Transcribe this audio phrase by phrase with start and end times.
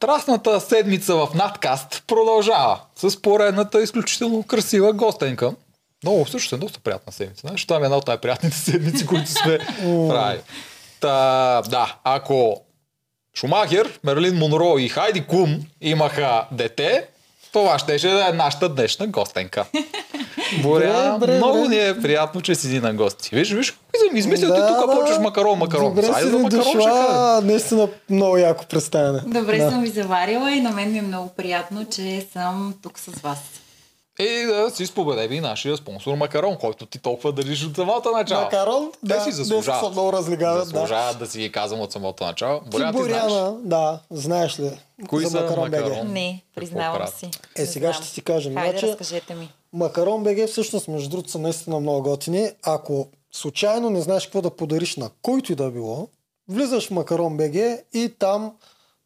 [0.00, 5.52] страстната седмица в надкаст продължава с поредната изключително красива гостенка.
[6.02, 7.40] Много, всъщност е доста приятна седмица.
[7.40, 9.58] Знаеш, това е една от най-приятните седмици, които сме
[10.08, 10.40] правили.
[11.00, 12.62] Та, да, ако
[13.34, 17.06] Шумахер, Мерлин Монро и Хайди Кун имаха дете,
[17.52, 19.64] това ще да е нашата днешна гостенка.
[20.62, 23.30] Боря, Добре, много ни е приятно, че си на гости.
[23.32, 23.78] Виж, виж,
[24.14, 24.96] измисля ти Да, тук да.
[24.96, 25.94] почваш макарон, макарон.
[25.94, 29.20] Добре Айде си макарон дошла, наистина много яко представяне.
[29.26, 29.70] Добре да.
[29.70, 33.38] съм ви заварила и на мен ми е много приятно, че съм тук с вас.
[34.20, 38.44] И да си споделеби нашия спонсор Макарон, който ти толкова държиш от самото начало.
[38.44, 39.84] Макарон, Те да, си днес заслужават.
[39.84, 40.64] са много разлигават, да.
[40.64, 41.26] Заслужават да.
[41.26, 42.60] си ги казвам от самото начало.
[42.60, 43.22] Ти Боря, ти знаеш.
[43.22, 44.70] Боряна, да, знаеш ли?
[45.08, 45.70] Кои за са Макарон?
[45.70, 46.12] Макарон?
[46.12, 47.30] Не, признавам си.
[47.56, 48.54] Е, сега ще си кажем.
[48.54, 49.52] Хайде, Значи- разкажете ми.
[49.72, 52.50] Макарон БГ всъщност, между другото, са наистина много готини.
[52.62, 56.08] Ако случайно не знаеш какво да подариш на който и да било,
[56.48, 57.54] влизаш в Макарон БГ
[57.92, 58.52] и там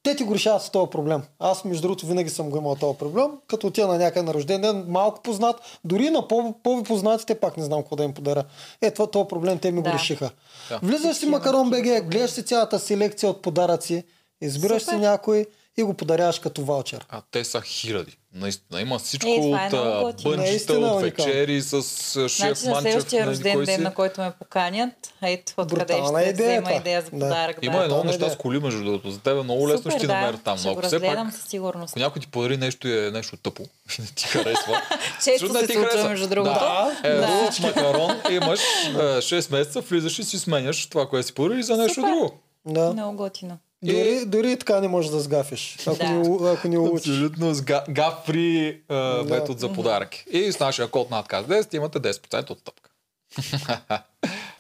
[0.03, 1.23] те ти го решават с този проблем.
[1.39, 3.27] Аз, между другото, винаги съм го имал този проблем.
[3.47, 7.65] Като отида на някъде на рожден ден, малко познат, дори на по- по-познатите пак не
[7.65, 8.45] знам какво да им подаря.
[8.81, 9.91] Е, това, този проблем те ми Да.
[9.91, 10.31] го решиха.
[10.69, 10.81] Да.
[10.83, 14.05] Влизаш си в Макарон БГ, гледаш си цялата селекция от подаръци,
[14.41, 14.95] избираш Супер.
[14.95, 15.47] си някой
[15.77, 17.07] и го подаряваш като ваучер.
[17.09, 18.17] А те са хиляди.
[18.35, 18.81] Наистина.
[18.81, 19.39] Има всичко Е, е
[19.77, 20.37] от готино.
[20.37, 21.83] бънчета, от вечери с
[22.29, 22.83] шеф Значи на Манчев.
[22.83, 23.83] следващия нали, рожден ден, си.
[23.83, 27.11] на който ме поканят, ето откъде Брутална ще идея взема идея за Да.
[27.11, 27.57] подарък.
[27.63, 27.85] Има да.
[27.85, 29.11] едно неща с коли, между другото.
[29.11, 30.15] За тебе много лесно Супер, ще ти да.
[30.15, 30.59] намерят там.
[30.59, 31.91] Ще Но го пак, разгледам със сигурност.
[31.93, 33.63] ако някой ти подари нещо и е нещо тъпо,
[33.99, 34.83] не ти харесва.
[35.25, 36.09] Често се ти случва, хареса.
[36.09, 36.55] между другото.
[36.55, 36.97] Да.
[37.05, 37.51] Е, Да.
[37.63, 42.01] макарон имаш е, 6 месеца, влизаш и си сменяш това, което си подарили за нещо
[42.01, 42.33] друго.
[42.67, 42.93] Да.
[42.93, 43.59] Много готино.
[43.85, 46.11] Дори, дори и така не можеш да сгафиш, ако, Да.
[46.11, 47.09] не, ако не улучиш.
[47.09, 50.25] Абсолютно с га- гафри а, метод за подаръки.
[50.31, 52.91] И с нашия код на отказ 10 имате 10% отстъпка.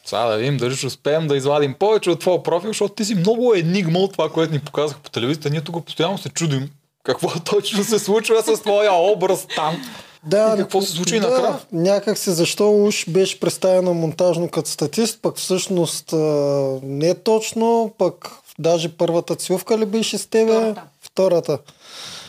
[0.04, 3.14] Сега да видим дали ще успеем да извадим повече от твоя профил, защото ти си
[3.14, 5.50] много енигма от това, което ни показах по телевизията.
[5.50, 6.70] Ние тук постоянно се чудим
[7.04, 9.82] какво точно се случва с твоя образ там.
[10.26, 11.58] Да, И какво се случи да, накрая?
[11.72, 16.16] Някак се защо уж беше представена монтажно като статист, пък всъщност а,
[16.82, 20.52] не е точно, пък даже първата целувка ли беше с тебе?
[20.52, 20.82] Втората.
[21.00, 21.58] Втората.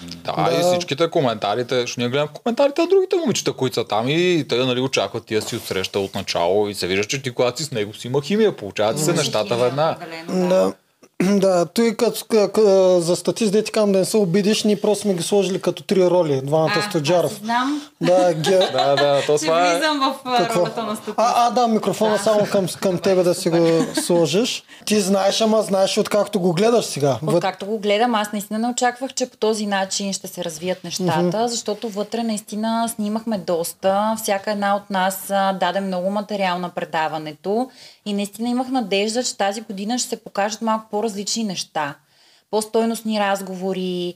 [0.04, 0.58] Да, Да.
[0.60, 4.56] и всичките коментарите, ще ние гледам коментарите на другите момичета, които са там и те
[4.56, 7.72] нали, очакват тия си отсреща от начало и се вижда, че ти когато си с
[7.72, 9.98] него си има химия, получават се нещата веднага.
[10.30, 10.74] Да.
[11.40, 15.02] Да, той като, като за статист, де ти казвам да не се обидиш, ние просто
[15.02, 17.34] сме ги сложили като три роли, двамата Стоджаров.
[17.34, 18.58] знам, Да, ге...
[18.74, 19.74] Да, да, то че това е...
[19.74, 20.60] влизам в Какво?
[20.60, 21.16] ролята на статист.
[21.18, 24.64] А, а, да, микрофона само към, към тебе да си го сложиш.
[24.86, 27.18] Ти знаеш, ама знаеш откакто го гледаш сега.
[27.28, 31.48] Откакто го гледам, аз наистина не очаквах, че по този начин ще се развият нещата,
[31.48, 34.16] защото вътре наистина снимахме доста.
[34.24, 35.26] Всяка една от нас
[35.60, 37.70] даде много материал на предаването
[38.06, 41.96] и наистина имах надежда, че тази година ще се покажат малко по-различни неща.
[42.52, 44.14] По-стойностни разговори,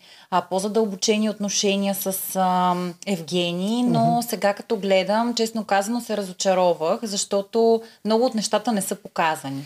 [0.49, 2.75] по-задълбочени отношения с а,
[3.07, 8.95] Евгений, но сега като гледам, честно казано се разочаровах, защото много от нещата не са
[8.95, 9.63] показани.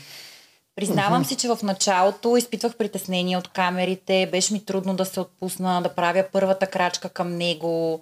[0.75, 5.81] Признавам си, че в началото изпитвах притеснение от камерите, беше ми трудно да се отпусна,
[5.81, 8.01] да правя първата крачка към него.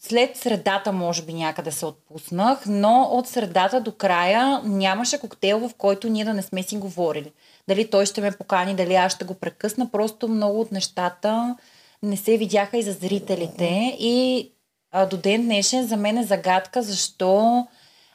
[0.00, 5.74] След средата, може би, някъде се отпуснах, но от средата до края нямаше коктейл, в
[5.78, 7.32] който ние да не сме си говорили.
[7.68, 11.56] Дали той ще ме покани, дали аз ще го прекъсна, просто много от нещата
[12.02, 13.96] не се видяха и за зрителите.
[13.98, 14.50] И
[14.92, 17.66] а, до ден днешен за мен е загадка, защо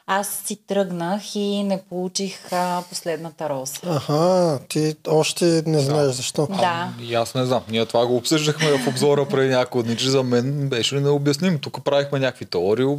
[0.06, 3.74] аз си тръгнах и не получих а, последната роза.
[3.86, 6.46] Аха, ти още не знаеш защо.
[6.46, 6.88] Да.
[7.00, 7.62] И аз не знам.
[7.68, 11.58] Ние това го обсъждахме в обзора преди няколко дни, че за мен беше необясним.
[11.58, 12.96] Тук правихме някакви теории.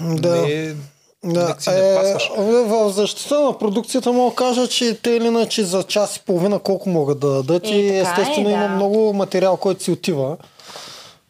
[0.00, 0.46] Да.
[0.46, 0.74] Не,
[1.26, 2.14] Да, си не е,
[2.64, 6.58] в защита на продукцията мога да кажа, че те или иначе за час и половина
[6.58, 8.68] колко могат да дадат Е, и така е, естествено има да.
[8.68, 10.36] много материал, който си отива.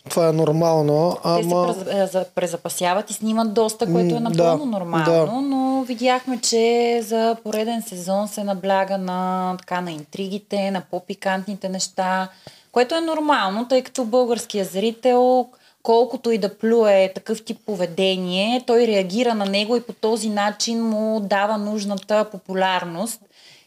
[0.08, 1.74] Това е нормално, Те ама...
[1.74, 5.26] се през- е, за- презапасяват и снимат доста, което е напълно да, нормално, да.
[5.42, 6.62] но видяхме, че
[7.04, 12.28] за пореден сезон се набляга на, така, на интригите, на по-пикантните неща,
[12.72, 15.46] което е нормално, тъй като българския зрител,
[15.86, 20.82] колкото и да плюе такъв тип поведение, той реагира на него и по този начин
[20.82, 23.20] му дава нужната популярност.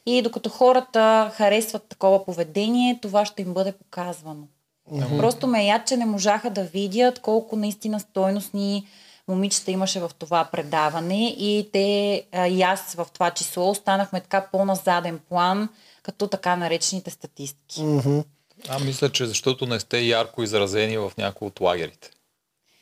[0.06, 4.48] И докато хората харесват такова поведение, това ще им бъде показвано.
[5.18, 8.88] Просто ме яд, че не можаха да видят колко наистина стойностни
[9.27, 14.48] момичета имаше в това предаване и те, а, и аз в това число, останахме така
[14.51, 15.69] по-на заден план,
[16.04, 17.83] като така наречените статистки.
[17.83, 18.19] Мгм.
[18.67, 22.09] А, мисля, че защото не сте ярко изразени в някои от лагерите.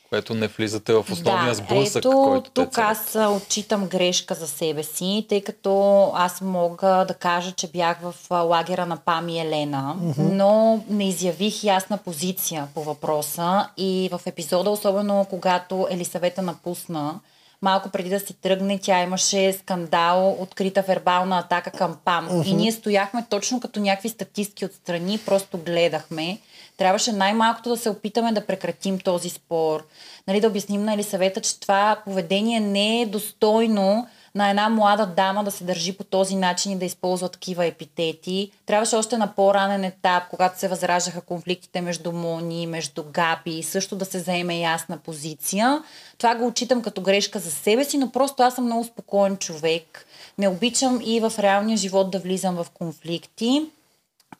[0.09, 2.89] което не влизате в основния да, сблъсък, ето, който те тук целят.
[2.89, 8.15] аз отчитам грешка за себе си, тъй като аз мога да кажа, че бях в
[8.31, 15.25] лагера на Пами Елена, но не изявих ясна позиция по въпроса и в епизода, особено
[15.29, 17.19] когато Елисавета напусна,
[17.61, 22.43] малко преди да си тръгне, тя имаше скандал, открита вербална атака към ПАМ.
[22.45, 26.37] И ние стояхме точно като някакви статистки отстрани, просто гледахме.
[26.77, 29.85] Трябваше най-малкото да се опитаме да прекратим този спор.
[30.27, 35.43] Нали, да обясним на Елисавета, че това поведение не е достойно на една млада дама
[35.43, 38.51] да се държи по този начин и да използва такива епитети.
[38.65, 44.05] Трябваше още на по-ранен етап, когато се възраждаха конфликтите между Мони, между Габи, също да
[44.05, 45.83] се заеме ясна позиция.
[46.17, 50.05] Това го отчитам като грешка за себе си, но просто аз съм много спокоен човек.
[50.37, 53.65] Не обичам и в реалния живот да влизам в конфликти.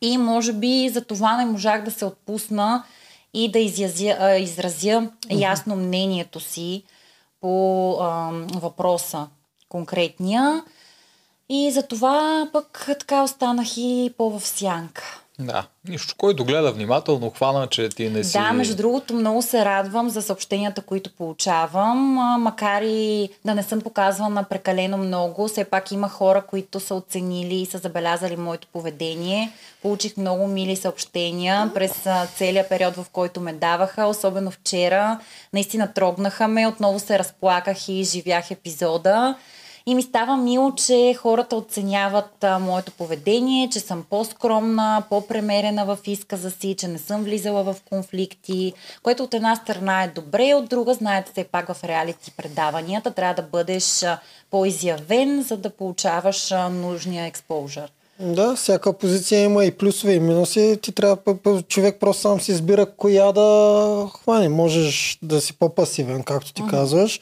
[0.02, 2.84] И може би за това не можах да се отпусна
[3.34, 6.84] и да изязя, изразя ясно мнението си
[7.42, 9.28] по а, въпроса
[9.70, 10.64] конкретния.
[11.50, 15.22] И за това пък така останах и по-в сянка.
[15.40, 16.16] Да, нищо.
[16.18, 18.34] Който гледа внимателно, хвана, че ти не си...
[18.34, 21.98] Да, между другото, много се радвам за съобщенията, които получавам.
[22.42, 27.56] Макар и да не съм показвана прекалено много, все пак има хора, които са оценили
[27.56, 29.52] и са забелязали моето поведение.
[29.82, 35.20] Получих много мили съобщения през целия период, в който ме даваха, особено вчера.
[35.54, 39.36] Наистина трогнаха ме, отново се разплаках и живях епизода.
[39.90, 45.98] И ми става мило, че хората оценяват а, моето поведение, че съм по-скромна, по-премерена в
[46.08, 48.74] изказа си, че не съм влизала в конфликти,
[49.04, 53.34] което от една страна е добре, от друга, знаете, все пак в реалити предаванията трябва
[53.34, 54.06] да бъдеш
[54.52, 57.92] по-изявен, за да получаваш а, нужния експожър.
[58.20, 60.80] Да, всяка позиция има и плюсове и минуси.
[60.82, 61.18] Ти трябва,
[61.68, 64.50] човек просто сам си избира коя да хване.
[64.50, 67.20] Можеш да си по-пасивен, както ти казваш.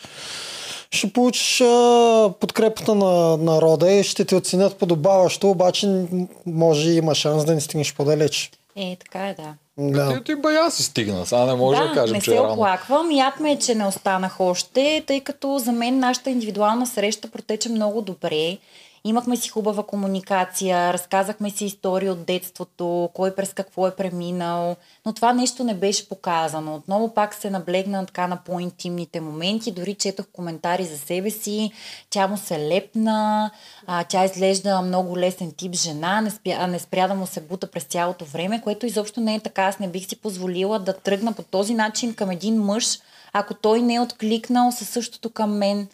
[0.92, 6.06] Ще получиш а, подкрепата на народа и ще те оценят подобаващо, обаче
[6.46, 8.52] може и има шанс да не стигнеш по-далеч.
[8.76, 9.54] Е, така е, да.
[9.78, 10.18] Да.
[10.18, 12.40] Ти, ти бая си стигна, сега не може да, да, кажем, не че се е
[12.40, 13.12] оплаквам.
[13.12, 17.70] Яд ме е, че не останах още, тъй като за мен нашата индивидуална среща протече
[17.70, 18.58] много добре.
[19.08, 24.76] Имахме си хубава комуникация, разказахме си истории от детството, кой през какво е преминал,
[25.06, 26.76] но това нещо не беше показано.
[26.76, 31.72] Отново пак се наблегна така на по-интимните моменти, дори четох коментари за себе си,
[32.10, 33.52] тя му се лепна,
[33.88, 37.72] а, тя изглежда много лесен тип жена, не, спя, не спря да му се бута
[37.72, 39.64] през цялото време, което изобщо не е така.
[39.64, 43.00] Аз не бих си позволила да тръгна по този начин към един мъж,
[43.34, 45.88] ако той не е откликнал със същото към мен.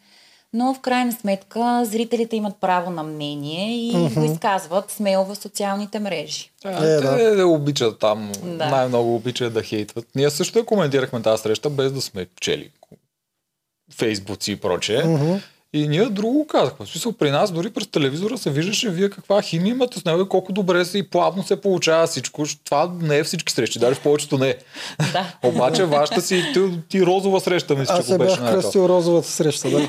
[0.54, 4.14] Но в крайна сметка зрителите имат право на мнение и mm-hmm.
[4.14, 6.52] го изказват смело в социалните мрежи.
[6.66, 7.36] А, Е, те да.
[7.36, 7.48] да.
[7.48, 8.50] обичат там, Да.
[8.58, 8.66] да.
[8.70, 10.06] най-много обичат да хейтват.
[10.16, 12.72] Ние също я коментирахме тази среща, без да сме чели
[13.94, 15.04] фейсбуци и прочее.
[15.04, 15.36] Мгм.
[15.74, 16.86] И ние друго казахме.
[16.86, 20.22] В смисъл, при нас дори през телевизора се виждаше вие каква химия имате с него
[20.22, 22.44] и колко добре се и плавно се получава всичко.
[22.66, 24.56] Това не е всички срещи, даже в повечето не е.
[25.14, 25.34] Да.
[25.50, 26.60] Обаче вашата си ти,
[26.90, 28.62] ти розова среща, мисля, Аз че се го беше бях нарекал.
[28.62, 29.88] кръстил розовата среща, да.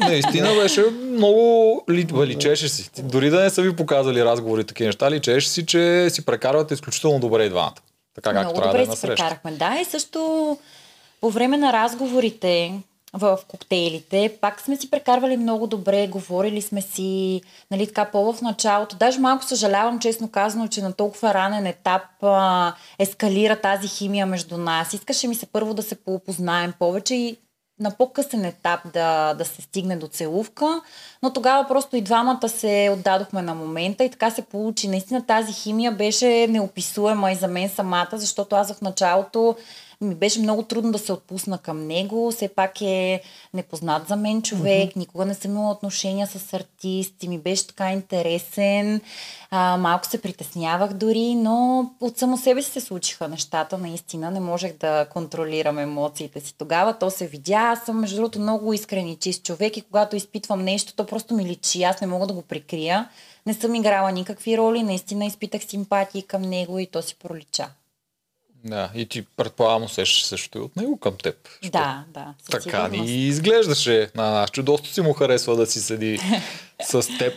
[0.00, 2.90] Наистина беше много ли, личеше си.
[3.02, 6.74] Дори да не са ви показали разговори и такива неща, личеше си, че си прекарвате
[6.74, 7.74] изключително добре и двамата.
[8.14, 9.14] Така както Много трябва да добре е на си среща.
[9.16, 9.50] прекарахме.
[9.52, 10.58] Да, и също
[11.20, 12.72] по време на разговорите
[13.14, 18.42] в коктейлите, пак сме си прекарвали много добре, говорили сме си, нали, така по в
[18.42, 18.96] началото.
[18.96, 24.56] Даже малко съжалявам, честно казано, че на толкова ранен етап а, ескалира тази химия между
[24.56, 24.92] нас.
[24.92, 27.36] Искаше ми се първо да се поопознаем повече и
[27.80, 30.80] на по-късен етап да, да се стигне до целувка,
[31.22, 34.88] но тогава просто и двамата се отдадохме на момента и така се получи.
[34.88, 39.56] Наистина тази химия беше неописуема и за мен самата, защото аз в началото
[40.04, 42.30] ми беше много трудно да се отпусна към него.
[42.30, 43.20] Все пак е
[43.54, 44.96] непознат за мен човек, mm-hmm.
[44.96, 49.00] никога не съм имала отношения с артисти, ми беше така интересен,
[49.50, 54.40] а, малко се притеснявах дори, но от само себе си се случиха нещата, наистина не
[54.40, 56.54] можех да контролирам емоциите си.
[56.58, 60.16] Тогава то се видя, аз съм между другото много искрен и чист човек и когато
[60.16, 63.08] изпитвам нещо, то просто ми личи, аз не мога да го прикрия.
[63.46, 67.68] Не съм играла никакви роли, наистина изпитах симпатии към него и то си пролича.
[68.64, 71.48] Да, и ти предполагам усещаш също и от него към теб.
[71.62, 72.34] Що Да, да.
[72.50, 76.18] Така ни изглеждаше на нас, че доста си му харесва да си седи
[76.84, 77.34] с теб.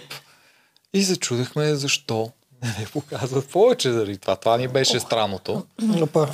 [0.94, 2.32] И се чудехме защо
[2.64, 4.36] не ни показват повече заради това.
[4.36, 5.64] Това ни беше странното.
[6.02, 6.28] Опа.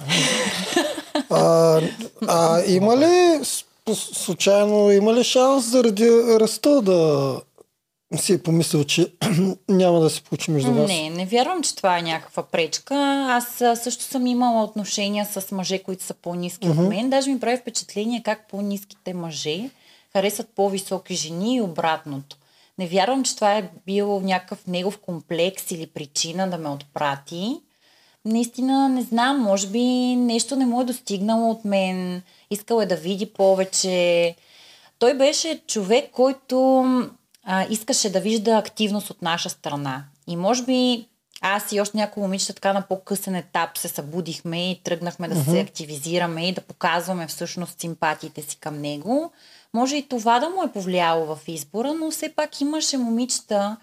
[1.29, 1.81] А,
[2.27, 3.39] а има ли
[3.95, 6.09] случайно, има ли шанс заради
[6.39, 7.39] ръста да
[8.17, 9.13] си е помислил, че
[9.69, 10.87] няма да се получи между вас.
[10.87, 12.95] Не, не вярвам, че това е някаква пречка.
[13.29, 13.47] Аз
[13.83, 17.09] също съм имала отношения с мъже, които са по-низки от мен.
[17.09, 19.69] Даже ми прави впечатление как по-низките мъже
[20.13, 22.37] харесват по-високи жени и обратното.
[22.77, 27.61] Не вярвам, че това е бил някакъв негов комплекс или причина да ме отпрати.
[28.25, 29.81] Наистина не знам, може би
[30.15, 32.21] нещо не му е достигнало от мен.
[32.51, 34.35] Искал е да види повече.
[34.99, 36.83] Той беше човек, който
[37.43, 40.03] а, искаше да вижда активност от наша страна.
[40.27, 41.07] И може би
[41.45, 45.59] аз и още някои момичета така на по-късен етап се събудихме и тръгнахме да се
[45.59, 49.31] активизираме и да показваме всъщност симпатиите си към него.
[49.73, 53.77] Може и това да му е повлияло в избора, но все пак имаше момичета,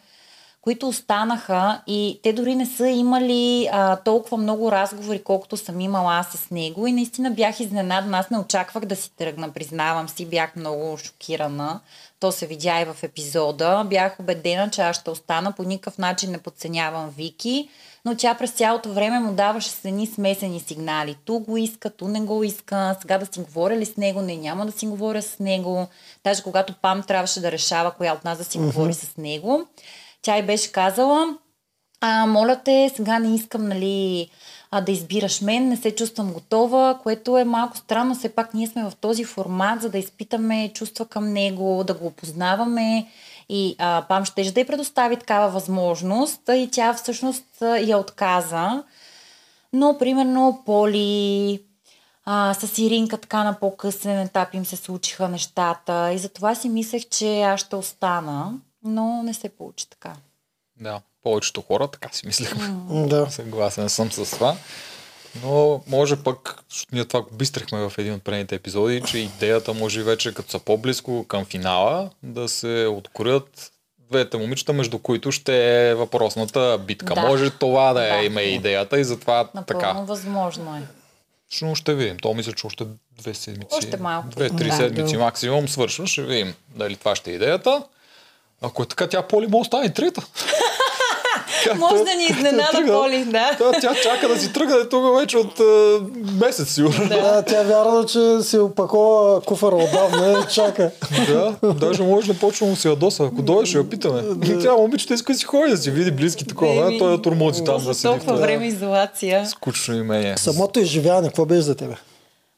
[0.61, 6.15] които останаха и те дори не са имали а, толкова много разговори, колкото съм имала
[6.15, 8.19] аз с него и наистина бях изненадана.
[8.19, 11.81] Аз не очаквах да си тръгна, признавам си, бях много шокирана.
[12.21, 13.85] То се видя и в епизода.
[13.87, 15.53] Бях убедена, че аз ще остана.
[15.53, 17.69] По никакъв начин не подценявам Вики,
[18.05, 21.17] но тя през цялото време му даваше с едни смесени сигнали.
[21.25, 24.37] Ту го иска, ту не го иска, сега да си говоря ли с него, не
[24.37, 25.87] няма да си говоря с него.
[26.25, 28.65] Даже когато Пам трябваше да решава коя от нас да си uh-huh.
[28.65, 29.67] говори с него,
[30.23, 31.37] тя й беше казала,
[32.01, 34.31] а, моля те, сега не искам, нали,
[34.71, 38.15] а, да избираш мен, не се чувствам готова, което е малко странно.
[38.15, 42.07] Все пак ние сме в този формат, за да изпитаме чувства към него, да го
[42.07, 43.07] опознаваме.
[43.49, 48.85] И а, Пам ще да й предостави такава възможност и тя всъщност я отказа.
[49.73, 51.63] Но, примерно, Поли,
[52.25, 57.09] а, с Иринка така на по-късен етап им се случиха нещата и затова си мислех,
[57.09, 58.53] че аз ще остана,
[58.85, 60.13] но не се получи така.
[60.81, 62.69] Да, повечето хора така си мислехме.
[62.69, 63.27] М, Да.
[63.31, 64.57] Съгласен съм с това.
[65.45, 69.75] Но може пък, защото ние това го бистрихме в един от предните епизоди, че идеята
[69.75, 73.73] може вече като са по-близко към финала да се откроят
[74.11, 75.55] двете момичета, между които ще
[75.91, 77.15] е въпросната битка.
[77.15, 77.21] Да.
[77.21, 78.17] Може това да, Да.
[78.17, 79.93] е има идеята и затова Напълно така.
[79.93, 80.83] възможно е.
[81.63, 82.17] Но ще видим.
[82.19, 83.69] То мисля, че още две седмици.
[83.73, 84.29] Още малко.
[84.29, 84.77] Две-три Да.
[84.77, 85.19] седмици Да.
[85.19, 86.07] максимум свършва.
[86.07, 87.83] Ще видим дали това ще е идеята.
[88.63, 90.23] Ако е така, тя Поли може да стане трета.
[91.79, 92.85] Може да ни е изненада.
[92.87, 93.57] Поли, да.
[93.59, 96.01] Тя, тя чака да си тръгне тук вече от а,
[96.41, 97.09] месец, сигурно.
[97.09, 100.91] Да, тя вярва, че си опакова куфара отдавна и чака.
[101.29, 103.25] Да, даже може да почва му се ядоса.
[103.25, 104.23] Ако дойде, ще я питаме.
[104.45, 106.95] И тя момичета иска да си ходи да си види близки такова.
[106.95, 109.47] А Той да турмози там да в Толкова време изолация.
[109.47, 110.37] Скучно имение.
[110.37, 111.95] Самото изживяване, какво беше за тебе?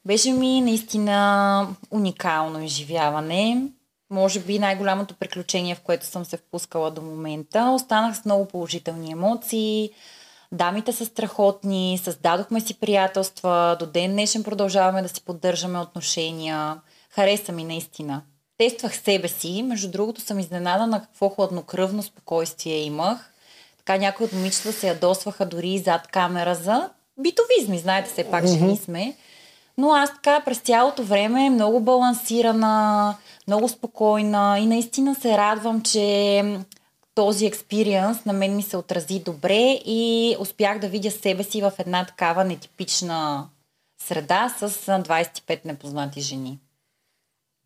[0.07, 3.63] Беше ми наистина уникално изживяване.
[4.13, 7.73] Може би най-голямото приключение, в което съм се впускала до момента.
[7.75, 9.91] Останах с много положителни емоции.
[10.53, 16.81] Дамите са страхотни, създадохме си приятелства, до ден днешен продължаваме да си поддържаме отношения.
[17.11, 18.23] Хареса ми наистина.
[18.59, 23.33] Тествах себе си, между другото съм изненадана какво хладнокръвно спокойствие имах.
[23.79, 28.45] Така някои от момичета се ядосваха дори и зад камера за битовизми, знаете все пак,
[28.45, 29.17] ние сме.
[29.79, 33.17] Но аз така през цялото време много балансирана,
[33.49, 36.45] много спокойна и наистина се радвам, че
[37.15, 41.73] този експириенс на мен ми се отрази добре и успях да видя себе си в
[41.79, 43.49] една такава нетипична
[44.03, 46.59] среда с а, 25 непознати жени.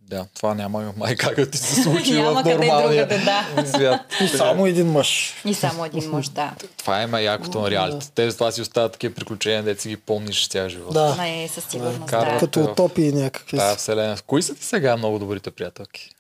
[0.08, 3.25] Да, това няма май как да ти се случи Няма в къде нормалния другаде,
[3.56, 3.66] да.
[3.66, 4.00] свят.
[4.20, 5.34] И само един мъж.
[5.44, 6.52] И само един мъж, да.
[6.76, 8.10] Това има якото на реалите.
[8.14, 10.94] Те това си остават такива приключения, де си ги помниш цял живот.
[10.94, 12.36] Да, Не, със сигурност, да.
[12.40, 13.56] като утопии някакви.
[13.56, 14.16] Тая вселена.
[14.26, 16.10] Кои са ти сега много добрите приятелки?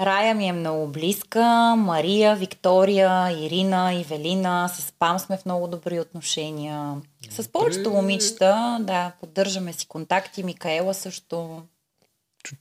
[0.00, 6.00] Рая ми е много близка, Мария, Виктория, Ирина, Ивелина, с Пам сме в много добри
[6.00, 6.94] отношения.
[7.30, 11.62] С повечето момичета, да, поддържаме си контакти, Микаела също.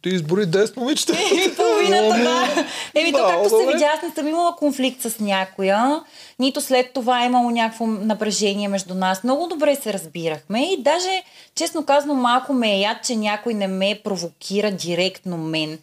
[0.02, 1.14] Ти избори 10 момичета.
[1.14, 2.66] Еми, половината, да.
[2.96, 6.04] Еми, то както се видя, аз не съм имала конфликт с някоя,
[6.40, 9.24] нито след това е имало някакво напрежение между нас.
[9.24, 11.24] Много добре се разбирахме и даже,
[11.56, 15.80] честно казано, малко ме е яд, че някой не ме провокира директно мен.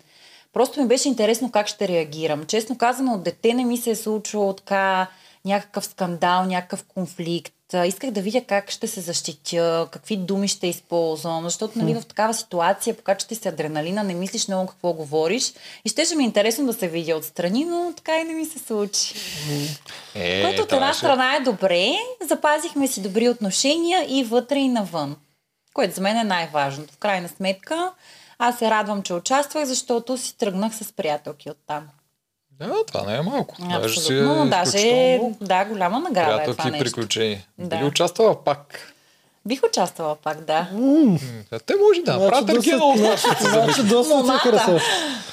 [0.52, 2.44] Просто ми беше интересно как ще реагирам.
[2.44, 5.06] Честно казано, от дете не ми се е случвало така
[5.44, 7.53] някакъв скандал, някакъв конфликт.
[7.86, 12.34] Исках да видя как ще се защитя, какви думи ще използвам, защото нали, в такава
[12.34, 15.52] ситуация покача ти се адреналина, не мислиш много какво говориш
[15.84, 18.58] и ще ми е интересно да се видя отстрани, но така и не ми се
[18.58, 19.14] случи.
[20.14, 21.92] Е, Което от една страна е добре,
[22.28, 25.16] запазихме си добри отношения и вътре и навън,
[25.74, 26.94] което за мен е най-важното.
[26.94, 27.92] В крайна сметка,
[28.38, 31.88] аз се радвам, че участвах, защото си тръгнах с приятелки оттам.
[32.58, 33.54] Да, това не е малко.
[33.60, 36.84] Даже си е Абсолютно, даже да, голяма награда е това нещо.
[36.84, 37.44] приключения.
[37.58, 37.66] Да.
[37.66, 38.90] Дали участвала пак?
[39.46, 40.68] Бих участвала пак, да.
[40.72, 41.18] М,
[41.66, 44.82] Те може да Значи правят доста- ергена значи- Значи доста харесваш.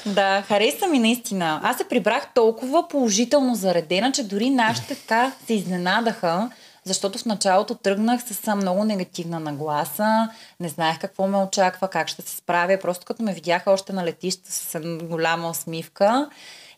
[0.06, 1.60] Да, хареса ми наистина.
[1.62, 6.50] Аз се прибрах толкова положително заредена, че дори нашите така се изненадаха,
[6.84, 10.28] защото в началото тръгнах с много негативна нагласа,
[10.60, 12.78] не знаех какво ме очаква, как ще се справя.
[12.78, 16.28] Просто като ме видяха още на летището с голяма усмивка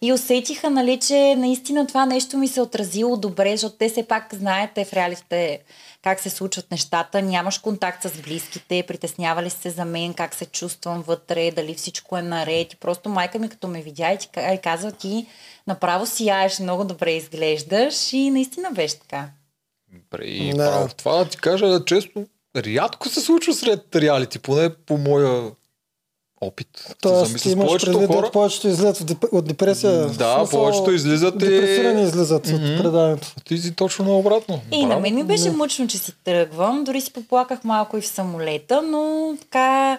[0.02, 4.34] и усетиха, нали, че наистина това нещо ми се отразило добре, защото те все пак
[4.34, 5.60] знаете в реалите
[6.04, 11.02] как се случват нещата, нямаш контакт с близките, притеснявали се за мен, как се чувствам
[11.02, 12.72] вътре, дали всичко е наред.
[12.72, 14.18] И просто майка ми като ме видя и,
[14.54, 15.26] и казва ти
[15.66, 19.28] направо сияеш, много добре изглеждаш и наистина беше така.
[19.92, 20.70] Добре, И Да.
[20.70, 25.50] право в това да ти кажа, често рядко се случва сред реалити, поне по моя
[26.40, 26.68] опит.
[26.78, 28.22] Се Тоест, ти имаш повечето предвид, хора.
[28.22, 29.92] да повечето излизат от деп- от депресия.
[29.98, 31.38] Да, смисъл, повечето излизат и...
[31.38, 32.54] Депресирани излизат Мгм.
[32.56, 33.32] от предаването.
[33.44, 34.60] Ти си точно наобратно.
[34.72, 35.00] И на Браво.
[35.00, 35.52] мен ми беше Да.
[35.52, 36.84] мъчно, че си тръгвам.
[36.84, 39.98] Дори си поплаках малко и в самолета, но така,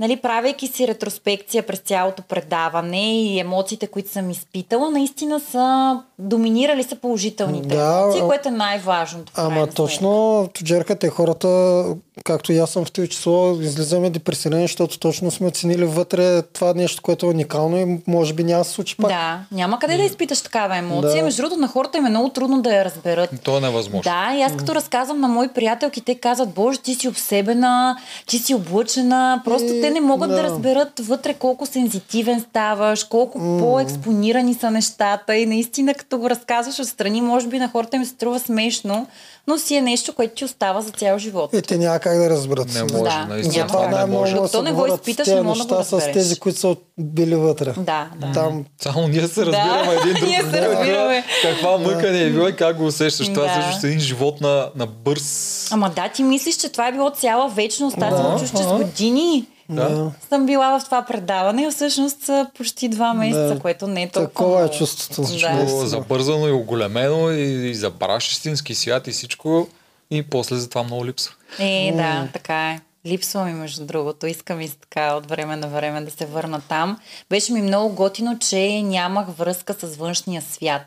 [0.00, 6.82] нали, правейки си ретроспекция през цялото предаване и емоциите, които съм изпитала, наистина са доминирали
[6.82, 9.32] са положителните Да, емоции, което е най-важното.
[9.36, 11.84] Ама точно, тоджерка те хората,
[12.24, 16.74] както и аз съм в това число, излизаме депресирани, защото точно сме оценили вътре това
[16.74, 19.08] нещо, което е уникално и може би няма да се случи пак.
[19.08, 21.16] Да, няма къде да изпиташ такава емоция.
[21.16, 21.22] Да.
[21.22, 23.30] Между другото, на хората им е много трудно да я разберат.
[23.42, 24.02] То е невъзможно.
[24.02, 27.96] Да, и аз като разказвам на мои приятелки, те казват, Боже, ти си обсебена,
[28.26, 29.42] ти си облъчена.
[29.44, 30.36] Просто И, те не могат да.
[30.36, 30.42] да.
[30.42, 35.36] разберат вътре колко сензитивен ставаш, колко по-експонирани са нещата.
[35.36, 39.06] И наистина, като го разказваш отстрани, може би на хората им се струва смешно,
[39.46, 41.50] но си е нещо, което ти остава за цял живот.
[41.52, 42.74] И те няма как да разберат.
[42.74, 43.62] Не може, Да, наистина.
[43.62, 44.34] Затова не най-много може.
[44.34, 46.12] да То не го изпиташ, не мога да го неща с разбереш.
[46.14, 47.72] тези, които са били вътре.
[47.72, 48.32] Да, да.
[48.34, 50.28] Там Само ние се разбираме един друг.
[50.28, 51.24] ние се разбираме.
[51.42, 53.26] Каква мъка ни е била и как го усещаш.
[53.28, 53.62] Това Да.
[53.64, 55.68] също е един живот на, на бърз.
[55.72, 57.96] Ама да, ти мислиш, че това е било цяла вечност.
[58.00, 60.12] Аз Да, съм чуш, че с години Да.
[60.28, 63.58] съм била в това предаване, а всъщност са почти два месеца, Да.
[63.58, 64.28] което не е толкова.
[64.28, 65.22] Такова е чувството.
[65.40, 65.86] Да.
[65.86, 69.68] Забързано и оголемено и, и забраш истински свят и всичко.
[70.10, 71.34] И после за това много липсва.
[71.58, 72.80] Е, да, така е.
[73.06, 74.26] Липсва ми, между другото.
[74.26, 76.98] Искам и така от време на време да се върна там.
[77.30, 80.82] Беше ми много готино, че нямах връзка с външния свят.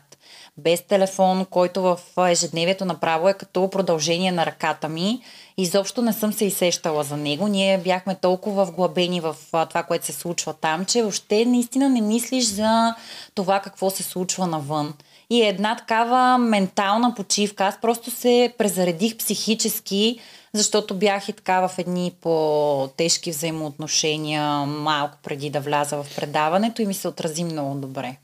[0.56, 5.20] Без телефон, който в ежедневието направо е като продължение на ръката ми.
[5.60, 7.48] Изобщо не съм се изсещала за него.
[7.48, 12.44] Ние бяхме толкова вглъбени в това, което се случва там, че въобще наистина не мислиш
[12.44, 12.94] за
[13.34, 14.94] това какво се случва навън.
[15.30, 17.64] И е една такава ментална почивка.
[17.64, 20.18] Аз просто се презаредих психически,
[20.52, 26.86] защото бях и така в едни по-тежки взаимоотношения малко преди да вляза в предаването и
[26.86, 28.16] ми се отрази много добре.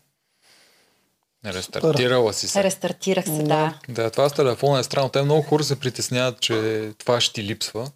[1.47, 2.65] Рестартирала си се.
[2.65, 3.75] Рестартирах се, да.
[3.89, 5.09] Да, това с телефона е странно.
[5.09, 7.91] Те много хора се притесняват, че това ще ти липсва.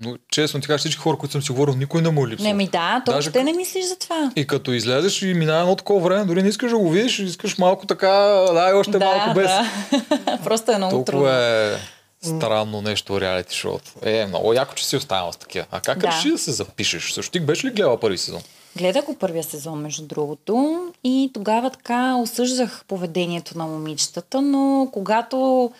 [0.00, 2.48] Но честно ти кажа, всички хора, които съм си говорил, никой не му липсва.
[2.48, 4.32] Не ми да, то Даже въобще не мислиш за това.
[4.36, 7.58] И като излезеш и минава едно такова време, дори не искаш да го видиш, искаш
[7.58, 8.08] малко така,
[8.52, 9.46] дай още да, малко без.
[9.50, 10.38] да.
[10.44, 11.20] Просто е много трудно.
[11.20, 11.76] Толкова е
[12.22, 13.92] странно нещо реалити шоуто.
[14.02, 15.66] Е, много яко, че си останал с такива.
[15.70, 16.06] А как Да.
[16.06, 17.12] реши да се запишеш?
[17.12, 18.42] Също ти беше ли гледала първи сезон?
[18.76, 25.70] Гледах го първия сезон, между другото, и тогава така осъждах поведението на момичетата, но когато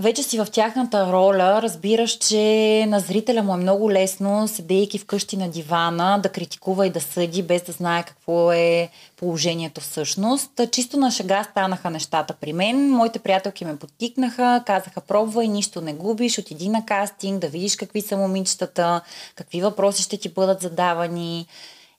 [0.00, 5.36] вече си в тяхната роля, разбираш, че на зрителя му е много лесно, седейки вкъщи
[5.36, 10.60] на дивана, да критикува и да съди, без да знае какво е положението всъщност.
[10.70, 12.90] Чисто на шега станаха нещата при мен.
[12.90, 18.00] Моите приятелки ме подтикнаха, казаха пробвай, нищо не губиш, отиди на кастинг, да видиш какви
[18.00, 19.00] са момичетата,
[19.34, 21.46] какви въпроси ще ти бъдат задавани.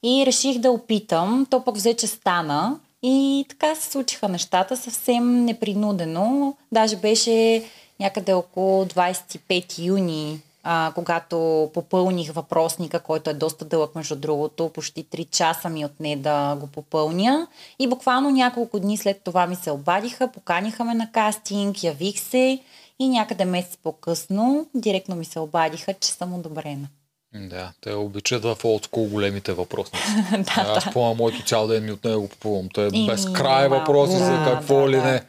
[0.07, 1.47] И реших да опитам.
[1.49, 2.79] То пък взе, че стана.
[3.03, 6.55] И така се случиха нещата съвсем непринудено.
[6.71, 7.63] Даже беше
[7.99, 14.69] някъде около 25 юни, а, когато попълних въпросника, който е доста дълъг, между другото.
[14.69, 17.47] Почти 3 часа ми отне да го попълня.
[17.79, 22.59] И буквално няколко дни след това ми се обадиха, поканиха ме на кастинг, явих се
[22.99, 26.87] и някъде месец по-късно директно ми се обадиха, че съм одобрена.
[27.35, 30.05] Да, те обичат в олдскул големите въпросници.
[30.31, 30.91] да, Аз да.
[30.93, 32.67] помня моето цял ден ми от него го попълвам.
[32.73, 35.03] Те е без край въпроси за Да, какво да, ли да.
[35.03, 35.21] не.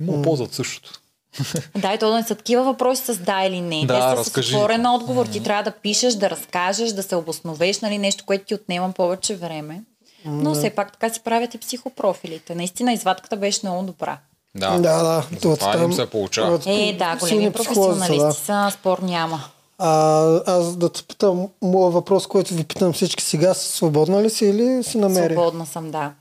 [0.00, 0.98] Му ползват същото.
[1.76, 3.86] Да, и то не са такива въпроси с да или не.
[3.86, 4.52] Да, Те са разкажи.
[4.52, 5.26] с отворен отговор.
[5.26, 9.34] Ти трябва да пишеш, да разкажеш, да се обосновеш, нали, нещо, което ти отнема повече
[9.36, 9.82] време.
[10.24, 12.54] Но все пак така си правят и психопрофилите.
[12.54, 14.18] Наистина извадката беше много добра.
[14.54, 15.26] Да, Да, да.
[15.32, 16.60] За това там- им се получава.
[16.66, 18.32] Е, да, големи професионалисти да.
[18.32, 19.44] са, спор няма.
[19.78, 24.46] А, аз да те питам, моят въпрос, който ви питам всички сега, свободна ли си
[24.46, 25.34] или си намери?
[25.34, 26.12] Свободна съм, да.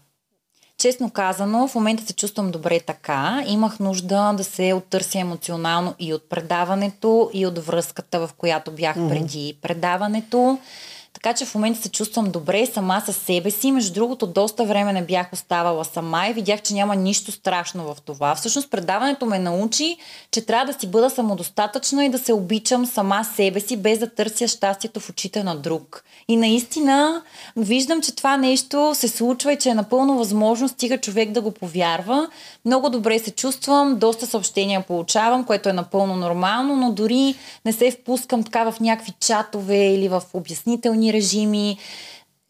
[0.78, 3.44] Честно казано, в момента се чувствам добре така.
[3.48, 8.96] Имах нужда да се оттърся емоционално и от предаването, и от връзката, в която бях
[8.96, 9.10] mm-hmm.
[9.10, 10.58] преди предаването.
[11.14, 13.72] Така че в момента се чувствам добре сама с себе си.
[13.72, 18.02] Между другото, доста време не бях оставала сама и видях, че няма нищо страшно в
[18.06, 18.36] това.
[18.36, 19.98] Всъщност предаването ме научи,
[20.32, 24.10] че трябва да си бъда самодостатъчна и да се обичам сама себе си, без да
[24.10, 26.04] търся щастието в очите на друг.
[26.28, 27.22] И наистина
[27.58, 31.52] виждам, че това нещо се случва и че е напълно възможно, стига човек да го
[31.52, 32.28] повярва.
[32.66, 37.92] Много добре се чувствам, доста съобщения получавам, което е напълно нормално, но дори не се
[37.92, 41.78] впускам така в някакви чатове или в обяснителни режими.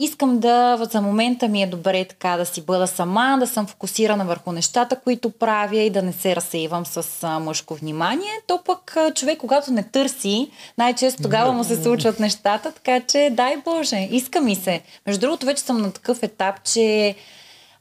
[0.03, 4.25] Искам да, за момента ми е добре така да си бъда сама, да съм фокусирана
[4.25, 8.31] върху нещата, които правя и да не се разсейвам с мъжко внимание.
[8.47, 13.57] То пък човек, когато не търси, най-често тогава му се случват нещата, така че дай
[13.65, 14.81] Боже, иска ми се.
[15.07, 17.15] Между другото, вече съм на такъв етап, че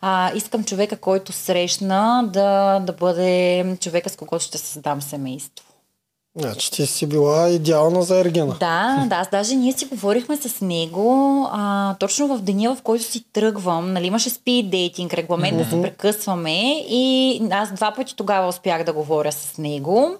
[0.00, 5.69] а, искам човека, който срещна, да, да бъде човека, с когото ще създам семейство.
[6.36, 8.56] Значи ти си била идеална за Ергена.
[8.60, 13.04] Да, да, аз даже ние си говорихме с него а, точно в деня, в който
[13.04, 13.92] си тръгвам.
[13.92, 15.64] Нали, имаше спид дейтинг, регламент mm-hmm.
[15.64, 20.16] да се прекъсваме и аз два пъти тогава успях да говоря с него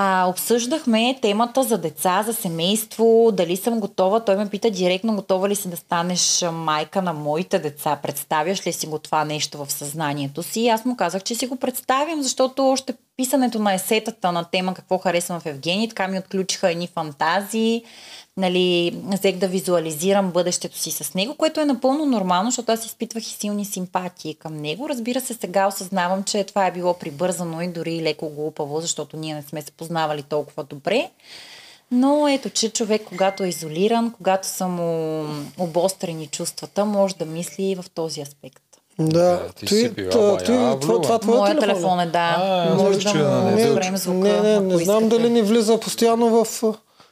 [0.00, 4.24] а, обсъждахме темата за деца, за семейство, дали съм готова.
[4.24, 7.98] Той ме пита директно, готова ли си да станеш майка на моите деца?
[8.02, 10.68] Представяш ли си го това нещо в съзнанието си?
[10.68, 14.98] Аз му казах, че си го представям, защото още писането на есетата на тема какво
[14.98, 17.84] харесвам в Евгений, така ми отключиха едни фантазии
[18.38, 23.22] нали, взех да визуализирам бъдещето си с него, което е напълно нормално, защото аз изпитвах
[23.22, 24.88] и силни симпатии към него.
[24.88, 29.34] Разбира се, сега осъзнавам, че това е било прибързано и дори леко глупаво, защото ние
[29.34, 31.10] не сме се познавали толкова добре.
[31.90, 35.24] Но ето, че човек, когато е изолиран, когато са му
[35.58, 38.62] обострени чувствата, може да мисли в този аспект.
[38.98, 42.36] Да, ти си била това, това, това, това твоя Моя телефон, телефон е, да.
[42.38, 44.32] А, може да му не.
[44.32, 46.62] Не, не, не знам дали ни влиза постоянно в...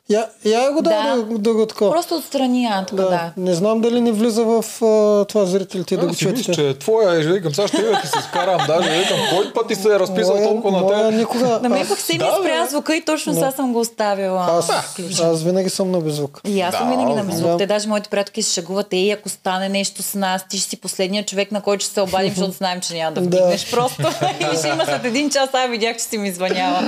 [0.08, 1.24] Я, я го да, Да.
[1.30, 1.92] да, го такова.
[1.92, 3.02] Просто отстрани Антка, да.
[3.02, 3.30] да.
[3.36, 6.68] Не знам дали ни влиза в а, това зрителите да Да, го си мисля, че
[6.68, 9.74] е твоя, и викам, сега ще я ти се скарам, даже викам, кой път ти
[9.74, 11.14] се е разписал Моя- толкова на моя теб?
[11.14, 11.58] никога.
[11.62, 14.46] На мен аз, пък се ми да, спря звука и точно сега съм го оставила.
[14.50, 15.26] аз, включен.
[15.26, 16.40] аз винаги съм на беззвук.
[16.44, 17.22] И аз съм винаги на да.
[17.24, 17.58] беззвук.
[17.58, 20.76] Те даже моите приятелки се шегуват, ей, ако стане нещо с нас, ти ще си
[20.76, 23.26] последният човек, на който ще се обадим, защото знаем, че няма да Да.
[23.28, 24.02] вдигнеш просто.
[24.52, 26.82] и ще има след един час, а видях, че си ми звънява.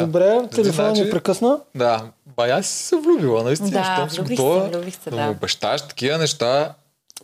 [0.00, 1.58] Добре, телефона значи- ни прекъсна.
[1.74, 2.00] Да,
[2.36, 3.70] бая си се влюбила, наистина.
[3.70, 5.22] Да, щом си влюбих готова се, влюбих се, да да.
[5.22, 6.74] му обещаш такива неща.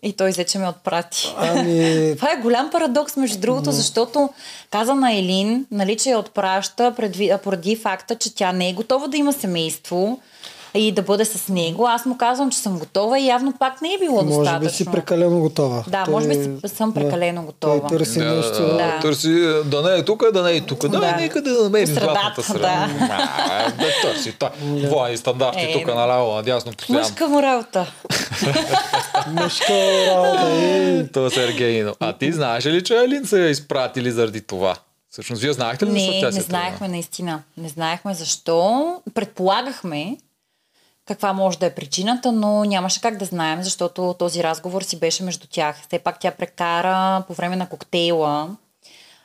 [0.03, 1.35] И той взе, че ме отпрати.
[1.37, 4.29] Ами, Това е голям парадокс, между другото, защото
[4.71, 9.07] каза на Елин, нали, че я отпраща предви, поради факта, че тя не е готова
[9.07, 10.21] да има семейство
[10.75, 11.87] и да бъде с него.
[11.87, 14.61] Аз му казвам, че съм готова и явно пак не е било може достатъчно.
[14.61, 15.85] би си прекалено готова.
[15.89, 17.81] Да, Той- може би си- съм прекалено готова.
[17.81, 18.53] Той търси Да, нещо.
[18.67, 18.99] Да.
[19.03, 19.31] Търси
[19.65, 20.81] да не е тук, да не е тук.
[20.83, 21.13] Да, Да.
[21.13, 22.89] нека да намерим средата, златната среда.
[23.01, 24.33] А, Да търси.
[24.33, 24.49] Той.
[24.63, 27.03] Двойни стандарти Е, тук наляво, надясно постоянно.
[27.03, 27.87] Мъжка му работа.
[29.29, 29.73] Мъжка
[30.07, 30.49] работа.
[30.53, 31.07] Ей.
[31.13, 31.95] То е Сергейно.
[32.01, 34.77] А ти знаеш ли, че Алин са я изпратили заради това?
[35.11, 37.43] Всъщност, вие знаехте ли, защо Не, тя не се е знаехме наистина.
[37.57, 38.95] Не знаехме защо.
[39.15, 40.17] Предполагахме
[41.07, 45.23] каква може да е причината, но нямаше как да знаем, защото този разговор си беше
[45.23, 45.83] между тях.
[45.87, 48.57] Все пак тя прекара по време на коктейла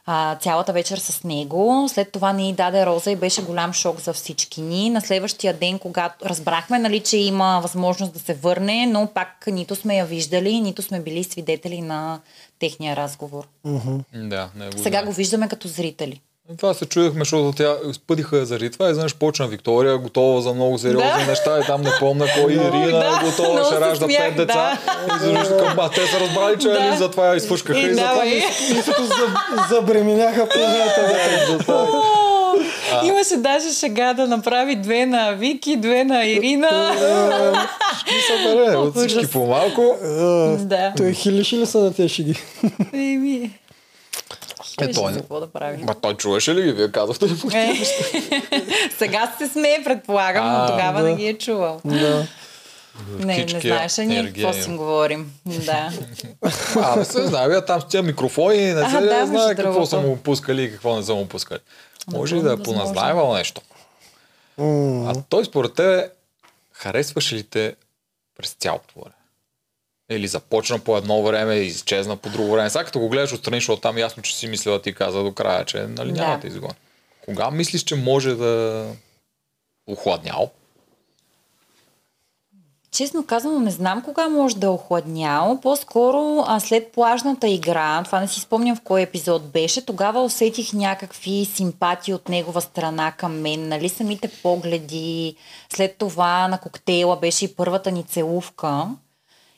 [0.06, 1.86] а, цялата вечер с него.
[1.90, 4.90] След това ни даде роза и беше голям шок за всички ни.
[4.90, 9.76] На следващия ден, когато разбрахме, нали, че има възможност да се върне, но пак нито
[9.76, 12.20] сме я виждали, нито сме били свидетели на
[12.60, 13.48] техния разговор.
[13.64, 14.04] тръгна?
[14.14, 15.06] Да, не го Сега знам.
[15.06, 16.22] го виждаме като зрители.
[16.58, 18.90] Това се чудехме, защото тя спъдиха я заради това.
[18.90, 21.26] Изведнъж почна Виктория, готова за много сериозни Да.
[21.28, 21.60] неща.
[21.60, 24.78] И там не помня кой Ирина, да, е готова, ще ражда пет деца.
[25.12, 26.74] И изведнъж към ба, те са разбрали, че Да.
[26.74, 27.80] Алин затова я изфушкаха.
[27.80, 28.44] И И, затова давай.
[29.70, 31.16] Забременяха планета.
[33.04, 36.92] Имаше даже шега да направи две на Вики, две на Ирина.
[38.06, 39.98] Ми събере от всички по-малко.
[40.60, 40.94] да.
[40.98, 42.36] Той хилиши ли са на тези шеги?
[42.94, 43.52] Еми.
[44.78, 45.78] Е, Е, той какво да прави?
[45.78, 46.72] Ма той чуваше ли ги?
[46.72, 47.32] Вие казахте ли?
[47.34, 47.52] му?
[47.54, 47.76] Е,
[48.98, 51.10] Сега се смее, предполагам, но А, тогава да.
[51.10, 51.82] не ги е чувал.
[51.86, 52.28] Да.
[53.10, 55.32] Не, не Кички, знаеше ние какво си говорим.
[55.46, 55.92] Да.
[56.78, 59.64] А, не се знае, бе, там с тия микрофони, не А, се да, знае какво
[59.64, 59.86] другото.
[59.86, 61.60] са му пускали и какво не са му пускали.
[62.08, 62.74] Може и да е възможно.
[62.74, 63.62] поназнаевал нещо.
[64.58, 66.10] М, А той според те
[66.72, 67.76] харесваше ли те
[68.38, 69.16] през цялото време?
[70.10, 72.70] Или започна по едно време и изчезна по друго време.
[72.70, 75.66] Сега като го гледаш отстрани, защото там ясно, че си мислила ти каза до края,
[75.66, 76.22] че нали, Да.
[76.22, 76.74] няма да изгони.
[77.26, 78.86] Кога мислиш, че може да
[79.88, 80.52] охладнял?
[82.92, 85.60] Честно казано, не знам кога може да е охладнял.
[85.62, 90.74] По-скоро а след плажната игра, това не си спомням в кой епизод беше, тогава усетих
[90.74, 93.68] някакви симпатии от негова страна към мен.
[93.68, 95.36] Нали, самите погледи.
[95.74, 98.88] След това на коктейла беше и първата ни целувка.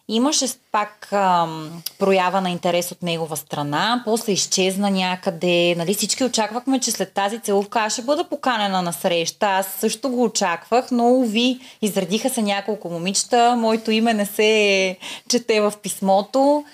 [0.09, 5.75] Имаше пак ам, проява на интерес от негова страна, после изчезна някъде.
[5.77, 9.45] Нали, всички очаквахме, че след тази целувка аз ще бъда поканена на среща.
[9.45, 13.55] Аз също го очаквах, но ви изредиха се няколко момичета.
[13.57, 14.97] Моето име не се
[15.29, 16.65] чете в писмото.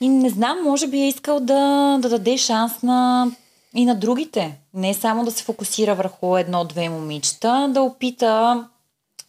[0.00, 3.26] И не знам, може би е искал да, да даде шанс на
[3.74, 4.58] и на другите.
[4.74, 8.64] Не само да се фокусира върху едно-две момичета, да опита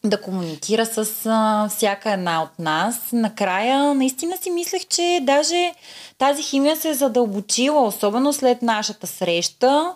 [0.05, 3.09] да комуникира с а, всяка една от нас.
[3.13, 5.73] Накрая наистина си мислех, че даже
[6.17, 9.95] тази химия се е задълбочила, особено след нашата среща.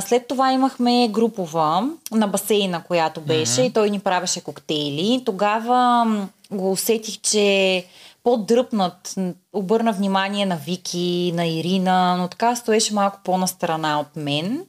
[0.00, 3.66] След това имахме групова на басейна, която беше mm-hmm.
[3.66, 5.22] и той ни правеше коктейли.
[5.26, 6.06] Тогава
[6.50, 7.84] го усетих, че
[8.24, 9.14] по-дръпнат,
[9.52, 14.66] обърна внимание на Вики, на Ирина, но така стоеше малко по-на страна от мен.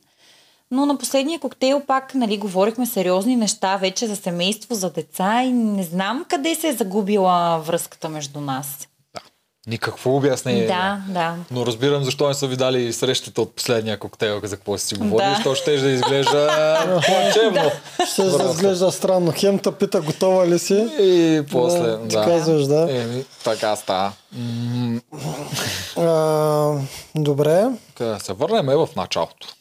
[0.71, 5.51] Но на последния коктейл пак нали, говорихме сериозни неща вече за семейство, за деца и
[5.51, 8.87] не знам къде се е загубила връзката между нас.
[9.13, 9.21] Да.
[9.67, 10.67] Никакво обяснение.
[10.67, 11.35] Да, да.
[11.51, 15.29] Но разбирам защо не са ви дали срещата от последния коктейл, за какво си говорили,
[15.29, 15.35] да.
[15.35, 17.71] защото ще да изглежда плачевно.
[18.11, 19.33] Ще да изглежда странно.
[19.35, 20.87] Хемта пита готова ли си?
[20.99, 22.07] И после, да.
[22.07, 22.87] Ти казваш, да.
[22.91, 24.11] Еми, така става.
[25.97, 26.73] А,
[27.15, 27.65] добре.
[27.95, 29.56] Къде се върнем в началото.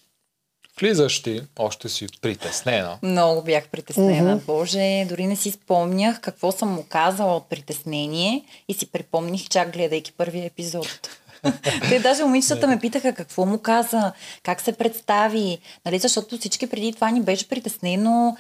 [0.81, 2.99] Влизаш ти, още си притеснена.
[3.03, 4.37] Много бях притеснена.
[4.37, 4.45] Mm-hmm.
[4.45, 9.73] Боже, дори не си спомнях какво съм му казала от притеснение и си припомних чак
[9.73, 11.11] гледайки първия епизод.
[11.89, 14.13] Те даже момичетата ме питаха какво му каза,
[14.43, 18.37] как се представи, нали, защото всички преди това ни беше притеснено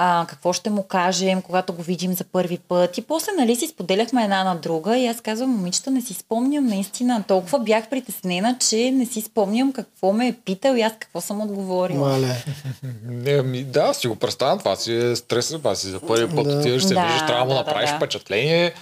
[0.00, 2.98] а, какво ще му кажем, когато го видим за първи път.
[2.98, 6.66] И после, нали, си споделяхме една на друга и аз казвам, момичета, не си спомням
[6.66, 7.24] наистина.
[7.28, 11.40] Толкова бях притеснена, че не си спомням какво ме е питал и аз какво съм
[11.40, 12.08] отговорила.
[12.08, 12.44] Мале.
[13.04, 16.48] Не, ми, да, си го представям, това си е стрес, това си за първи път
[16.48, 16.58] да.
[16.58, 17.96] отиваш, се да, виждаш, трябва да, да направиш да.
[17.96, 18.72] впечатление.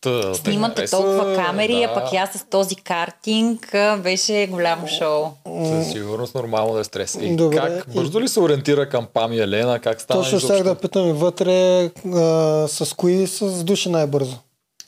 [0.00, 1.82] Та, Снимате толкова камери, да.
[1.82, 5.24] а пък аз с този картинг беше голямо шоу.
[5.66, 7.18] Със сигурност нормално да е стрес.
[7.20, 7.56] И Добре.
[7.56, 9.78] как бързо ли се ориентира към Пам и Елена?
[9.78, 14.36] Как стана Точно ще да питам и вътре а, с кои с души най-бързо?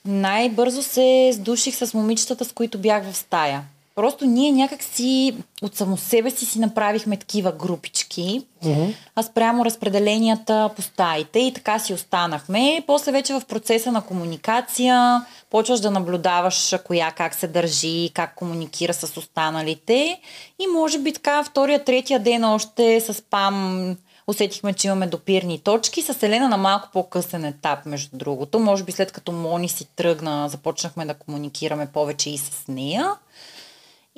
[0.05, 3.63] Най-бързо се сдуших с момичетата, с които бях в стая.
[4.01, 8.95] Просто ние някак си от само себе си си направихме такива групички, uh-huh.
[9.15, 12.85] а спрямо разпределенията по стаите и така си останахме.
[12.87, 18.95] После вече в процеса на комуникация почваш да наблюдаваш коя как се държи, как комуникира
[18.95, 20.21] с останалите
[20.59, 26.03] и може би така втория, третия ден още с ПАМ усетихме, че имаме допирни точки.
[26.03, 28.59] С Елена на малко по-късен етап, между другото.
[28.59, 33.15] Може би след като Мони си тръгна, започнахме да комуникираме повече и с нея.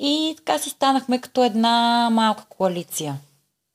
[0.05, 3.17] И така си станахме като една малка коалиция.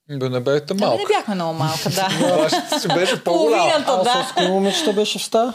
[0.09, 0.97] Да не бяхте малка.
[0.97, 2.79] Да, не бяхме много малка, да.
[2.79, 4.03] си беше по-голяма.
[4.03, 4.27] да.
[4.29, 5.53] с кои момичета беше в ста?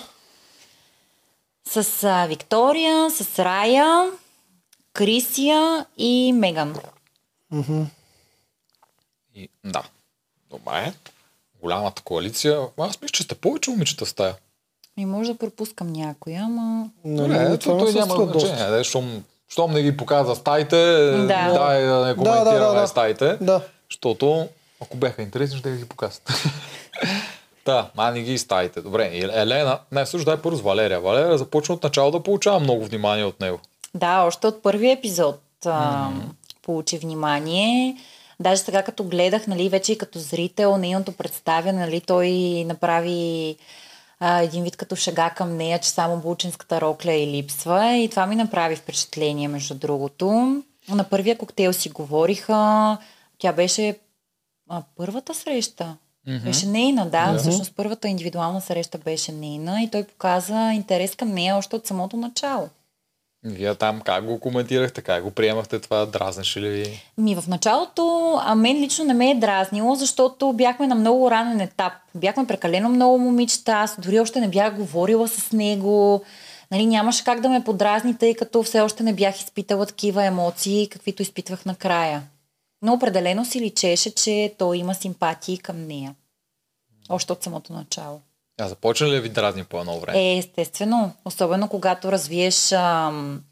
[1.68, 4.10] С а, Виктория, с Рая,
[4.92, 6.74] Крисия и Меган.
[7.52, 7.84] Mm-hmm.
[9.34, 9.82] И, да.
[10.50, 10.92] Добре.
[11.62, 12.60] Голямата коалиция.
[12.78, 14.34] Аз мисля, че сте повече момичета в стая.
[14.96, 16.90] И може да пропускам някоя, ама...
[17.04, 18.68] Не, не, не това той няма значение.
[18.68, 21.52] Защото щом не ги показва стаите, да.
[21.52, 23.60] дай да не коментираме да, да, да, стаите, да.
[23.90, 24.48] защото
[24.82, 26.32] ако бяха интересни, ще ги показват.
[27.64, 28.80] Да, ма не ги стаите.
[28.80, 31.00] Добре, Елена, не, също дай първо с Валерия.
[31.00, 33.60] Валерия започна от начало да получава много внимание от него.
[33.94, 36.08] Да, още от първия епизод а,
[36.62, 37.96] получи внимание.
[38.40, 42.30] Даже сега като гледах, нали, вече и като зрител, нейното представяне, нали, той
[42.66, 43.56] направи
[44.24, 47.96] а, един вид като шега към нея, че само булчинската рокля и липсва.
[47.96, 50.26] И това ми направи впечатление, между другото.
[50.88, 52.98] На първия коктейл си говориха.
[53.38, 53.98] Тя беше
[54.68, 55.96] а, първата среща.
[56.28, 56.44] Mm-hmm.
[56.44, 57.18] Беше нейна, да.
[57.18, 57.38] Mm-hmm.
[57.38, 62.16] Всъщност първата индивидуална среща беше нейна и той показа интерес към нея още от самото
[62.16, 62.68] начало.
[63.44, 67.02] Вие там как го коментирахте, как го приемахте това, дразнеше ли ви?
[67.18, 71.60] Ми в началото, а мен лично не ме е дразнило, защото бяхме на много ранен
[71.60, 71.92] етап.
[72.14, 76.24] Бяхме прекалено много момичета, аз дори още не бях говорила с него.
[76.70, 80.88] Нали, нямаше как да ме подразни, тъй като все още не бях изпитала такива емоции,
[80.88, 82.22] каквито изпитвах накрая.
[82.82, 86.14] Но определено си личеше, че той има симпатии към нея.
[87.08, 88.20] Още от самото начало.
[88.60, 90.18] А започна ли ви дразни по едно време?
[90.20, 91.12] Е, естествено.
[91.24, 93.42] Особено когато развиеш ам,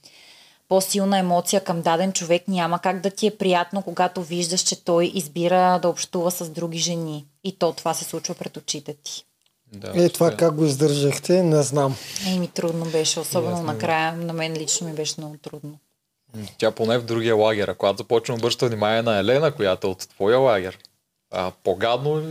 [0.68, 5.10] по-силна емоция към даден човек, няма как да ти е приятно, когато виждаш, че той
[5.14, 7.26] избира да общува с други жени.
[7.44, 9.24] И то това се случва пред очите ти.
[9.72, 10.36] Да, Е, това успя.
[10.36, 11.96] как го издържахте, не знам.
[12.28, 13.66] Еми, трудно беше, особено Ясно.
[13.66, 14.12] накрая.
[14.12, 15.78] На мен лично ми беше много трудно.
[16.58, 19.90] Тя поне в другия лагер, а когато започна да обръща внимание на Елена, която е
[19.90, 20.78] от твоя лагер,
[21.30, 22.22] а по-гадно?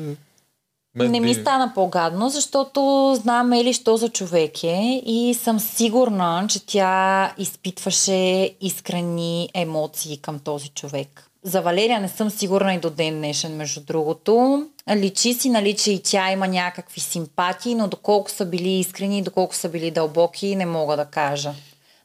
[0.95, 5.59] Мен Не ми би- стана по-гадно, защото знам Ели, що за човек е и съм
[5.59, 11.25] сигурна, че тя изпитваше искрени емоции към този човек.
[11.43, 14.63] За Валерия не съм сигурна и до ден днешен, между другото.
[14.95, 19.21] Личи си, нали, че и тя има някакви симпатии, но доколко са били искрени и
[19.21, 21.53] доколко са били дълбоки, не мога да кажа.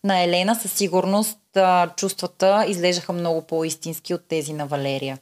[0.05, 1.38] На Елена със сигурност
[1.97, 5.18] чувствата изглеждаха много по-истински от тези на Валерия.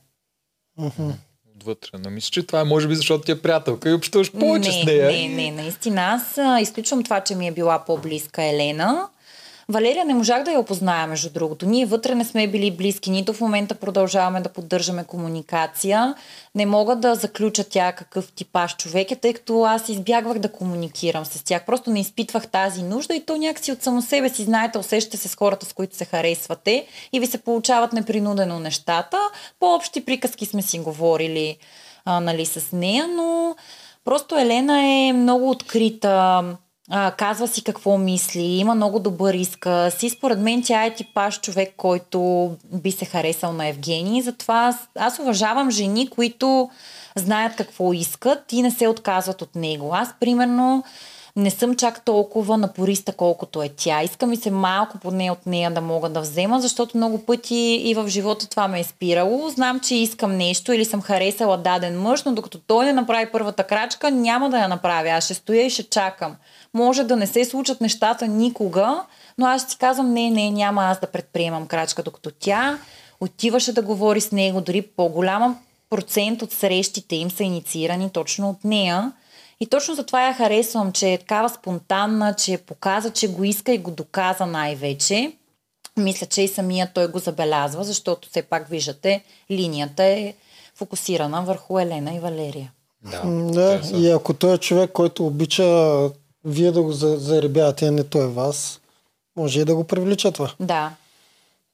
[1.62, 1.98] Отвътре.
[1.98, 4.82] Не мисля, че това е може би защото ти е приятелка и общуваш повече не,
[4.82, 5.06] с нея.
[5.06, 6.02] Не, не, наистина.
[6.02, 9.08] Аз изключвам това, че ми е била по-близка Елена.
[9.68, 11.66] Валерия не можах да я опозная, между другото.
[11.66, 16.14] Ние вътре не сме били близки, нито в момента продължаваме да поддържаме комуникация.
[16.54, 21.24] Не мога да заключа тя какъв типаж човек е, тъй като аз избягвах да комуникирам
[21.24, 21.66] с тях.
[21.66, 25.28] Просто не изпитвах тази нужда и то някакси от само себе си, знаете, усещате се
[25.28, 29.18] с хората, с които се харесвате и ви се получават непринудено нещата.
[29.60, 31.56] По-общи приказки сме си говорили
[32.04, 33.56] а, нали, с нея, но
[34.04, 36.44] просто Елена е много открита,
[37.16, 41.74] казва си какво мисли, има много добър изказ и според мен тя е типаж човек,
[41.76, 44.22] който би се харесал на Евгений.
[44.22, 46.70] Затова аз, аз уважавам жени, които
[47.16, 49.90] знаят какво искат и не се отказват от него.
[49.94, 50.84] Аз, примерно,
[51.36, 54.02] не съм чак толкова напориста, колкото е тя.
[54.02, 57.94] Иска ми се малко поне от нея да мога да взема, защото много пъти и
[57.94, 59.48] в живота това ме е спирало.
[59.48, 63.64] Знам, че искам нещо или съм харесала даден мъж, но докато той не направи първата
[63.64, 65.08] крачка, няма да я направя.
[65.08, 66.36] Аз ще стоя и ще чакам.
[66.74, 69.04] Може да не се случат нещата никога,
[69.38, 72.78] но аз си казвам, не, не, няма аз да предприемам крачка, докато тя
[73.20, 75.56] отиваше да говори с него, дори по-голяма
[75.90, 79.12] процент от срещите им са инициирани точно от нея.
[79.60, 83.78] И точно затова я харесвам, че е такава спонтанна, че показа, че го иска и
[83.78, 85.32] го доказа най-вече.
[85.96, 90.34] Мисля, че и самия той го забелязва, защото все пак виждате, линията е
[90.74, 92.72] фокусирана върху Елена и Валерия.
[93.10, 95.64] Да, Да, и ако той е човек, който обича
[96.44, 98.80] вие да го за- заребявате, а не той вас,
[99.36, 100.50] може и да го привлича това.
[100.60, 100.90] Да.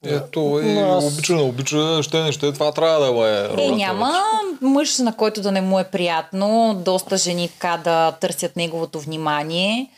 [0.05, 3.45] Ето, и Но аз- обича, не обича, ще не ще, това трябва да му е
[3.45, 4.23] ролята Е, няма
[4.61, 9.91] мъж, на който да не му е приятно, доста жени така да търсят неговото внимание,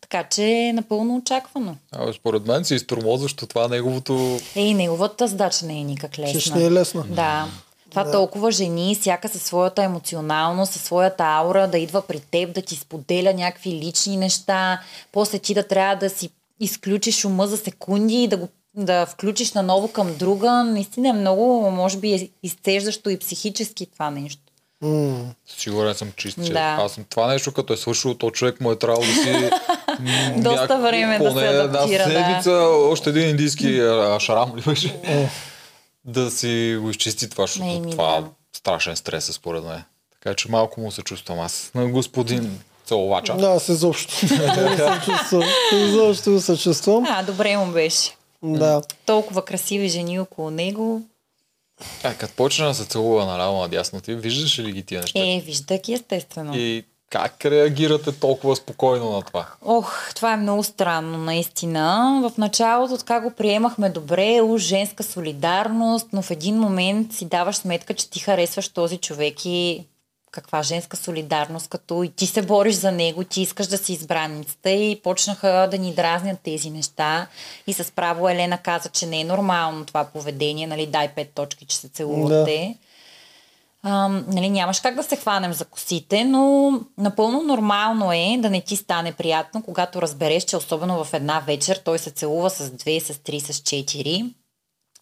[0.00, 1.76] така че е напълно очаквано.
[1.92, 4.38] А, според мен си изтормозващо това неговото...
[4.56, 6.40] Е, и неговата задача не е никак лесна.
[6.40, 7.04] Ще не е лесна.
[7.08, 7.46] Да.
[7.90, 8.12] Това да.
[8.12, 12.76] толкова жени, всяка със своята емоционалност, със своята аура, да идва при теб, да ти
[12.76, 14.80] споделя някакви лични неща,
[15.12, 19.52] после ти да трябва да си изключиш ума за секунди и да го да включиш
[19.52, 24.42] наново към друга, наистина е много, може би, е изцеждащо и психически това нещо.
[24.82, 25.24] М,
[25.58, 26.76] Сигурен съм чист, че Да.
[26.80, 29.50] аз съм това нещо, като е свършило, то човек му е трябвало да си...
[30.36, 32.12] Доста време да се адаптира, да.
[32.12, 32.52] Една седмица,
[32.90, 33.80] още един индийски
[34.18, 34.96] шарам ли беше?
[36.08, 38.28] Да си го изчисти това, защото Еми, това да.
[38.52, 39.82] страшен стрес е според мен.
[40.12, 41.70] Така че малко му се чувствам аз.
[41.74, 43.36] На господин Целовача.
[43.36, 45.42] Да, аз изобщо не се чувствам.
[45.72, 47.04] Изобщо се чувствам.
[47.08, 48.16] А, добре му беше.
[48.42, 48.82] Да.
[49.06, 51.02] Толкова красиви жени около него.
[52.02, 55.18] А, като почна да се целува наляво надясно, ти виждаш ли ги тия неща?
[55.18, 56.56] Е, вижда ги естествено.
[56.56, 59.46] И как реагирате толкова спокойно на това?
[59.64, 62.20] Ох, това е много странно, наистина.
[62.22, 67.56] В началото така го приемахме добре, уж женска солидарност, но в един момент си даваш
[67.56, 69.86] сметка, че ти харесваш този човек и
[70.30, 74.70] каква женска солидарност, като и ти се бориш за него, ти искаш да си избраницата
[74.70, 77.26] и почнаха да ни дразнят тези неща.
[77.66, 81.66] И с право Елена каза, че не е нормално това поведение, нали, дай пет точки,
[81.66, 82.76] че се целувате.
[83.82, 88.60] А, нали, нямаш как да се хванем за косите, но напълно нормално е да не
[88.60, 93.00] ти стане приятно, когато разбереш, че особено в една вечер той се целува с две,
[93.00, 94.24] с три, с четири.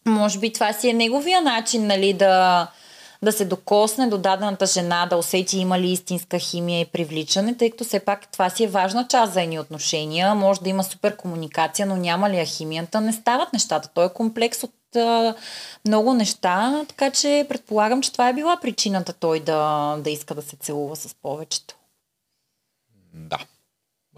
[0.07, 2.67] Може би това си е неговия начин, нали, да,
[3.23, 7.71] да се докосне до дадената жена, да усети има ли истинска химия и привличане, тъй
[7.71, 10.35] като все пак това си е важна част за едни отношения.
[10.35, 13.89] Може да има супер комуникация, но няма ли я химията, не стават нещата.
[13.95, 15.35] Той е комплекс от а,
[15.85, 19.61] много неща, така че предполагам, че това е била причината той да,
[19.97, 21.75] да иска да се целува с повечето.
[23.15, 23.39] Да.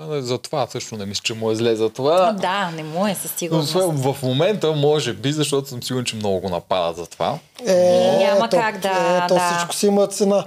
[0.01, 2.33] За това също не мисля, че му е зле за това.
[2.33, 3.73] Да, не му е със Но сигурност.
[3.73, 7.39] в в момента може би, защото съм сигурен, че много го нападат за това.
[7.67, 8.89] Е, Няма то, как да-
[9.25, 9.51] Е, то да.
[9.51, 10.47] всичко си има цена.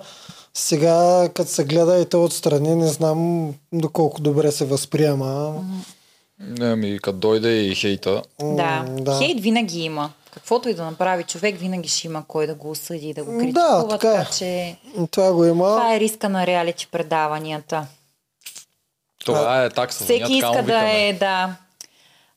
[0.53, 5.53] Сега, като се гледа и то отстрани, не знам доколко добре се възприема.
[6.61, 8.85] Ами, като дойде и хейта, Да.
[8.89, 9.17] да.
[9.17, 10.11] Хейт винаги има.
[10.33, 13.31] Каквото и да направи човек, винаги ще има кой да го осъди и да го
[13.31, 13.87] Да, критикува.
[13.87, 14.17] така е.
[14.17, 14.75] така че
[15.11, 15.65] Това го има.
[15.65, 17.87] това е риска на реалити предаванията.
[19.25, 20.03] Това е такса.
[20.03, 21.55] Всеки иска да е, да,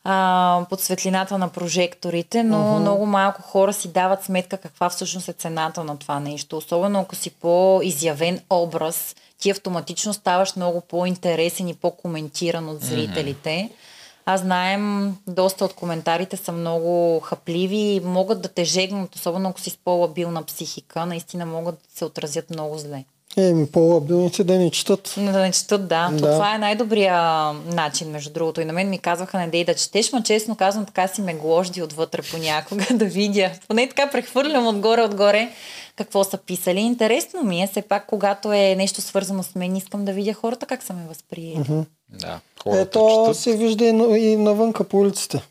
[0.05, 2.79] а, под светлината на прожекторите, но uh-huh.
[2.79, 6.57] много малко хора си дават сметка каква всъщност е цената на това нещо.
[6.57, 13.51] Особено ако си по-изявен образ, ти автоматично ставаш много по-интересен и по-коментиран от зрителите.
[13.51, 13.94] Mm-hmm.
[14.27, 19.61] Аз знаем, доста от коментарите са много хапливи и могат да те жегнат, особено ако
[19.61, 23.05] си с по-лабилна психика, наистина могат да се отразят много зле.
[23.37, 25.15] Еми, по-лабилните да не четат.
[25.17, 26.11] Да не четат, да.
[26.13, 26.33] да.
[26.33, 28.61] Това е най-добрия начин, между другото.
[28.61, 31.35] И на мен ми казваха, не дей да четеш, но честно казвам, така си ме
[31.35, 33.51] гложди отвътре понякога да видя.
[33.69, 35.51] Поне така прехвърлям отгоре-отгоре
[35.97, 36.81] какво са писали.
[36.81, 40.67] Интересно ми е, все пак, когато е нещо свързано с мен, искам да видя хората
[40.67, 41.57] как са ме възприели.
[41.57, 41.85] Mm-hmm.
[42.09, 43.37] Да, Ето четат.
[43.37, 43.89] се вижда и,
[44.33, 45.43] и навънка по улиците.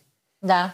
[0.43, 0.73] Да,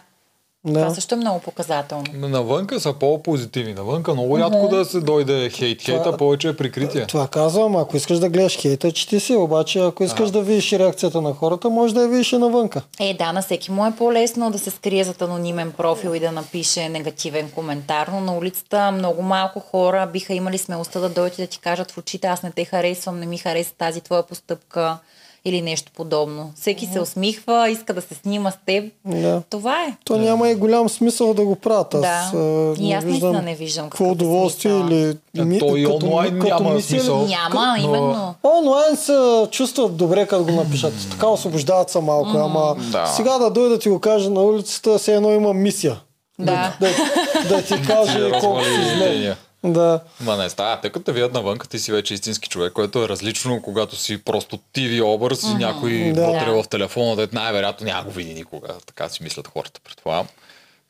[0.64, 0.80] да.
[0.80, 2.04] Това също е много показателно.
[2.12, 3.74] Навънка са по-позитивни.
[3.74, 4.78] Навънка много рядко mm-hmm.
[4.78, 5.78] да се дойде хейт.
[5.78, 7.06] Това, Хейта повече е прикритие.
[7.06, 7.76] Това казвам.
[7.76, 9.36] Ако искаш да гледаш хейта, чети си.
[9.36, 10.32] Обаче, ако искаш а.
[10.32, 12.82] да видиш реакцията на хората, може да я видиш и навънка.
[13.00, 16.32] Е, да, на всеки му е по-лесно да се скрие зад анонимен профил и да
[16.32, 18.08] напише негативен коментар.
[18.12, 21.90] Но на улицата много малко хора биха имали смелостта да дойдат и да ти кажат
[21.90, 24.98] в очите, аз не те харесвам, не ми хареса тази твоя постъпка
[25.44, 26.52] или нещо подобно.
[26.56, 28.92] Всеки се усмихва, иска да се снима с теб.
[29.04, 29.42] Да.
[29.50, 29.96] Това е.
[30.04, 31.94] То няма и голям смисъл да го правят.
[31.94, 32.30] Аз, да.
[32.34, 35.16] А, и аз наистина не виждам какво удоволствие или...
[35.44, 37.26] Ми, То и като, онлайн като, няма като смисъл.
[37.26, 38.34] Няма, като, именно.
[38.58, 40.92] Онлайн се чувстват добре, като го напишат.
[41.10, 42.30] така освобождават се малко.
[42.30, 42.44] Mm.
[42.44, 43.06] Ама да.
[43.06, 46.00] сега да дойда да ти го кажа на улицата, все едно има мисия.
[46.38, 46.76] Да.
[46.80, 49.36] Да, да, да ти каже колко си зле.
[49.64, 50.00] Да.
[50.20, 50.80] Ма не става.
[50.80, 54.24] Те като те видят навън, ти си вече истински човек, което е различно, когато си
[54.24, 55.52] просто TV образ mm-hmm.
[55.52, 56.26] и някой да.
[56.26, 58.68] вътре в телефона, да най-вероятно няма го види никога.
[58.86, 60.26] Така си мислят хората, предполагам.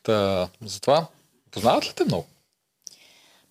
[0.03, 1.05] Та, затова,
[1.51, 2.25] познават ли те много?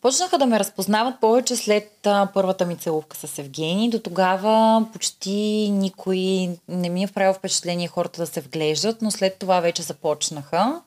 [0.01, 3.91] Почнаха да ме разпознават повече след а, първата ми целувка с Евгений.
[3.91, 9.39] До тогава почти никой не ми е правил впечатление хората да се вглеждат, но след
[9.39, 10.81] това вече започнаха.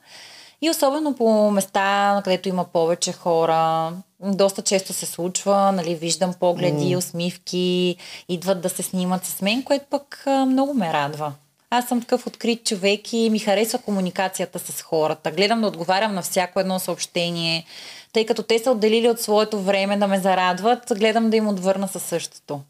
[0.62, 3.92] И особено по места, където има повече хора,
[4.24, 6.96] доста често се случва, нали, виждам погледи, mm.
[6.96, 7.96] усмивки,
[8.28, 11.32] идват да се снимат с мен, което пък много ме радва.
[11.70, 15.30] Аз съм такъв открит човек и ми харесва комуникацията с хората.
[15.30, 17.64] Гледам да отговарям на всяко едно съобщение,
[18.12, 21.88] тъй като те са отделили от своето време да ме зарадват, гледам да им отвърна
[21.88, 22.60] със същото.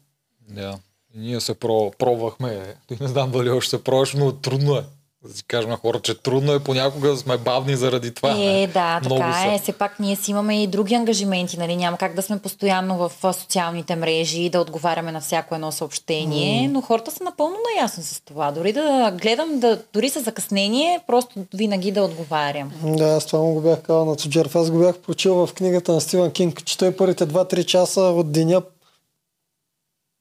[0.49, 0.77] Да.
[1.15, 2.75] Ние се про, пробвахме.
[3.01, 4.83] Не знам дали още се пробваш, но трудно е
[5.27, 8.35] да си кажем на хора, че трудно е понякога да сме бавни заради това.
[8.39, 9.55] Е, да, Много така са.
[9.55, 9.59] е.
[9.59, 11.75] Все пак ние си имаме и други ангажименти, нали?
[11.75, 16.69] Няма как да сме постоянно в социалните мрежи и да отговаряме на всяко едно съобщение,
[16.69, 16.71] mm.
[16.71, 18.51] но хората са напълно наясно с това.
[18.51, 22.71] Дори да гледам, да, дори с закъснение, просто винаги да отговарям.
[22.83, 24.55] Да, аз това му го бях казал на Цуджерф.
[24.55, 28.31] Аз го бях прочил в книгата на Стивен Кинг, че той първите 2-3 часа от
[28.31, 28.61] деня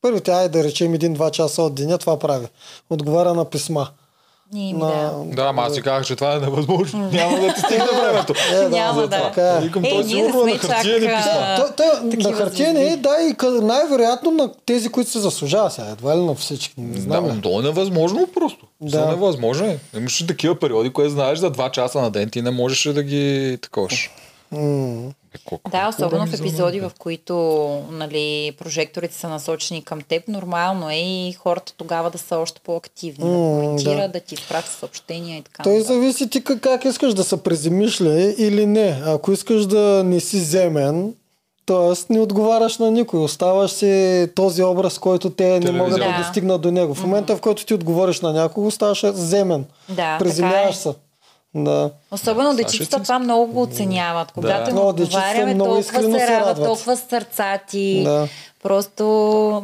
[0.05, 2.47] Първите, ай да речем един-два часа от деня, това прави.
[2.91, 3.89] Отговаря на писма.
[4.53, 4.87] Ние на...
[4.87, 5.25] да.
[5.25, 7.11] Да, ама аз си казах, че това е невъзможно.
[7.13, 8.35] Няма да ти стигне времето.
[8.53, 9.23] Е, да, Няма да.
[9.23, 9.61] Така е.
[9.61, 12.31] Викам, той сигурно на хартия не писма.
[12.31, 15.89] На хартия не е, да, и най-вероятно на тези, които се заслужава сега.
[15.89, 16.75] Едва ли на всички.
[16.79, 17.27] Не знам.
[17.27, 18.67] Да, то е невъзможно просто.
[18.81, 19.03] Да.
[19.03, 19.75] е невъзможно.
[19.97, 23.59] Имаш такива периоди, които знаеш за 2 часа на ден ти не можеш да ги
[23.63, 24.11] таковаш.
[25.39, 25.45] Mm.
[25.45, 27.35] Колко, да, особено в епизоди, в които
[27.91, 33.25] нали, прожекторите са насочени към теб, нормално е и хората тогава да са още по-активни,
[33.25, 34.19] mm, да коментират, да.
[34.19, 35.63] да ти изпратят съобщения и така.
[35.63, 39.03] Той зависи ти как, как искаш да се преземиш ли или не.
[39.07, 41.15] Ако искаш да не си земен,
[41.67, 45.73] Тоест не отговаряш на никой, оставаш си този образ, който те Телевизия.
[45.73, 46.95] не могат да, да достигнат до него.
[46.95, 49.65] В момента, в който ти отговориш на някого, ставаш земен.
[49.89, 50.89] Да, Преземяваш е.
[51.55, 51.91] Да.
[52.11, 54.33] Особено дечицата това много го оценяват.
[54.33, 54.77] Когато да.
[54.77, 58.03] му отговаряме, толкова се радват, толкова сърцати.
[58.05, 58.29] Да.
[58.63, 59.05] Просто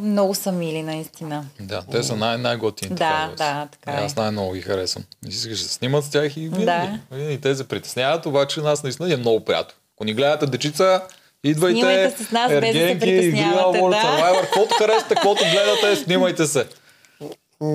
[0.03, 1.45] много са мили, наистина.
[1.59, 2.95] Да, те са най- най-готини.
[2.95, 4.05] Да, да, така е.
[4.05, 5.03] Аз най-много ги харесвам.
[5.27, 6.65] Искаш да снимат с тях и винаги.
[7.11, 7.17] Да.
[7.17, 9.73] И те се притесняват, обаче нас наистина е много приятно.
[9.97, 11.01] Ако ни гледате дечица,
[11.43, 13.79] Идвайте, снимайте с нас, без да се притеснявате.
[13.79, 13.85] Да.
[13.85, 16.65] Survivor, каквото харесате, каквото гледате, снимайте се.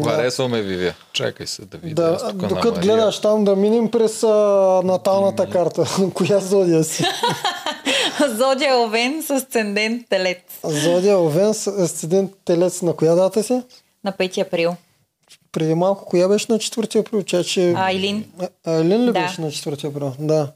[0.04, 0.94] Харесваме ви вие.
[1.12, 1.94] Чакай се да видя.
[1.94, 4.28] Да, докато гледаш там да минем през а,
[4.84, 5.84] наталната карта.
[6.14, 7.04] Коя зодия си?
[8.28, 10.38] Зодия Овен с асцендент Телец.
[10.64, 13.62] Зодия Овен с асцендент Телец на коя дата си?
[14.04, 14.76] На 5 април.
[15.52, 17.22] Преди малко, коя беше на 4 април?
[17.22, 17.74] Ча, че...
[17.76, 18.24] Айлин.
[18.40, 19.12] А, Айлин ли да.
[19.12, 20.12] беше на 4 април?
[20.18, 20.52] Да.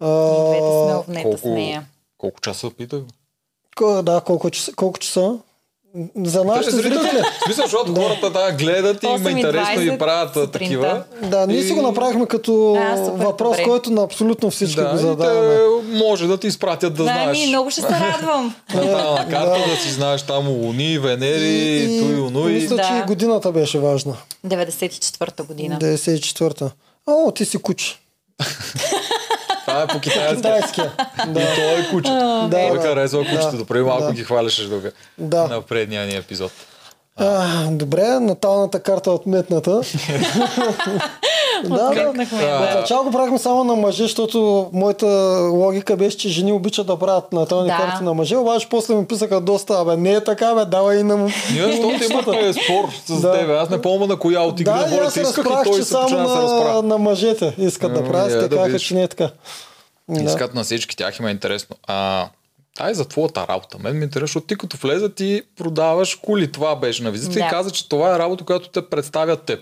[0.00, 0.08] А...
[0.08, 1.86] И двете сме колко, с нея.
[2.18, 3.02] Колко часа питах?
[4.02, 4.72] Да, колко часа?
[4.72, 5.38] Колко часа?
[6.16, 6.98] За нашите зрители.
[7.40, 10.52] В смисъл, защото хората да гледат и им е 8:20 интересно и правят сутринта.
[10.52, 11.02] такива.
[11.22, 13.62] Да, ние И- си го направихме като А, супер, въпрос, добре.
[13.64, 15.56] който на абсолютно всички Да, го и задаваме.
[15.56, 17.38] те може да ти изпратят да Да, знаеш.
[17.38, 18.54] ми, много ще се радвам.
[18.74, 19.70] Натална карта, Да.
[19.70, 22.52] да си знаеш там луни, венери, туй, онуй.
[22.52, 22.98] мисля, че Да.
[22.98, 24.14] и годината беше важна.
[24.44, 25.78] 94-та година.
[25.78, 26.70] 94-та.
[27.06, 27.98] О, ти си куче.
[29.70, 30.36] Това е по китайски.
[30.36, 30.92] Китайския.
[31.20, 31.40] И Да.
[31.54, 32.10] той е куче.
[32.10, 32.82] Да, Той да.
[32.82, 33.50] харесва кучето.
[33.50, 33.56] Да.
[33.56, 34.12] Допреди малко Да.
[34.12, 34.82] ги хваляше тук
[35.18, 35.44] Да.
[35.44, 36.52] на предния ни епизод.
[37.16, 39.80] А, добре, наталната карта е отметната.
[41.62, 42.00] да, да.
[42.00, 42.74] Отметнахме я, А, От да.
[42.74, 45.06] начало го правихме само на мъже, защото моята
[45.52, 47.76] логика беше, че жени обичат да правят натални Да.
[47.76, 51.02] карти на мъже, обаче после ми писаха доста, абе не е така, бе, давай и
[51.02, 51.28] на му.
[51.52, 53.32] Ние защото имахме спор с Да.
[53.32, 53.52] тебе.
[53.52, 55.72] Аз не помня на коя от игри Да, на волята се исках и той че
[55.74, 56.82] се само да се на, разправя.
[56.82, 58.82] на мъжете искат да Ами, правят, е, те да казаха, видиш.
[58.82, 59.30] че не е така.
[60.08, 60.22] Да.
[60.22, 61.76] Искат на всички тях има интересно.
[61.86, 62.28] А,
[62.80, 63.76] Ай за твоята работа.
[63.80, 66.52] Мен ми е интересно, защото ти като влезе ти продаваш коли.
[66.52, 67.40] Това беше на визита Да.
[67.40, 69.60] и каза, че това е работа, която те представят теб.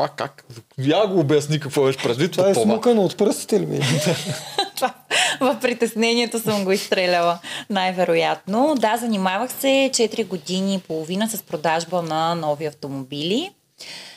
[0.00, 0.44] Това как?
[0.78, 2.64] Я го обясни какво беше предвид Това е това.
[2.64, 3.78] смукано от пръстите ли ми?
[5.40, 7.38] В притеснението съм го изстреляла,
[7.70, 8.74] най-вероятно.
[8.78, 13.50] Да, занимавах се 4 години и половина с продажба на нови автомобили.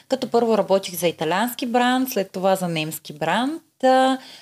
[0.08, 3.64] Като първо работих за италиански бранд, след това за немски бранд.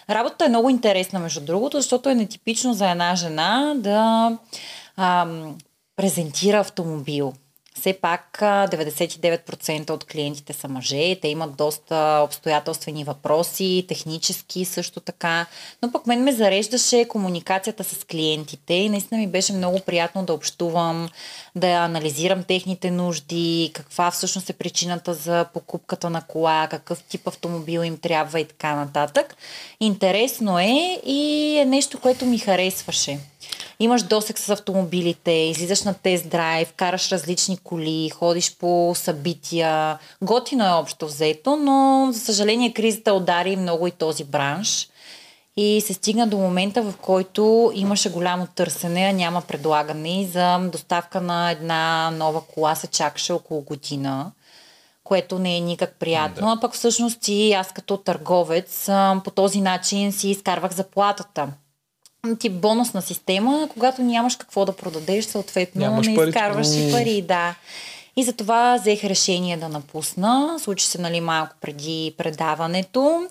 [0.09, 4.31] Работата е много интересна, между другото, защото е нетипично за една жена да
[4.97, 5.55] ам,
[5.95, 7.33] презентира автомобил.
[7.75, 14.99] Все пак а, 99% от клиентите са мъже, те имат доста обстоятелствени въпроси, технически също
[14.99, 15.45] така.
[15.81, 20.33] Но пък мен ме зареждаше комуникацията с клиентите и наистина ми беше много приятно да
[20.33, 21.09] общувам,
[21.55, 27.79] да анализирам техните нужди, каква всъщност е причината за покупката на кола, какъв тип автомобил
[27.79, 29.35] им трябва и така нататък.
[29.79, 33.30] Интересно е и е нещо, което ми харесваше.
[33.81, 39.97] Имаш досек с автомобилите, излизаш на тест драйв, караш различни коли, ходиш по събития.
[40.21, 44.89] Готино е общо взето, но за съжаление кризата удари много и този бранш.
[45.57, 50.59] И се стигна до момента, в който имаше голямо търсене, а няма предлагане и за
[50.71, 54.31] доставка на една нова кола се чакаше около година
[55.03, 56.49] което не е никак приятно.
[56.49, 58.89] А пък всъщност и аз като търговец
[59.23, 61.47] по този начин си изкарвах заплатата.
[62.39, 67.55] Тип бонусна система, когато нямаш какво да продадеш, съответно Нямаш не изкарваш и пари, да.
[68.15, 70.59] И затова взех решение да напусна.
[70.59, 73.27] Случи се нали, малко преди предаването.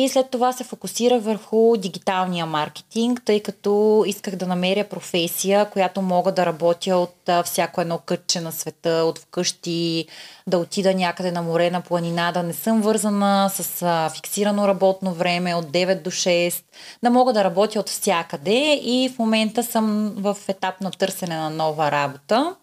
[0.00, 6.02] И след това се фокусирах върху дигиталния маркетинг, тъй като исках да намеря професия, която
[6.02, 10.06] мога да работя от всяко едно кътче на света, от вкъщи,
[10.46, 15.54] да отида някъде на море, на планина, да не съм вързана с фиксирано работно време
[15.54, 16.62] от 9 до 6,
[17.02, 21.50] да мога да работя от всякъде и в момента съм в етап на търсене на
[21.50, 22.54] нова работа.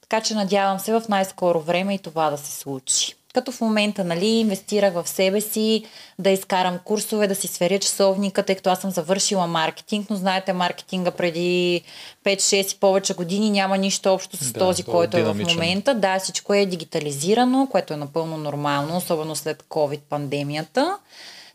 [0.00, 3.17] Така че надявам се в най-скоро време и това да се случи.
[3.38, 5.84] Като в момента, нали, инвестирах в себе си,
[6.18, 10.52] да изкарам курсове, да си сверя часовника, тъй като аз съм завършила маркетинг, но знаете,
[10.52, 11.82] маркетинга преди
[12.24, 15.24] 5-6 и повече години няма нищо общо с Да, този, то е който е в
[15.24, 15.54] динамичен.
[15.54, 15.94] момента.
[15.94, 20.96] Да, всичко е дигитализирано, което е напълно нормално, особено след COVID-пандемията.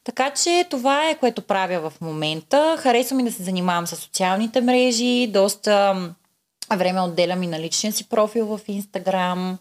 [0.03, 2.75] Така че това е което правя в момента.
[2.79, 5.95] Харесва ми да се занимавам с социалните мрежи, доста
[6.77, 9.57] време отделям и на личния си профил в Инстаграм.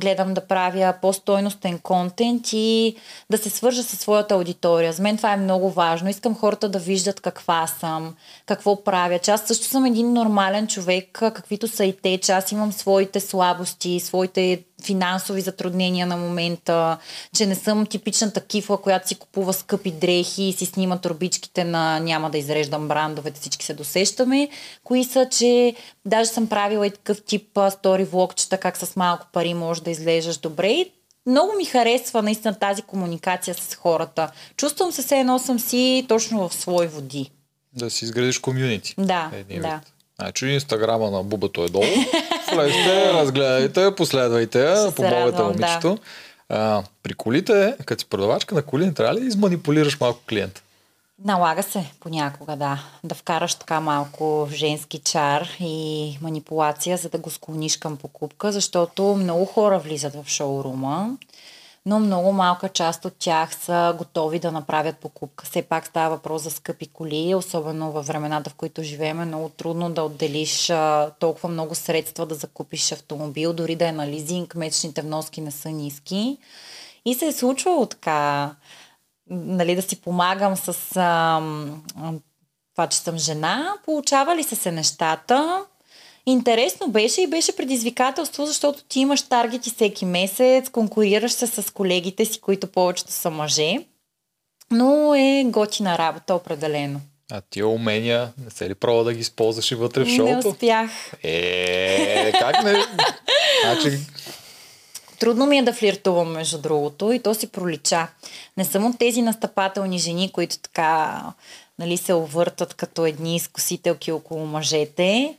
[0.00, 2.96] Гледам да правя по-стойностен контент и
[3.30, 4.92] да се свържа със своята аудитория.
[4.92, 6.08] За мен това е много важно.
[6.08, 8.14] Искам хората да виждат каква съм,
[8.46, 9.18] какво правя.
[9.18, 13.20] Че аз също съм един нормален човек, каквито са и те, че аз имам своите
[13.20, 16.98] слабости, своите финансови затруднения на момента,
[17.36, 22.00] че не съм типичната кифла, която си купува скъпи дрехи и си снима турбичките на
[22.00, 24.48] няма да изреждам брандовете, всички се досещаме,
[24.84, 25.74] кои са, че
[26.04, 30.36] даже съм правила и такъв тип стори влогчета, как с малко пари може да изглеждаш
[30.36, 30.68] добре.
[30.68, 30.92] И
[31.26, 34.30] много ми харесва наистина тази комуникация с хората.
[34.56, 37.30] Чувствам се все едно съм си точно в свои води.
[37.72, 38.94] Да си изградиш комюнити.
[38.98, 39.80] Да, Един да.
[39.84, 39.95] вид.
[40.20, 41.84] Значи инстаграма на Бубато е долу.
[42.54, 44.76] Влезте, разгледайте, последвайте
[45.10, 45.98] радвам, момичето.
[46.48, 50.62] А, при колите, като си продавачка на коли, не трябва ли да изманипулираш малко клиента?
[51.24, 52.82] Налага се понякога, да.
[53.04, 59.02] Да вкараш така малко женски чар и манипулация, за да го склониш към покупка, защото
[59.02, 61.16] много хора влизат в шоурума,
[61.86, 65.44] но много малка част от тях са готови да направят покупка.
[65.46, 69.48] Все пак става въпрос за скъпи коли, особено във времената, в които живеем, е много
[69.48, 74.54] трудно да отделиш а, толкова много средства да закупиш автомобил, дори да е на лизинг,
[74.54, 76.38] месечните вноски не са ниски.
[77.04, 78.54] И се е случвало така
[79.30, 81.82] нали, да си помагам с ам,
[82.74, 83.74] това, че съм жена.
[83.84, 85.64] Получавали са се нещата
[86.26, 92.24] Интересно беше и беше предизвикателство, защото ти имаш таргети всеки месец, конкурираш се с колегите
[92.24, 93.76] си, които повечето са мъже,
[94.70, 97.00] но е готина работа определено.
[97.30, 100.24] А тия умения, не се ли пробва да ги използваш и вътре в шоуто?
[100.24, 100.90] Не успях.
[101.22, 102.74] Е, как не?
[103.64, 103.98] Значи,
[105.18, 108.08] Трудно ми е да флиртувам, между другото, и то си пролича.
[108.56, 111.22] Не съм от тези настъпателни жени, които така
[111.78, 115.36] нали, се увъртат като едни изкусителки около мъжете,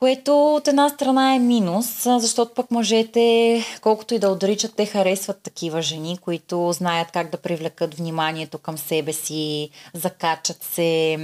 [0.00, 5.42] което от една страна е минус, защото пък мъжете, колкото и да отричат, те харесват
[5.42, 11.18] такива жени, които знаят как да привлекат вниманието към себе си, закачат се.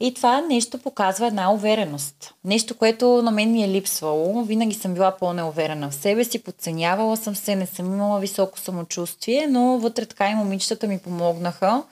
[0.00, 2.34] И това нещо показва една увереност.
[2.44, 4.44] Нещо, което на мен ми е липсвало.
[4.44, 9.46] Винаги съм била по-неуверена в себе си, подценявала съм се, не съм имала високо самочувствие,
[9.46, 11.82] но вътре така и момичетата ми помогнаха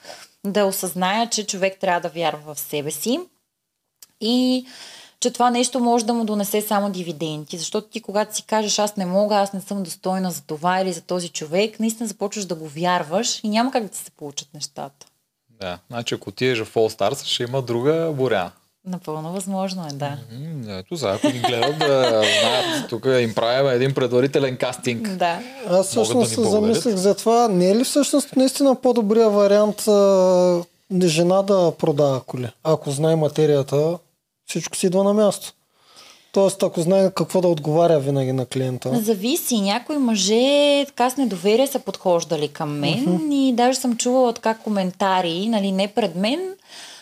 [0.45, 3.19] да осъзная, че човек трябва да вярва в себе си.
[4.21, 4.65] И
[5.21, 7.57] че това нещо може да му донесе само дивиденти.
[7.57, 10.93] Защото ти, когато си кажеш, аз не мога, аз не съм достойна за това или
[10.93, 14.47] за този човек, наистина започваш да го вярваш и няма как да ти се получат
[14.53, 15.05] нещата.
[15.61, 18.51] да, значи ако отидеш в All Stars, ще има друга боря.
[18.87, 20.17] Напълно възможно е, да.
[20.31, 22.09] М, Ето, сега ако ни гледат да
[22.41, 25.09] знаят, тук им правим един предварителен кастинг.
[25.09, 25.39] Да.
[25.69, 27.47] Аз всъщност да се замислих за това.
[27.47, 30.63] Не е ли всъщност наистина по-добрия вариант а,
[31.03, 32.49] жена да продава коли?
[32.63, 33.97] Ако знае материята,
[34.51, 35.53] всичко си идва на място.
[36.31, 38.99] Тоест, ако знае какво да отговаря винаги на клиента.
[39.01, 39.61] Зависи.
[39.61, 43.33] Някои мъже така с недоверие са подхождали към мен uh-huh.
[43.33, 46.39] и даже съм чувала така коментари, нали, не пред мен,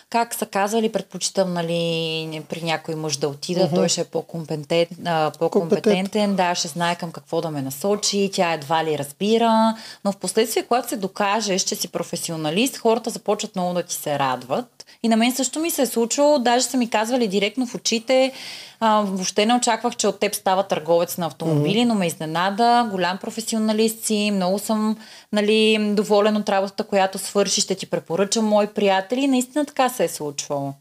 [0.10, 3.76] как са казали, предпочитам нали, при някой мъж да отида, uh-huh.
[3.76, 8.54] той ще е по-компетент, а, по-компетентен, да, ще знае към какво да ме насочи, тя
[8.54, 9.76] едва ли разбира,
[10.06, 14.20] но в последствие, когато се докажеш, че си професионалист, хората започват много да ти се
[14.20, 14.79] радват.
[15.04, 18.32] И на мен също ми се е случило, даже са ми казвали директно в очите,
[18.80, 21.88] а, въобще не очаквах, че от теб става търговец на автомобили, mm-hmm.
[21.88, 22.88] но ме изненада.
[22.92, 24.98] Голям професионалист си, много съм
[25.34, 29.28] нали, доволен от работата, която свърши, ще ти препоръчам мои приятели.
[29.28, 30.74] Наистина така се е случвало.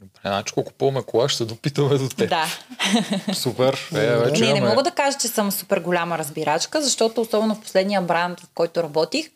[0.00, 2.30] Добре, значи ако купуваме кола, ще се допитаме до теб.
[2.30, 2.46] Да.
[3.34, 3.90] Супер.
[3.94, 4.70] Е, вече Не, не имаме...
[4.70, 8.82] мога да кажа, че съм супер голяма разбирачка, защото особено в последния бранд, в който
[8.82, 9.30] работих,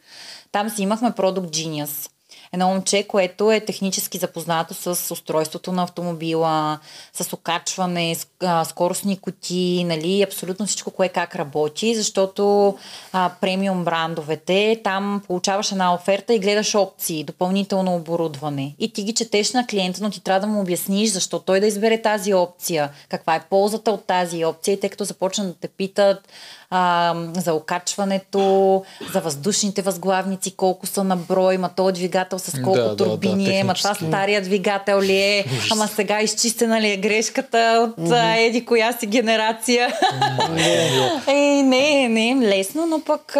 [0.53, 2.11] там си имахме продукт Genius.
[2.53, 6.79] Едно момче, което е технически запознато с устройството на автомобила,
[7.15, 8.17] с окачване,
[8.65, 12.77] скоростни кутии, нали, абсолютно всичко, кое как работи, защото
[13.13, 18.75] а, премиум брандовете, там получаваш една оферта и гледаш опции, допълнително оборудване.
[18.79, 21.67] И ти ги четеш на клиента, но ти трябва да му обясниш защо той да
[21.67, 25.69] избере тази опция, каква е ползата от тази опция и тъй като започнат да те
[25.69, 26.29] питат
[26.71, 32.79] а, за окачването, за въздушните възглавници, колко са на брой, ма този двигател с колко
[32.79, 36.91] Да, да, да, турбини е, ма това стария двигател ли е, ама сега изчистена ли
[36.91, 39.95] е грешката от а, еди коя си генерация.
[41.27, 43.37] Е, не, не е лесно, но пък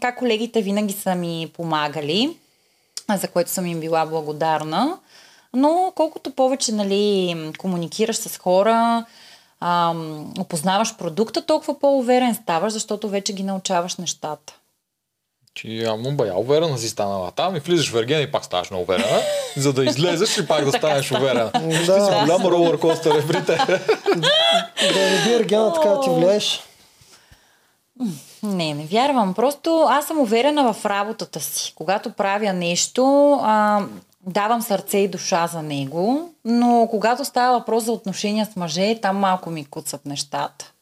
[0.00, 2.36] как колегите винаги са ми помагали,
[3.14, 4.98] за което съм им била благодарна.
[5.54, 9.04] Но колкото повече нали, комуникираш с хора,
[9.60, 14.54] ам, опознаваш продукта, толкова по-уверен ставаш, защото вече ги научаваш нещата.
[15.60, 18.82] Ти явно бая уверена си станала там и влизаш в Ергена и пак ставаш много
[18.82, 19.20] уверена,
[19.56, 21.52] за да излезеш и пак да станеш уверена.
[21.52, 22.20] Ти си Да.
[22.22, 23.66] голям ролър костър е при теб.
[24.92, 26.60] Да не би Ергена така да ти влияеш.
[28.42, 29.34] Не, не вярвам.
[29.34, 31.72] Просто аз съм уверена в работата си.
[31.76, 33.82] Когато правя нещо, а,
[34.26, 39.16] давам сърце и душа за него, но когато става въпрос за отношения с мъже, там
[39.16, 40.72] малко ми куцат нещата.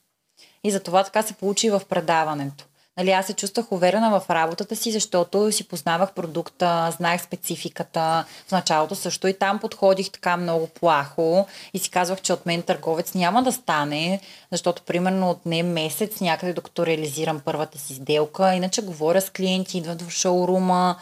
[0.65, 2.65] И затова така се получи в предаването.
[2.99, 8.25] Нали, аз се чувствах уверена в работата си, защото си познавах продукта, знаех спецификата.
[8.49, 12.63] В началото също и там подходих така много плахо и си казвах, че от мен
[12.63, 14.21] търговец няма да стане,
[14.53, 18.55] защото примерно от не месец някъде докато реализирам първата си сделка.
[18.55, 20.97] Иначе говоря с клиенти, идват в шоурума,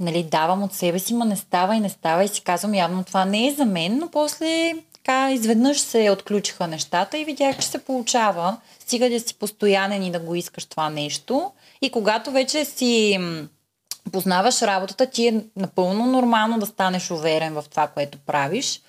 [0.00, 3.04] нали, давам от себе си, ма не става и не става и си казвам, явно
[3.04, 4.74] това не е за мен, но после
[5.10, 8.56] така изведнъж се отключиха нещата и видях, че се получава.
[8.78, 11.52] Стига да си постоянен и да го искаш това нещо.
[11.82, 13.18] И когато вече си
[14.12, 18.80] познаваш работата, ти е напълно нормално да станеш уверен в това, което правиш.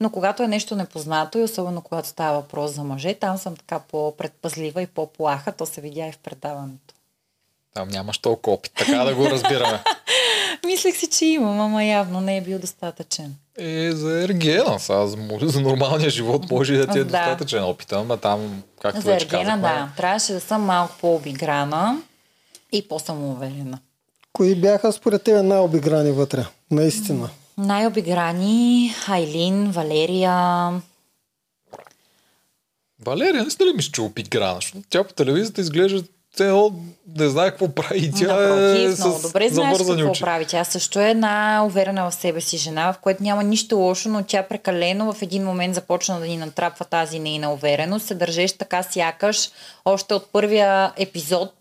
[0.00, 3.78] Но когато е нещо непознато и особено когато става въпрос за мъже, там съм така
[3.78, 5.52] по-предпазлива и по-плаха.
[5.52, 6.94] То се видя и в предаването.
[7.74, 9.82] Там нямаш толкова опит, така да го разбираме.
[10.66, 13.36] Мислех си, че имам, ама явно не е бил достатъчен.
[13.58, 17.10] Е, за Ергена, сега за, за нормалния живот може и да ти е Да.
[17.10, 19.88] достатъчен опит, ама там, както За вече Ергена, казахме, да.
[19.96, 22.02] Трябваше да съм малко по-обиграна
[22.72, 23.78] и по-самоуверена.
[24.32, 26.46] Кои бяха според тебе най-обиграни вътре?
[26.70, 27.30] Наистина.
[27.58, 30.70] Най-обиграни Айлин, Валерия,
[33.04, 34.54] Валерия, не сте ли мисля, че опит грана?
[34.54, 36.02] Защото Тя по телевизията изглежда
[36.40, 36.72] едно
[37.18, 40.20] не знае какво прави и тя Напротив, е много добре знаеш какво очи.
[40.20, 40.46] прави.
[40.46, 44.22] Тя също е една уверена в себе си жена, в което няма нищо лошо, но
[44.22, 48.06] тя прекалено в един момент започна да ни натрапва тази нейна увереност.
[48.06, 49.50] Се държеше така сякаш
[49.84, 51.52] още от първия епизод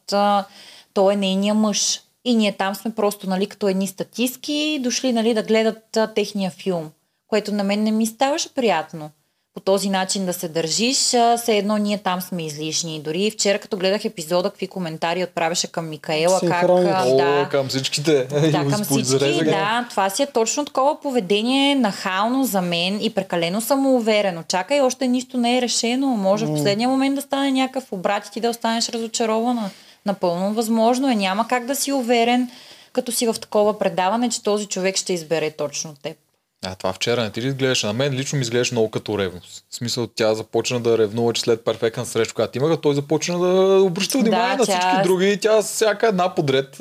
[0.93, 2.01] той е нейния мъж.
[2.25, 6.51] И ние там сме просто, нали, като едни статистки, дошли, нали, да гледат а, техния
[6.51, 6.91] филм,
[7.27, 9.11] което на мен не ми ставаше приятно
[9.53, 10.97] по този начин да се държиш,
[11.37, 13.01] все едно ние там сме излишни.
[13.01, 18.23] Дори вчера, като гледах епизода, какви коментари отправяше към Микаела, как О, да, към всичките.
[18.23, 23.61] да, към всички, да, това си е точно такова поведение, нахално за мен и прекалено
[23.61, 24.43] самоуверено.
[24.47, 26.07] Чакай, още нищо не е решено.
[26.07, 29.69] Може в последния момент да стане някакъв обрат и ти да останеш разочарована.
[30.05, 31.15] Напълно възможно е.
[31.15, 32.49] Няма как да си уверен,
[32.93, 36.17] като си в такова предаване, че този човек ще избере точно теб.
[36.63, 37.87] А, това вчера не ти ли изглеждаше?
[37.87, 39.65] На мен лично ми изглеждаше много като ревност.
[39.69, 43.81] В смисъл, тя започна да ревнува, че след перфектна среща, която имаха, той започна да
[43.81, 46.77] обръща внимание Да, на тя- всички други и тя всяка една подред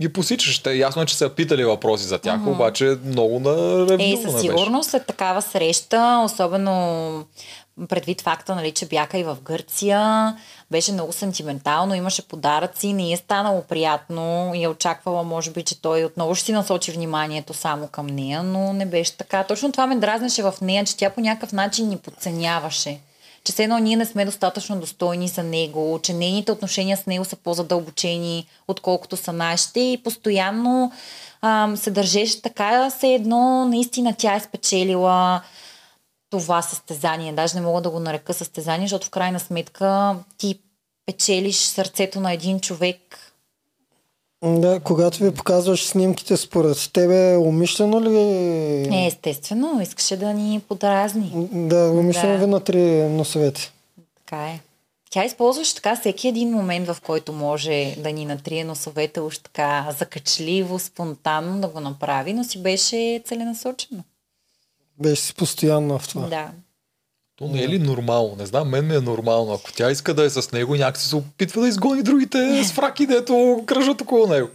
[0.00, 0.62] ги посичаше.
[0.62, 4.40] Те, ясно е, че са питали въпроси за тях, обаче много на ревнуване Е, със
[4.40, 7.24] сигурност след такава среща, особено
[7.88, 10.36] предвид факта, нали, че бяха и в Гърция,
[10.70, 15.82] беше много сентиментално, имаше подаръци, не е станало приятно и е очаквала, може би, че
[15.82, 19.44] той отново ще си насочи вниманието само към нея, но не беше така.
[19.44, 22.98] Точно това ме дразнеше в нея, че тя по някакъв начин ни подценяваше.
[23.44, 27.24] Че все едно ние не сме достатъчно достойни за него, че нейните отношения с него
[27.24, 30.92] са по-задълбочени, отколкото са нашите и постоянно
[31.42, 35.42] ам, се държеше така, все едно наистина тя е спечелила
[36.38, 37.32] това състезание.
[37.32, 40.58] Даже не мога да го нарека състезание, защото в крайна сметка ти
[41.06, 43.18] печелиш сърцето на един човек.
[44.44, 48.18] Да, когато ви показваш снимките според тебе, умишлено ли?
[48.96, 51.32] Е, естествено, искаше да ни подразни.
[51.52, 52.38] Да, умишлено Да.
[52.38, 53.72] ви натри носовете.
[54.24, 54.60] Така е.
[55.10, 59.94] Тя използваше така всеки един момент, в който може да ни натрие носовете уж така
[59.98, 64.02] закачливо, спонтанно да го направи, но си беше целенасочено.
[65.02, 66.26] Беше си постоянно в това.
[66.26, 66.48] Да.
[67.36, 68.36] То не е ли нормално?
[68.38, 69.52] Не знам, мен ми е нормално.
[69.52, 73.06] Ако тя иска да е с него, някакси се опитва да изгони другите с фраки,
[73.06, 74.48] дето кръжат около него.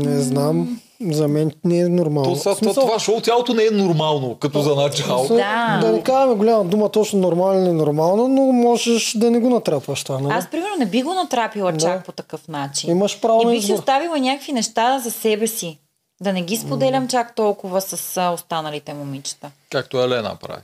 [0.00, 0.80] Не знам.
[1.02, 2.30] За мен не е нормално.
[2.30, 5.28] То, са, смисъл, това шоу цялото не е нормално, като за начало.
[5.28, 5.78] Да.
[5.82, 10.04] да не казваме голяма дума точно нормално или ненормално, но можеш да не го натрапваш
[10.04, 10.18] това.
[10.18, 10.34] Нали?
[10.34, 11.78] Аз, примерно, не би го натрапила Да.
[11.78, 12.90] чак по такъв начин.
[12.90, 13.78] Имаш право И на бих си избор.
[13.78, 15.78] оставила някакви неща за себе си.
[16.20, 19.50] Да не ги споделям чак толкова с а, останалите момичета.
[19.70, 20.62] Както Елена прави.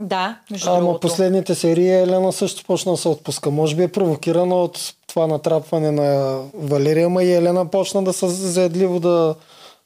[0.00, 1.00] Да, между Ама другото.
[1.00, 3.50] последните серии Елена също почна да се отпуска.
[3.50, 8.28] Може би е провокирана от това натрапване на Валерия, ма и Елена почна да се
[8.28, 9.34] заедливо да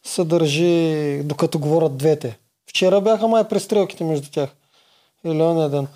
[0.04, 2.38] се държи, докато говорят двете.
[2.70, 4.50] Вчера бяха май престрелките между тях.
[5.24, 5.86] Или ония ден.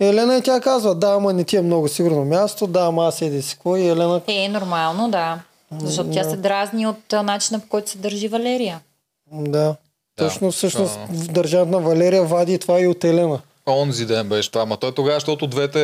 [0.00, 3.22] Елена и тя казва, да, ама не ти е много сигурно място, да, ама аз
[3.22, 3.80] еди си кой.
[3.80, 5.38] Елена Е, нормално, да.
[5.78, 8.80] Защото тя се дразни от начина по който се държи Валерия.
[9.32, 9.76] Да.
[10.16, 10.52] Точно Да.
[10.52, 11.14] всъщност А.
[11.14, 13.40] в държавата на Валерия вади това и от Елена.
[13.68, 14.66] Онзи ден беше това.
[14.66, 15.80] Ма той тогава, защото двете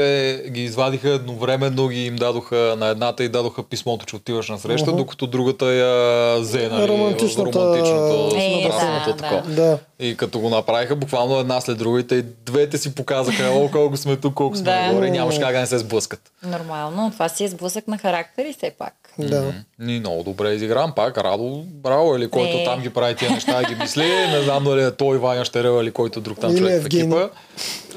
[0.48, 4.92] ги извадиха едновременно, ги им дадоха на едната и дадоха писмото, че отиваш на среща,
[4.92, 5.92] докато другата я
[6.36, 8.68] взе, нали, Романтичната- романтичното, Е,
[9.16, 9.54] да, да.
[9.54, 9.78] Да.
[10.00, 13.96] И като го направиха буквално една след друга и те двете си показаха, о, колко
[13.96, 14.82] сме тук, колко сме Да.
[14.82, 16.20] нагоре, и нямаш как да не се сблъскат.
[16.42, 18.94] Нормално, това си е сблъсък на характери все пак.
[19.20, 19.52] Да.
[19.78, 21.18] Ни много добре изигран пак.
[21.18, 22.64] Радо, браво, или който Е.
[22.64, 24.02] там ги прави тия неща, ги мисли.
[24.04, 27.04] Не знам дали е той, Ваня Щерева или който друг там Или човек в Евгений.
[27.06, 27.28] екипа.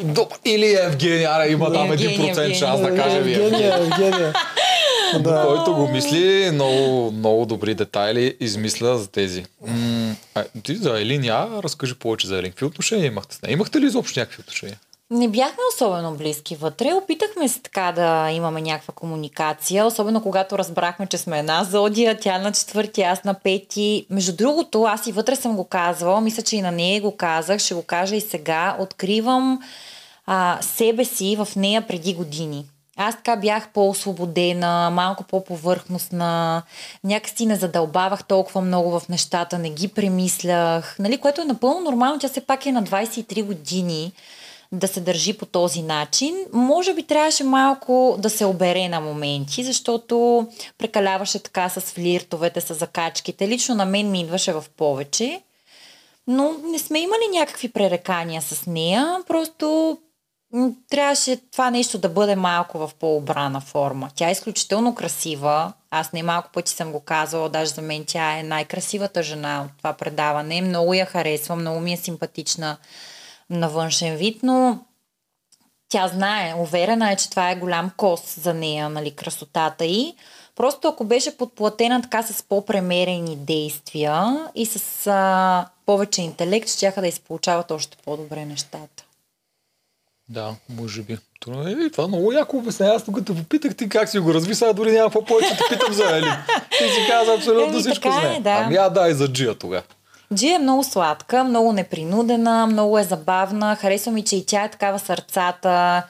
[0.04, 3.34] Добре, или Евгений, аре, има там Евгений, 1% шанс да каже ви.
[3.34, 4.34] Евгения, Евгения.
[5.20, 5.44] Да.
[5.48, 9.46] Който го мисли, много, много добри детайли измисля за тези.
[9.68, 12.52] М- а, ти за Елин, я разкажи повече за Елин.
[12.52, 13.54] Какви отношения имахте с нея?
[13.54, 14.78] Имахте ли изобщо някакви отношения?
[15.12, 16.94] Не бяхме особено близки вътре.
[16.94, 22.38] Опитахме се така да имаме някаква комуникация, особено когато разбрахме, че сме една зодия, тя
[22.38, 24.06] на четвърти, аз на пети.
[24.10, 27.60] Между другото, аз и вътре съм го казвала, мисля, че и на нея го казах,
[27.60, 28.76] ще го кажа и сега.
[28.80, 29.60] Откривам
[30.26, 32.66] а, себе си в нея преди години.
[32.98, 36.64] Аз така бях по-освободена, малко по-повърхностна,
[37.04, 42.20] някакси не задълбавах толкова много в нещата, не ги премислях, нали, което е напълно нормално,
[42.20, 44.12] тя все пак е на 23 години
[44.72, 46.36] да се държи по този начин.
[46.54, 50.48] Може би трябваше малко да се обере на моменти, защото
[50.78, 53.48] прекаляваше така с флиртовете, с закачките.
[53.48, 55.42] Лично на мен ми идваше в повече.
[56.28, 59.98] Но не сме имали някакви пререкания с нея, просто
[60.90, 64.10] трябваше това нещо да бъде малко в по-обрана форма.
[64.16, 65.74] Тя е изключително красива.
[65.92, 69.78] Аз не малко пъти съм го казвала, даже за мен тя е най-красивата жена от
[69.78, 70.62] това предаване.
[70.62, 72.78] Много я харесвам, много ми е симпатична
[73.52, 74.80] на външен вид, но
[75.92, 80.16] Тя знае, уверена е, че това е голям кос за нея, нали, красотата й.
[80.56, 87.08] Просто ако беше подплатена така с по-премерени действия и с а, повече интелект, ще да
[87.08, 89.04] изполучават още по-добре нещата.
[90.30, 91.18] Да, може би.
[91.40, 92.86] Това, е, това много яко обясня.
[92.88, 95.94] Аз те попитах ти как си го разви, сега дори няма какво повече те питам
[95.94, 96.32] за Ели.
[96.70, 98.50] Ти си каза абсолютно всичко за е, да.
[98.50, 99.84] Ами а да, и за Джия тогава.
[100.34, 103.76] Джи е много сладка, много непринудена, много е забавна.
[103.76, 106.04] Харесва ми, че и тя е такава сърцата.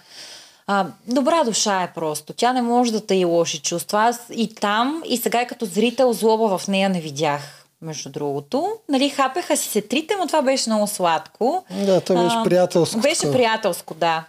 [0.68, 2.34] А, добра душа е просто.
[2.34, 4.00] Тя не може да тъй лоши чувства.
[4.00, 7.66] Аз и там, и сега и като зрител злоба в нея не видях.
[7.82, 8.68] Между другото.
[8.90, 11.66] Нали, хапеха си се трите, но това беше много сладко.
[11.86, 13.00] Да, то беше приятелско.
[13.00, 14.24] Беше приятелско, да.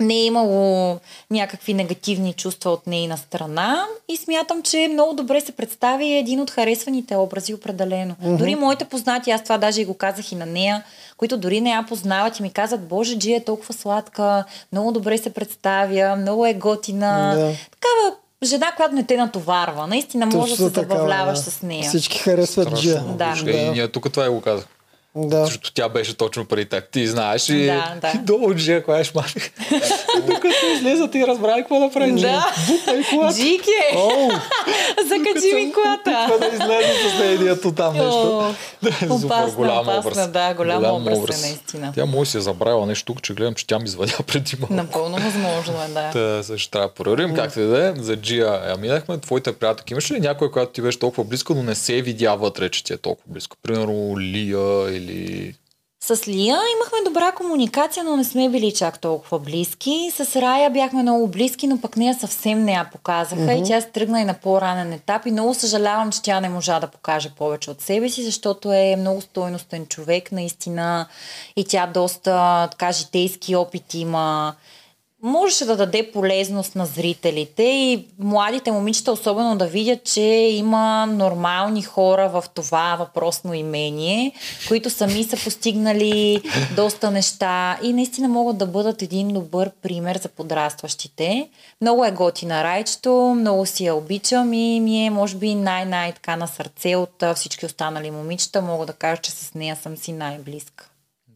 [0.00, 0.98] Не е имало
[1.30, 6.40] някакви негативни чувства от нейна страна и смятам, че много добре се представи е един
[6.40, 8.14] от харесваните образи определено.
[8.14, 8.36] Mm-hmm.
[8.36, 10.82] Дори моите познати, аз това даже и го казах и на нея,
[11.16, 15.18] които дори не я познават и ми казват, боже, Джи е толкова сладка, много добре
[15.18, 17.34] се представя, много е готина.
[17.36, 17.52] Да.
[17.70, 19.86] Такава жена, която не те натоварва.
[19.86, 21.50] Наистина може да се забавляваш да.
[21.50, 21.88] с нея.
[21.88, 23.00] Всички харесват Джия.
[23.00, 23.34] Да.
[23.44, 23.50] Да.
[23.50, 24.66] И ние тук това и го казах.
[25.26, 25.44] Да.
[25.44, 26.90] Защото тя беше точно преди теб.
[26.90, 28.08] Ти знаеш и, Да, да.
[28.14, 29.50] и долу Джия, коя е шманих.
[30.26, 32.20] Докато излеза ти разбрах какво да прави.
[32.20, 32.52] Да.
[32.66, 33.36] Бупа и колата.
[33.36, 33.80] Джике!
[35.08, 36.28] Закачи ми колата!
[36.30, 38.54] Опитва да излезе с нейният там нещо.
[38.82, 40.28] Да, е опасна, голям образ.
[40.28, 41.92] да, голям образ е наистина.
[41.94, 44.74] Тя може си е забравила нещо тук, че гледам, че тя ми извадя преди малко.
[44.74, 46.10] Напълно възможно е, да.
[46.10, 48.02] Та, също трябва да проверим как се даде.
[48.02, 49.18] За Джия я минахме.
[49.18, 52.68] Твоите приятелки имаш ли някой, която ти беше толкова близко, но не се видя вътре,
[52.68, 53.56] че ти е толкова близко?
[53.62, 55.07] Примерно Лия или...
[56.00, 60.10] С Лия имахме добра комуникация, но не сме били чак толкова близки.
[60.14, 63.64] С Рая бяхме много близки, но пък нея съвсем не я показаха mm-hmm.
[63.64, 66.80] и тя се тръгна и на по-ранен етап и много съжалявам, че тя не можа
[66.80, 71.06] да покаже повече от себе си, защото е много стойностен човек, наистина
[71.56, 74.54] и тя доста така житейски опит има.
[75.22, 81.82] Можеше да даде полезност на зрителите и младите момичета особено да видят, че има нормални
[81.82, 84.32] хора в това въпросно имение,
[84.68, 86.42] които сами са постигнали
[86.76, 91.48] доста неща и наистина могат да бъдат един добър пример за подрастващите.
[91.80, 96.36] Много е готина райчето, много си я обичам и ми е може би най-най така
[96.36, 98.62] на сърце от всички останали момичета.
[98.62, 100.88] Мога да кажа, че с нея съм си най-близка.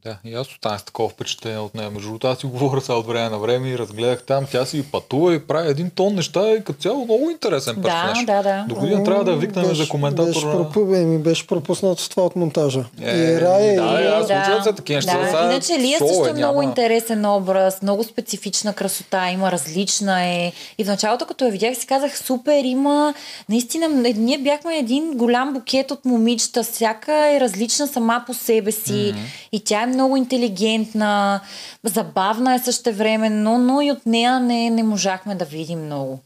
[0.04, 1.90] Да, и аз останах с такова впечатление от нея.
[1.90, 4.46] Между другото, аз си говоря сега от време на време и разгледах там.
[4.52, 8.24] Тя си пътува и прави един тон неща и като цяло много интересен Да, персонаж.
[8.24, 8.64] да, да.
[8.68, 10.28] До година трябва да викнем беше, за коментатор.
[10.28, 10.94] Беше, пропу...
[10.94, 12.84] Еми, беше пропуснато това от монтажа.
[13.02, 14.04] Е, и Рая да, и...
[14.04, 15.18] е, аз случват се такива неща.
[15.18, 15.26] Да.
[15.26, 19.52] Сега Иначе Лия шоу също е, е много няма- интересен образ, много специфична красота, има
[19.52, 20.52] различна е.
[20.78, 23.14] И в началото, като я видях, си казах, супер, има...
[23.48, 28.92] Наистина, ние бяхме един голям букет от момичета, всяка е различна сама по себе си.
[28.92, 29.48] Mm-hmm.
[29.52, 31.40] И тя е много интелигентна,
[31.84, 36.20] забавна е същевременно, но и от нея не, не можахме да видим много.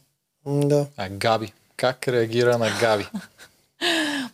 [0.45, 0.85] Да.
[0.97, 1.53] А, Габи.
[1.77, 3.05] Как реагира на Габи?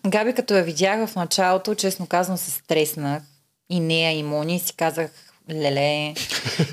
[0.07, 3.23] Габи, като я видях в началото, честно казвам, се стреснах.
[3.69, 5.11] И нея, и Мони, си казах,
[5.51, 6.13] леле,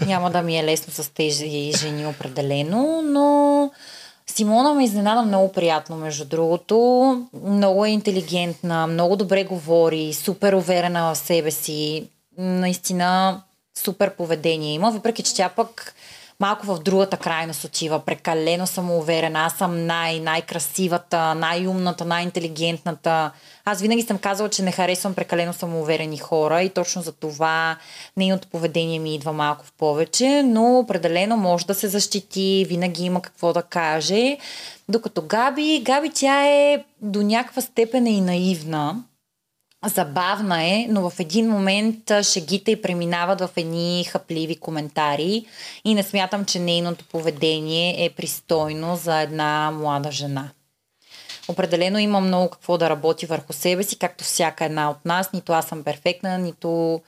[0.06, 3.70] няма да ми е лесно с тези жени определено, но
[4.26, 6.76] Симона ме изненада много приятно, между другото.
[7.44, 12.08] Много е интелигентна, много добре говори, супер уверена в себе си.
[12.41, 13.43] Наистина
[13.78, 15.95] супер поведение има, въпреки че тя пък
[16.41, 18.05] малко в другата крайност отива.
[18.05, 19.38] Прекалено самоуверена.
[19.38, 23.30] Аз съм най- най-красивата, най-умната, най-интелигентната.
[23.64, 27.76] Аз винаги съм казала, че не харесвам прекалено самоуверени хора и точно за това
[28.16, 33.22] нейното поведение ми идва малко в повече, но определено може да се защити, винаги има
[33.22, 34.36] какво да каже.
[34.88, 39.03] Докато Габи, Габи тя е до някаква степен и наивна.
[39.87, 45.45] Забавна е, но в един момент шегите й преминават в едни хапливи коментари
[45.85, 50.51] и не смятам, че нейното поведение е пристойно за една млада жена.
[51.49, 55.33] Определено има много какво да работи върху себе си, както всяка една от нас.
[55.33, 57.01] Нито аз съм перфектна, нито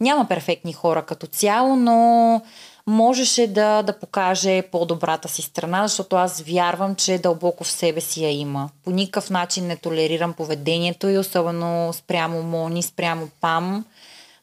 [0.00, 2.42] няма перфектни хора като цяло, но
[2.86, 8.24] можеше да, да покаже по-добрата си страна, защото аз вярвам, че дълбоко в себе си
[8.24, 8.70] я има.
[8.84, 13.84] По никакъв начин не толерирам поведението и особено спрямо Мони, спрямо Пам.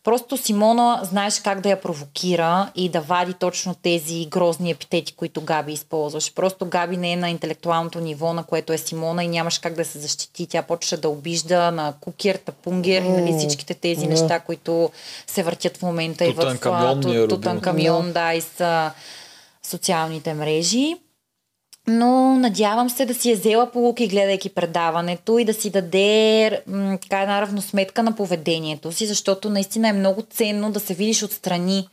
[0.04, 5.41] Просто Симона знаеш как да я провокира и да вади точно тези грозни епитети, които
[5.41, 6.34] Габи използваш.
[6.34, 9.86] Просто Габи не е на интелектуалното ниво, на което е Симона и нямаш как да
[9.86, 10.47] се защити.
[10.47, 14.08] Тя почва да обижда на кукер, тапунгер, нали, всичките тези да.
[14.08, 14.89] неща, които
[15.28, 17.28] се въртят в момента и в е.
[17.28, 18.91] Тутанкамион, да, и са
[19.64, 20.95] социалните мрежи.
[21.88, 26.98] Но надявам се да си е взела полуки, гледайки предаването и да си даде м,
[27.02, 31.88] така една равносметка на поведението си, защото наистина е много ценно да се видиш отстрани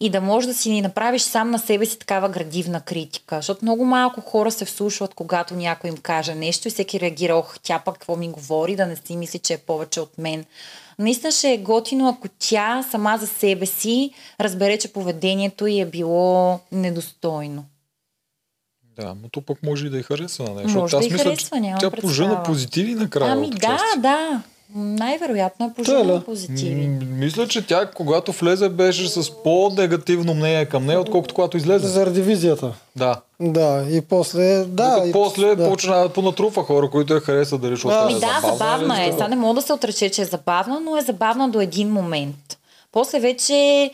[0.00, 3.36] и да можеш да си направиш сам на себе си такава градивна критика.
[3.36, 7.58] Защото много малко хора се вслушват, когато някой им каже нещо и всеки реагира, ох,
[7.62, 10.44] тя пък какво ми говори, да не си мисли, че е повече от мен.
[10.98, 14.10] Наистина ще е готино, ако тя сама за себе си
[14.40, 17.64] разбере, че поведението й е било недостойно.
[19.00, 20.78] Да, но то пък може и да й харесва на нещо.
[20.78, 23.32] Може да й харесва, няма Тя пожена позитиви накрая.
[23.32, 23.98] Ами да, части.
[23.98, 24.42] да.
[24.74, 26.86] Най-вероятно е пожелано позитиви.
[27.10, 31.86] мисля, че тя, когато влезе, беше с по-негативно мнение към нея, отколкото когато излезе.
[31.86, 32.72] Заради визията.
[32.96, 33.20] Да.
[33.40, 35.04] Да, и после, да.
[35.06, 35.70] И после да.
[35.70, 37.92] почна да понатруфа хора, които я харесат да решат.
[37.94, 39.12] Ами да, да, забавна, забавна е.
[39.12, 42.58] Сега не мога да се отрече, че е забавна, но е забавна до един момент.
[42.92, 43.90] После вече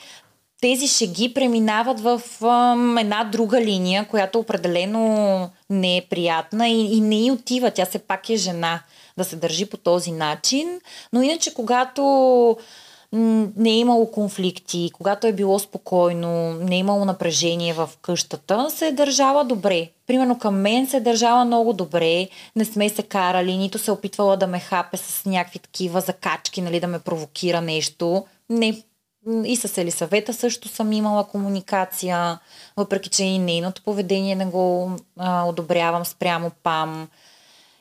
[0.64, 7.00] тези шеги преминават в ам, една друга линия, която определено не е приятна и, и
[7.00, 7.70] не й отива.
[7.70, 8.80] Тя се пак е жена
[9.16, 10.80] да се държи по този начин.
[11.12, 12.02] Но иначе, когато
[13.12, 18.86] не е имало конфликти, когато е било спокойно, не е имало напрежение в къщата, се
[18.86, 19.90] е държала добре.
[20.06, 23.94] Примерно към мен се е държала много добре, не сме се карали, нито се е
[23.94, 28.24] опитвала да ме хапе с някакви такива закачки, нали, да ме провокира нещо.
[28.50, 28.82] Не,
[29.44, 32.38] и с Елисавета също съм имала комуникация,
[32.76, 37.08] въпреки че и нейното поведение не го а, одобрявам спрямо Пам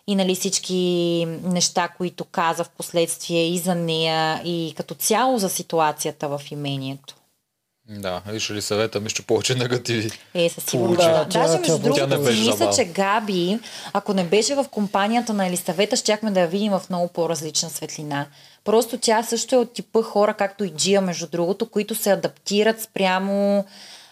[0.07, 5.49] и нали, всички неща, които каза в последствие и за нея, и като цяло за
[5.49, 7.15] ситуацията в имението.
[7.89, 10.11] Да, виж ли съвета, мисля, че повече негативи.
[10.33, 10.99] Е, със сигурност.
[10.99, 13.59] Да, Даже между другото, мисля, че Габи,
[13.93, 18.25] ако не беше в компанията на Елисавета, щяхме да я видим в много по-различна светлина.
[18.63, 22.81] Просто тя също е от типа хора, както и Джия, между другото, които се адаптират
[22.81, 23.65] спрямо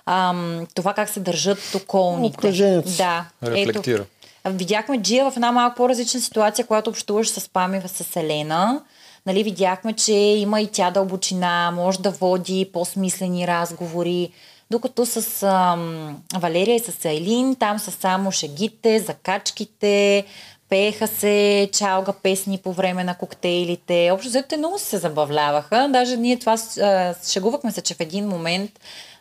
[0.05, 2.81] ам, това как се държат околните.
[2.97, 3.25] Да.
[3.43, 4.05] Рефлектира.
[4.45, 8.81] Ето, Видяхме Джия в една малко по-различна ситуация, когато общуваш с Пами с Елена.
[9.25, 14.29] Нали, видяхме, че има и тя дълбочина, може да води по-смислени разговори,
[14.71, 20.25] докато с ам, Валерия и с Айлин там са само шегите, закачките,
[20.69, 24.11] пееха се чалга песни по време на коктейлите.
[24.13, 25.87] Общо взето много се забавляваха.
[25.89, 28.71] Даже ние това а, шегувахме се, че в един момент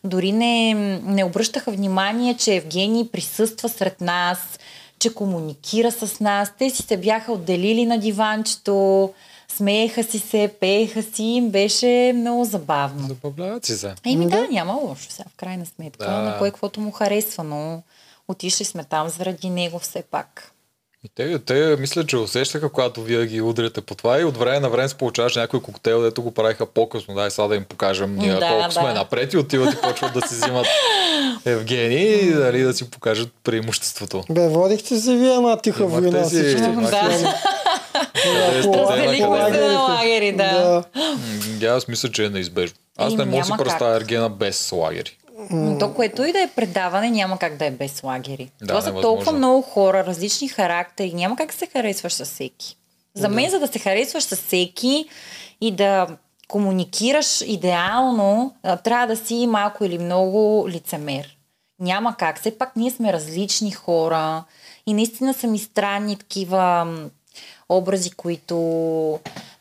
[0.05, 0.74] дори не,
[1.05, 4.38] не обръщаха внимание, че Евгений присъства сред нас,
[4.98, 6.53] че комуникира с нас.
[6.59, 9.11] Те си се бяха отделили на диванчето,
[9.57, 13.09] смееха си се, пееха си, им беше много забавно.
[13.09, 13.94] Забавляват си се.
[14.07, 16.05] Еми да, няма лошо сега, в крайна сметка.
[16.05, 16.11] Да.
[16.11, 17.82] На кой каквото му харесва, но
[18.28, 20.53] отишли сме там заради него все пак.
[21.05, 24.61] И те, те мисля, че усещаха, когато вие ги удряте по това и от време
[24.61, 27.14] на време се получаваш някой коктейл, дето го правиха по-късно.
[27.14, 28.72] Дай сега да им покажем ние да, колко да.
[28.72, 30.66] сме напред и отиват и почват да си взимат
[31.44, 34.24] Евгений и дали, да си покажат преимуществото.
[34.30, 36.24] Бе, водихте си вие една тиха война.
[36.24, 37.59] Си, да.
[38.64, 40.84] Разделихме се на лагери, да.
[41.61, 41.66] да.
[41.66, 42.76] Аз мисля, че е неизбежно.
[42.99, 45.16] Аз не мога да си представя Ергена без лагери.
[45.80, 48.51] То, което и да е предаване, няма как да е без лагери.
[48.61, 49.03] Да, Това са невъзможно.
[49.03, 51.12] толкова много хора, различни характери.
[51.14, 52.76] Няма как да се харесваш с всеки.
[53.14, 53.51] За мен, да.
[53.51, 55.09] за да се харесваш с всеки
[55.61, 56.07] и да
[56.49, 61.36] комуникираш идеално, трябва да си малко или много лицемер.
[61.80, 62.41] Няма как.
[62.41, 64.45] Все пак ние сме различни хора
[64.86, 66.86] и наистина са ми странни такива
[67.71, 68.57] образи, които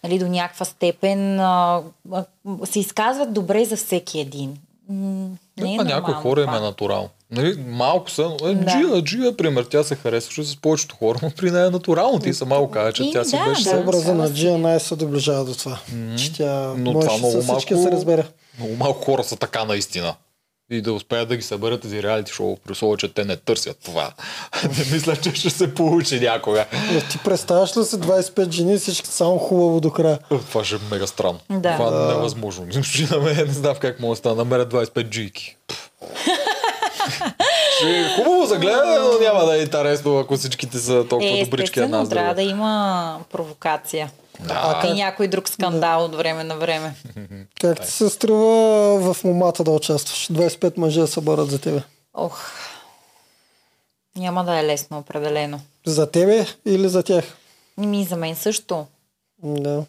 [0.04, 1.82] нали, до някаква степен а,
[2.12, 2.26] а,
[2.66, 4.58] се изказват добре за всеки един.
[4.90, 7.10] Не е някои хора им е натурално.
[7.32, 8.72] Нали, малко са, е, да.
[8.72, 12.20] Джия, Джия, пример, тя се харесваше с повечето хора, но при нея е натурално.
[12.20, 13.64] Ти сама го кажа, че и, тя си да, беше...
[13.64, 15.80] Да, образа на Джия най се доближава до това.
[15.92, 16.18] Mm-hmm.
[16.18, 18.26] Че тя но това много малко, се разбере.
[18.60, 20.16] Много малко хора са така наистина
[20.70, 23.78] и да успеят да ги съберат тези реалити шоу, при условие, че те не търсят
[23.86, 24.12] това.
[24.64, 26.66] не мисля, че ще се получи някога.
[26.72, 30.20] Е, ти представяш ли се 25 жени всички само хубаво до края?
[30.32, 31.40] Е, това ще е мега странно.
[31.50, 31.74] Да.
[31.74, 32.04] Това да.
[32.04, 32.68] е невъзможно.
[33.12, 34.36] на мен не знам как мога да стана.
[34.36, 35.58] Намеря 25 джийки.
[37.78, 41.44] Ще е хубаво за гледане, но няма да е интересно, ако всичките са толкова е,
[41.44, 44.12] добрички една трябва да има провокация.
[44.40, 44.84] Да.
[44.88, 46.06] И някой друг скандал да.
[46.06, 46.96] от време на време.
[47.62, 50.28] Как ти се струва в момата да участваш?
[50.28, 51.82] 25 мъже се борят за тебе.
[52.14, 52.52] Ох,
[54.16, 55.62] няма да е лесно, определено.
[55.86, 57.38] За тебе или за тях?
[57.78, 58.86] Ми, за мен също.
[59.44, 59.86] Да.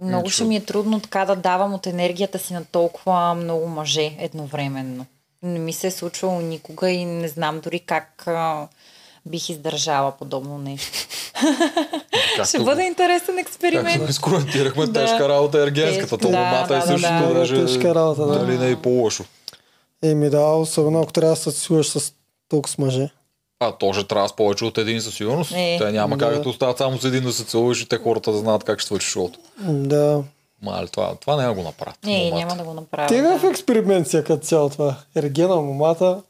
[0.00, 4.16] Много ще ми е трудно така да давам от енергията си на толкова много мъже
[4.18, 5.06] едновременно.
[5.42, 8.68] Не ми се е случвало никога и не знам дори как а,
[9.26, 10.98] бих издържала подобно нещо.
[12.48, 13.98] Ще бъде интересен експеримент.
[13.98, 14.92] Както скоротирахме да.
[14.92, 16.18] тежка работа ергенската.
[16.18, 18.38] То да, е да, също да, даже, тежка работа, да.
[18.38, 19.24] дали не е по-лошо.
[20.02, 22.12] Еми да, особено ако трябва да се силаш с
[22.48, 23.08] толкова с мъже.
[23.60, 25.52] А, то ще трябва с повече от един със сигурност.
[25.54, 26.24] Е, те няма да.
[26.24, 28.78] как да остават само с един да се целуваш и те хората да знаят как
[28.78, 29.38] ще свърши шоуто.
[29.68, 30.22] Да.
[30.62, 31.98] Мали, това, това няма го направят.
[32.04, 32.36] Не, момата.
[32.36, 33.08] няма да го направя.
[33.08, 33.38] Те да.
[33.38, 34.94] в експеримент си като цяло това.
[35.16, 36.22] Ергена, момата.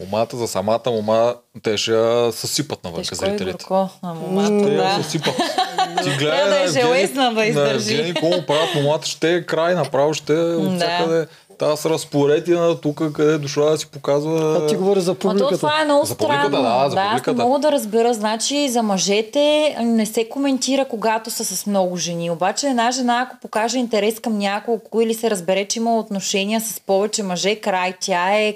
[0.00, 3.64] Момата за самата мома, те ще я съсипат навън Тежко и зрителите.
[3.64, 4.98] горко на момата, Те да.
[5.02, 5.34] съсипат.
[6.04, 8.04] Ти гледай да е железна да издържи.
[8.06, 11.26] Какво му правят момата, ще е край, направо ще е от всякъде.
[11.58, 14.56] Та с разпоредина тук, къде е дошла да си показва.
[14.56, 15.56] А ти говори за Ма то публиката.
[15.56, 16.62] това е много За публиката, странно.
[16.80, 17.42] да, за да, аз не публиката.
[17.42, 18.14] мога да разбера.
[18.14, 19.40] Значи за мъжете
[19.80, 22.30] не се коментира, когато са с много жени.
[22.30, 26.80] Обаче една жена, ако покаже интерес към няколко или се разбере, че има отношения с
[26.80, 28.54] повече мъже, край, тя е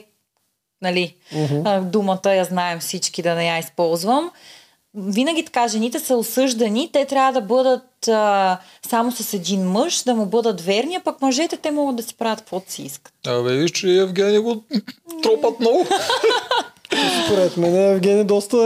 [0.83, 1.15] нали,
[1.65, 4.31] а, думата я знаем всички, да не я използвам.
[4.95, 8.59] Винаги така, жените са осъждани, те трябва да бъдат а,
[8.89, 12.15] само с един мъж, да му бъдат верни, а пък мъжете те могат да си
[12.15, 13.13] правят каквото си искат.
[13.27, 14.63] Абе, виж, че Евгений го
[15.23, 15.87] тропат много.
[17.27, 18.57] Според мен Евгений доста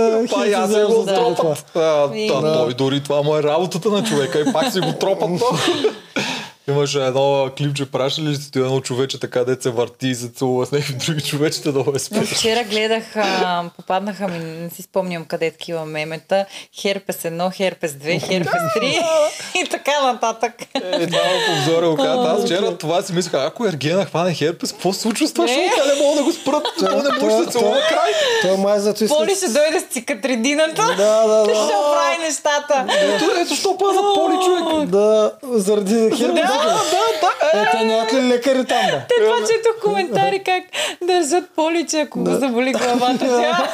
[0.47, 1.14] и аз хит го това.
[1.14, 1.77] тропат.
[1.77, 4.93] А, И- та, той дори това му е работата на човека и пак си го
[4.93, 5.47] тропат то.
[6.69, 10.67] Имаше едно клипче, пращали ли сте едно човече така, де се върти и се целува
[10.67, 12.29] с някакви други човечета да го е спеш.
[12.29, 16.45] вчера гледах, а, попаднаха ми, не си спомням къде е такива мемета,
[16.81, 19.03] херпес 1, херпес 2, херпес 3
[19.55, 20.53] и така нататък.
[20.75, 21.21] Е, това
[21.59, 22.27] обзора го казват.
[22.27, 25.55] Аз вчера това си мислех, ако Ергена хване херпес, какво случва с това Не.
[25.55, 25.95] човека?
[25.95, 26.67] Не мога да го спрат.
[26.79, 28.12] Той не може да се целува край.
[28.43, 31.79] Той май зато и Поли ще дойде с цикатридината, Да, да, ще да.
[31.79, 32.87] оправи нещата.
[33.01, 34.89] Ето, ето, що паза поли човек.
[34.89, 36.55] Да, заради херпеса.
[36.57, 37.61] Да, да, да.
[37.61, 39.00] Е, те нямат ли лекари там, бе?
[39.09, 40.62] Те това четох коментари как
[41.02, 43.68] държат поличе, ако го заболи главата тя.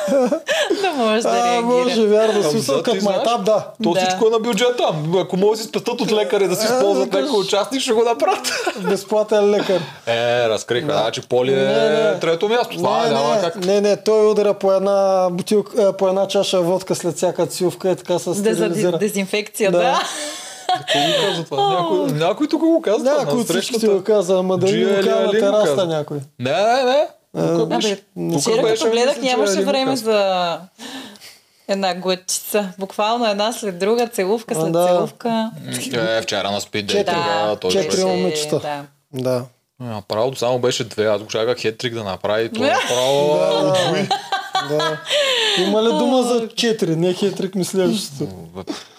[0.82, 3.66] да можеш да А, може, вярно, смисъл, да, като майтап, да.
[3.82, 4.00] То Да.
[4.00, 4.84] всичко е на бюджета.
[5.16, 8.02] Ако могат да си спестат от лекаря да си използват да, някой участник, ще го
[8.02, 8.52] направят.
[8.80, 9.80] Безплатен лекар.
[10.06, 10.92] Е, разкриха.
[10.92, 12.76] Значи Поли е трето място.
[12.76, 13.56] Това не, няма не, как.
[13.56, 17.90] не, не, той ударя по една бутилка, е, по една чаша водка след всяка цилвка
[17.90, 18.98] и така се Да, за стерилизира.
[18.98, 20.02] дезинфекция, Да.
[20.78, 20.84] Да.
[20.92, 21.68] Кой го каза това?
[21.68, 23.04] Някой, някой тук го каза.
[23.04, 26.18] на от всички го каза, ама да го каза на тераста някой.
[26.38, 27.06] Не, не, не.
[27.54, 28.00] Тук Абе, беше.
[28.32, 30.04] Тук Вчера беше, като гледах, нямаше време каза.
[30.04, 30.58] за
[31.68, 32.68] една глъчица.
[32.78, 34.86] Буквално една след друга, целувка след да.
[34.86, 35.50] целувка.
[35.92, 37.04] Е, вчера на спид Четири.
[37.04, 37.56] дейтинга.
[37.60, 38.58] той Четири момичета.
[38.58, 38.82] Да.
[39.12, 39.44] Да.
[39.80, 41.06] А, Правото само беше две.
[41.06, 42.52] Аз го чаках хетрик да направи.
[42.52, 44.08] Това направо удвои.
[44.68, 44.98] да.
[45.58, 46.94] Има ли дума за 4?
[46.94, 48.34] Не хитрик мислежеството.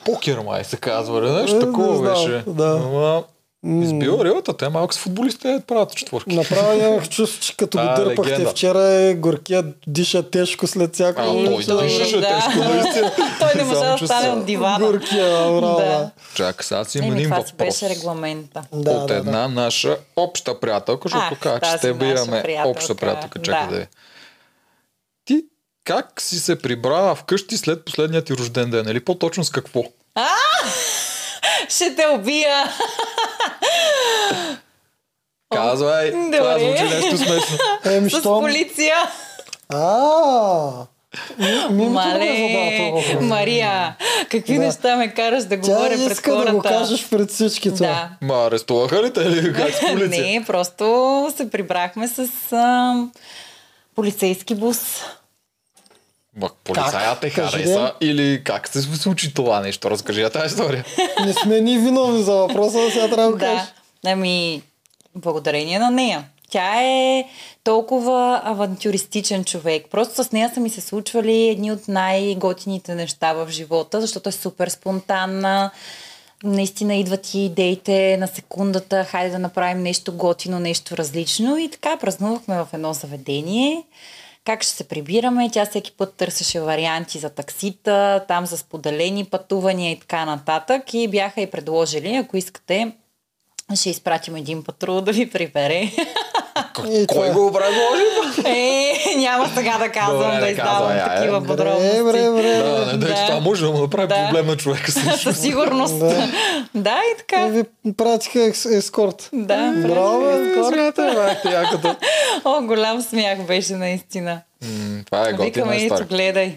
[0.05, 1.31] Покер май се казва, ли?
[1.31, 2.43] Нещо Е, не такова знам, беше.
[2.47, 2.81] да.
[2.83, 3.23] Ама,
[3.65, 6.35] Избил рилата, те малко с футболисти те правят четворки.
[6.35, 8.49] Направо нямах чувство, че като го дърпахте легенда.
[8.49, 11.21] вчера е горкия диша тежко след всяко.
[11.21, 12.27] А, той дишаше да.
[12.27, 13.11] тежко, наистина.
[13.39, 14.79] Той не Само, да стане от дивана.
[14.87, 16.09] Горкия, браво, Да.
[16.35, 17.53] Чакай, сега си има един това въпрос.
[17.57, 18.63] беше регламента.
[18.73, 23.41] Да, от да, една наша обща приятелка, защото Ах, казах, че наша имаме обща приятелка.
[23.41, 23.73] Чакай да.
[23.73, 23.87] да ви.
[25.85, 28.87] Как си се прибра вкъщи след последния ти рожден ден?
[28.87, 29.83] Или по-точно с какво?
[31.69, 32.63] Ще те убия.
[35.51, 36.37] Казвай, Добре.
[36.37, 37.57] това звучи нещо смешно.
[37.85, 38.41] Еми, С щом...
[38.41, 38.95] полиция.
[39.69, 40.85] А,
[41.69, 42.91] ми- Мале.
[43.21, 44.61] Мария, какви Да.
[44.61, 46.45] неща ме караш да Тя говоря пред иска хората?
[46.45, 47.87] да го кажеш пред всички това.
[47.87, 48.09] Да.
[48.21, 50.39] Ма арестуваха ли те или как с полиция?
[50.39, 50.85] Не, просто
[51.37, 52.19] се прибрахме с
[52.51, 52.93] а,
[53.95, 54.79] полицейски бус.
[56.37, 59.89] Ма полицая те хареса или как се случи това нещо?
[59.89, 60.85] Разкажи я тази история.
[61.25, 63.67] Не сме ни виновни за въпроса, но сега трябва да кажеш.
[64.03, 64.11] Да.
[64.11, 64.61] Ами,
[65.15, 66.25] благодарение на нея.
[66.49, 67.25] Тя е
[67.63, 69.85] толкова авантюристичен човек.
[69.91, 74.31] Просто с нея са ми се случвали едни от най-готините неща в живота, защото е
[74.31, 75.71] супер спонтанна.
[76.43, 81.57] Наистина идват и идеите на секундата, хайде да направим нещо готино, нещо различно.
[81.57, 83.83] И така празнувахме в едно заведение.
[84.45, 85.49] Как ще се прибираме?
[85.51, 90.93] Тя всеки път търсеше варианти за таксита, там за споделени пътувания и така нататък.
[90.93, 92.91] И бяха и предложили, ако искате,
[93.75, 95.91] ще изпратим един патрул да ви прибере.
[96.81, 97.29] И Кой това.
[97.31, 98.47] го предложи?
[98.49, 101.97] е, няма сега да казвам, Добре, да издавам казвай, ай, такива добре, подробности.
[101.97, 102.53] Добре, добре.
[102.53, 104.25] Да, не, да, че това може да му направи Да.
[104.25, 104.91] проблем на човека.
[104.91, 105.99] Със сигурност.
[105.99, 106.27] Да.
[106.75, 107.45] да, и така.
[107.45, 107.63] Ви
[107.93, 108.39] пратиха
[108.71, 109.29] ескорт.
[109.33, 110.29] Да, Браво,
[111.45, 111.95] яката.
[112.45, 114.41] О, голям смях беше наистина.
[114.63, 114.69] М,
[115.05, 116.55] Това е готина Викаме, ето, гледай.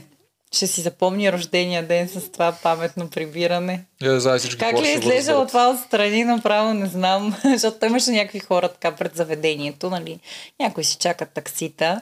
[0.53, 3.84] Ще си запомни рождения ден с това паметно прибиране.
[4.03, 7.37] Е, знаеш всички Как ли е изглеждало това отстрани, направо не знам.
[7.45, 10.20] Защото имаше някакви хора така пред заведението, нали?
[10.61, 12.00] Някои си чакат таксита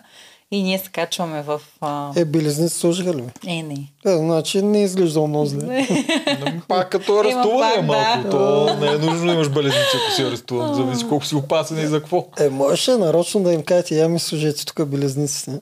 [0.50, 1.60] и ние се качваме в...
[1.80, 2.12] А...
[2.16, 3.24] Е, белезници сложиха ли?
[3.46, 3.88] Е, не.
[4.06, 5.88] Е, значи не изглежда много зле.
[6.68, 8.22] Пак като арестуване пак, малко.
[8.22, 8.30] да.
[8.30, 10.74] То не е нужно да имаш белезници, ако си арестуван.
[10.74, 12.26] Зависи колко си опасен и за какво.
[12.40, 15.60] Е, можеше нарочно да им кажете, я ми служете тук белезниците.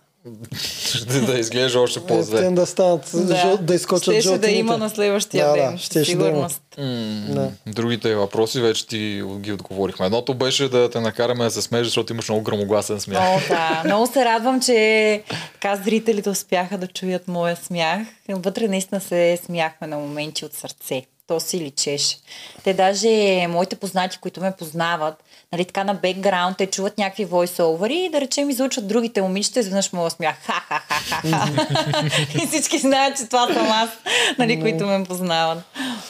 [0.56, 2.50] Ще да изглежда още Те по-зле.
[2.50, 4.52] да станат, да, да изкочат да жълтините.
[4.52, 5.72] има на следващия Да, ден.
[5.72, 6.62] да, щеше да сигурност.
[7.28, 7.50] Да.
[7.66, 8.98] Другите въпроси вече ти
[9.36, 10.06] ги отговорихме.
[10.06, 13.18] Едното беше да те накараме да се смееш, защото имаш много грамогласен смях.
[13.22, 13.82] О, да.
[13.84, 15.22] Много се радвам, че
[15.52, 18.06] така зрителите успяха да чуят моя смях.
[18.28, 21.02] Вътре наистина се смяхме на моменти от сърце.
[21.26, 22.16] То си личеше.
[22.64, 23.08] Те даже,
[23.48, 25.14] моите познати, които ме познават,
[25.52, 29.92] нали така на бекграунд, те чуват някакви войсовери и да речем излучват другите момичета, изведнъж
[29.92, 30.36] моя смях.
[30.42, 31.48] Ха-ха-ха-ха.
[32.42, 33.90] и всички знаят, че това съм аз,
[34.38, 35.58] нали, които ме познават.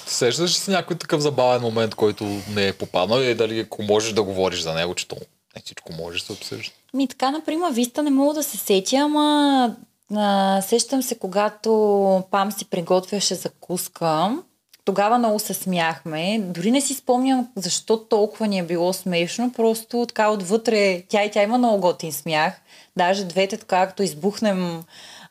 [0.06, 2.24] Сещаш ли се някой такъв забавен момент, който
[2.54, 5.16] не е попаднал и дали ако можеш да говориш за него, че то
[5.56, 6.72] не всичко можеш да се обсъжда.
[6.94, 9.76] Ми така, например, Виста не мога да се сетя, ама
[10.16, 14.38] а, сещам се, когато Пам си приготвяше закуска.
[14.84, 16.38] Тогава много се смяхме.
[16.42, 19.52] Дори не си спомням защо толкова ни е било смешно.
[19.52, 22.60] Просто така отвътре, тя и тя има много готин смях.
[22.96, 24.82] Даже двете така, като избухнем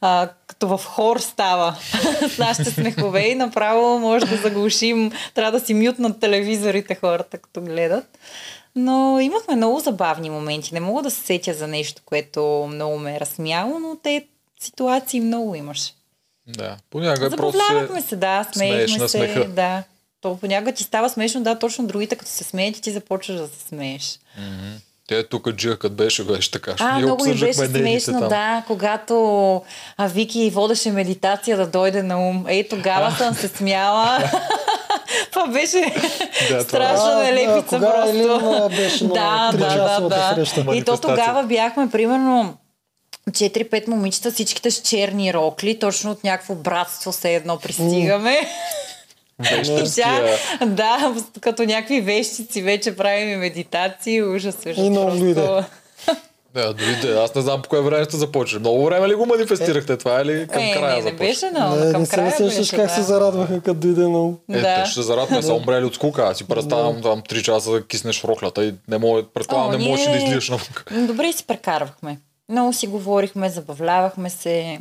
[0.01, 1.75] а, като в хор става
[2.29, 7.61] с нашите смехове и направо може да заглушим, трябва да си мютнат телевизорите хората, като
[7.61, 8.19] гледат.
[8.75, 10.73] Но имахме много забавни моменти.
[10.73, 14.27] Не мога да се сетя за нещо, което много ме е разсмяло, но те
[14.59, 15.93] ситуации много имаше.
[16.57, 17.65] Да, понякога е просто се...
[17.65, 19.45] Забавлявахме се, да, смеехме се, смеха.
[19.45, 19.83] да.
[20.21, 23.47] То понякога ти става смешно, да, точно другите, като се смеят и ти започваш да
[23.47, 24.19] се смееш.
[25.07, 26.75] Те тук Джия, като беше, беше така.
[26.79, 28.29] А, Ние много ми беше смешно, там.
[28.29, 29.61] да, когато
[29.97, 32.45] а, Вики водеше медитация да дойде на ум.
[32.47, 34.17] Ей, тогава съм се смяла.
[35.31, 35.93] Това беше
[36.49, 38.69] Да, страшна нелепица а, кога просто.
[38.75, 40.75] Беше да, да, да, да.
[40.75, 42.57] И то тогава бяхме примерно
[43.29, 48.37] 4-5 момичета, всичките с черни рокли, точно от някакво братство се едно пристигаме.
[49.53, 50.21] И тя,
[50.65, 54.77] да, като някакви вещици вече правим медитации, ужас, ужас.
[54.77, 55.19] И много просто.
[55.19, 55.63] дойде.
[56.53, 58.59] Да, дори да, аз не знам по кое време ще започне.
[58.59, 59.97] Много време ли го манифестирахте?
[59.97, 62.25] Това е ли към е, края не, не беше много, Не, към не се края
[62.25, 62.89] не сещаш как да.
[62.89, 64.37] се зарадваха, като дойде на ум.
[64.51, 64.75] Е, Да.
[64.75, 66.23] те ще се зарадваме, са умрели от скука.
[66.23, 69.89] Аз си представям там 3 часа да киснеш в рохлята и не може, предполагам, не
[69.89, 70.67] можеш ние- да излизаш навън.
[71.07, 72.19] Добре си прекарвахме.
[72.51, 74.79] Много си говорихме, забавлявахме се.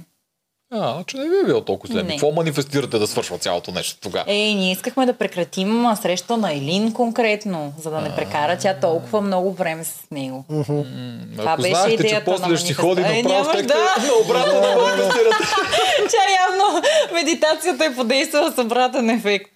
[0.72, 2.02] А, значи не ви е било толкова зле.
[2.02, 2.08] Не.
[2.08, 4.24] Какво манифестирате да свършва цялото нещо тогава?
[4.28, 8.74] Ей, ние искахме да прекратим а, среща на Елин конкретно, за да не прекара тя
[8.74, 10.44] толкова много време с него.
[10.48, 13.74] това Ако беше знаехте, че идеята после на ще ходи Е, направо, нямаш да.
[13.74, 15.44] на обратно да манифестирате.
[16.10, 16.82] Тя явно
[17.12, 19.50] медитацията е подействала с обратен ефект.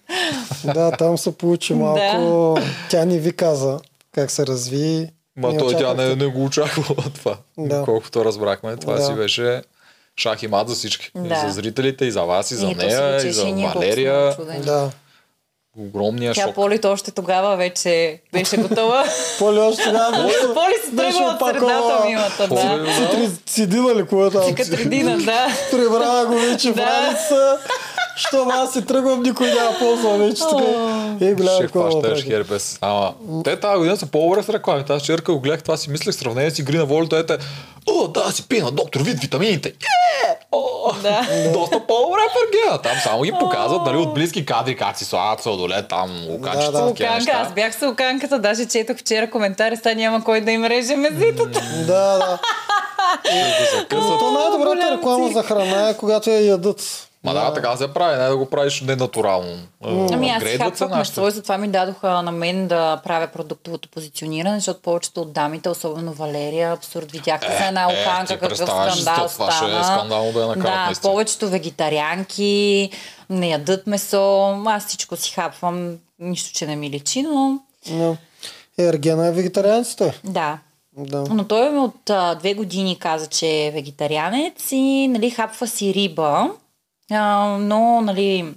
[0.73, 2.57] Да, там се получи малко.
[2.89, 3.79] Тя не ви каза
[4.15, 5.09] как се разви.
[5.37, 6.83] Ма Не той тя не, не го очаква
[7.15, 7.37] това.
[7.57, 7.81] Да.
[7.83, 9.01] Колкото разбрахме, това Да.
[9.01, 9.61] си беше
[10.17, 11.11] шах и мат за всички.
[11.15, 11.33] Да.
[11.35, 14.35] И за зрителите, и за вас, и за И нея, и за и Валерия.
[14.59, 14.89] Да.
[15.79, 16.55] Огромния Тя шок.
[16.55, 19.05] Полито още тогава вече беше готова.
[19.39, 22.47] Поли още тогава беше, Поли си тръгва от средата милата, да.
[22.49, 24.43] Поли- Си три- Седина ли кое там?
[24.45, 25.47] Цикатридина, да.
[25.71, 27.57] Прибрава го вече в раница.
[28.15, 30.61] Щом аз си тръгвам, никой няма ползва вече тук.
[31.21, 32.77] Е, голямо Ще хващаш херпес.
[32.81, 33.13] Ама,
[33.43, 34.93] те тази година са по-добре с рекламите.
[34.93, 37.17] Аз вчера като го гледах това си мислех сравнение с игри на волята.
[37.17, 37.37] Ете,
[37.87, 39.69] о, да, си пина доктор, вид витамините.
[39.69, 40.37] Е!
[40.51, 41.21] О, Да.
[41.53, 42.81] Доста по-добре пъргена.
[42.81, 46.79] Там само ги показват, нали, от близки кадри, как си слагат сладолет, там луканчета, Да,
[46.79, 46.85] да.
[46.85, 50.95] Луканка, аз бях с луканката, даже четох вчера коментари, сега няма кой да им реже
[50.95, 51.61] мезитата.
[51.87, 52.39] Да, да.
[53.89, 57.07] То най-добрата реклама за храна е когато я ядат.
[57.25, 59.57] Ма да, така се прави, не да го правиш ненатурално.
[59.83, 64.55] Ами аз си се хапвах и затова ми дадоха на мен да правя продуктовото позициониране,
[64.55, 69.27] защото повечето от дамите, особено Валерия, абсурд, видяхте за една е, луканка, ти какъв скандал
[69.27, 69.83] това ще е стана.
[69.83, 71.11] скандално да я накарат Да, наистина.
[71.11, 72.89] повечето вегетарианки
[73.29, 78.17] не ядат месо, аз всичко си хапвам, нищо, че не ми личи, но Но.
[78.77, 80.19] Е, Ергена е вегетарианците.
[80.23, 80.57] да,
[80.97, 81.23] Да.
[81.29, 85.93] Но той ми от а, две години каза, че е вегетарианец и нали, хапва си
[85.93, 86.49] риба,
[87.11, 88.53] а, но нали,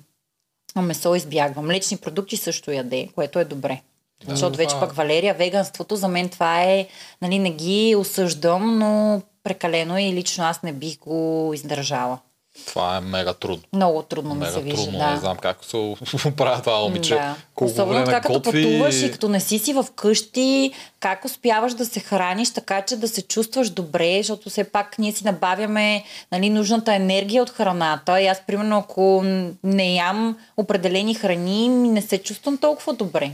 [0.82, 1.62] месо избягва.
[1.62, 3.80] Млечни продукти също яде, което е добре.
[4.26, 6.86] Защото вече пък Валерия, веганството за мен това е,
[7.22, 12.18] нали, не ги осъждам, но прекалено е и лично аз не бих го издържала.
[12.66, 13.62] Това е мега трудно.
[13.72, 14.76] Много трудно ми Мега се вижда.
[14.76, 14.98] трудно.
[14.98, 15.10] да.
[15.10, 15.76] Не знам как се
[16.26, 17.14] оправя това момиче.
[17.14, 17.34] Да.
[17.54, 21.24] Колко Особено време така като готви пътуваш и- като не си си в къщи, как
[21.24, 25.24] успяваш да се храниш така, че да се чувстваш добре, защото все пак ние си
[25.24, 28.20] набавяме нали, нужната енергия от храната.
[28.20, 29.22] И аз, примерно, ако
[29.64, 33.30] не ям определени храни, ми не се чувствам толкова добре.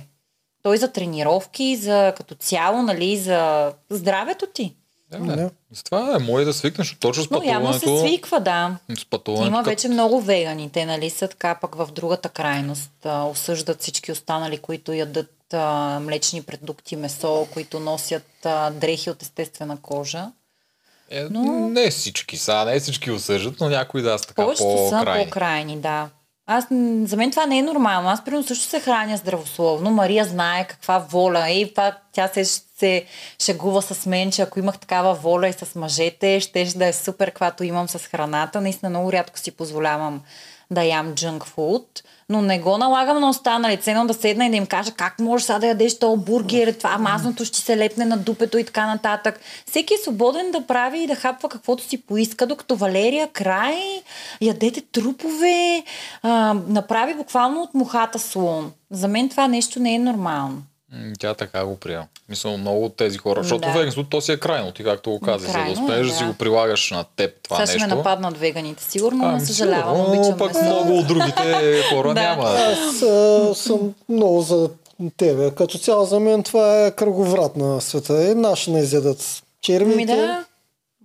[0.62, 4.74] Той за тренировки, за като цяло, нали, за здравето ти.
[5.16, 5.50] Да.
[5.72, 8.08] С това е може да свикнеш точно с Но явно се пътуването.
[8.08, 8.76] свиква, да.
[8.98, 9.48] С пътуването.
[9.48, 10.70] Има вече много вегани.
[10.70, 12.90] Те нали са така пък в другата крайност.
[13.04, 15.66] А, осъждат всички останали, които ядат а,
[16.00, 20.30] млечни продукти, месо, които носят а, дрехи от естествена кожа.
[21.10, 24.96] Е, Но- Не всички са, не всички осъждат, но някои да са така Повечето са
[24.96, 25.24] по-крайни.
[25.24, 26.08] по-крайни, да.
[26.46, 26.64] Аз,
[27.08, 28.08] за мен това не е нормално.
[28.08, 29.90] Аз, примерно, също се храня здравословно.
[29.90, 33.04] Мария знае каква воля е и пак тя се, се
[33.42, 37.28] шегува с мен, че ако имах такава воля и с мъжете, ще да е супер,
[37.28, 38.60] каквато имам с храната.
[38.60, 40.22] Наистина много рядко си позволявам
[40.70, 43.76] да ям джънк фуд, но не го налагам на останали.
[43.76, 46.98] Ценно да седна и да им кажа как можеш сега да ядеш този бургер, това
[46.98, 49.40] мазното ще се лепне на дупето и така нататък.
[49.66, 54.02] Всеки е свободен да прави и да хапва каквото си поиска, докато Валерия край,
[54.40, 55.84] ядете трупове,
[56.22, 58.72] а, направи буквално от мухата слон.
[58.90, 60.62] За мен това нещо не е нормално.
[61.18, 62.06] Тя така го приема.
[62.28, 63.72] Мисля, много от тези хора, защото Да.
[63.72, 66.18] веганството то си е крайно, ти както го каза, за да е, успееш да да.
[66.18, 67.96] си го прилагаш на теб това Сега ще ме нещо.
[67.96, 70.64] нападнат веганите, сигурно, но Ами, съжалявам, сигурно, обичам пък месо.
[70.64, 72.14] много от другите хора Да.
[72.14, 72.44] няма.
[72.44, 74.70] Аз а, съм много за
[75.16, 75.50] тебе.
[75.50, 78.22] Като цяло за мен това е кръговрат на света.
[78.24, 79.96] И наши не изядат червите.
[79.96, 80.44] Ми да,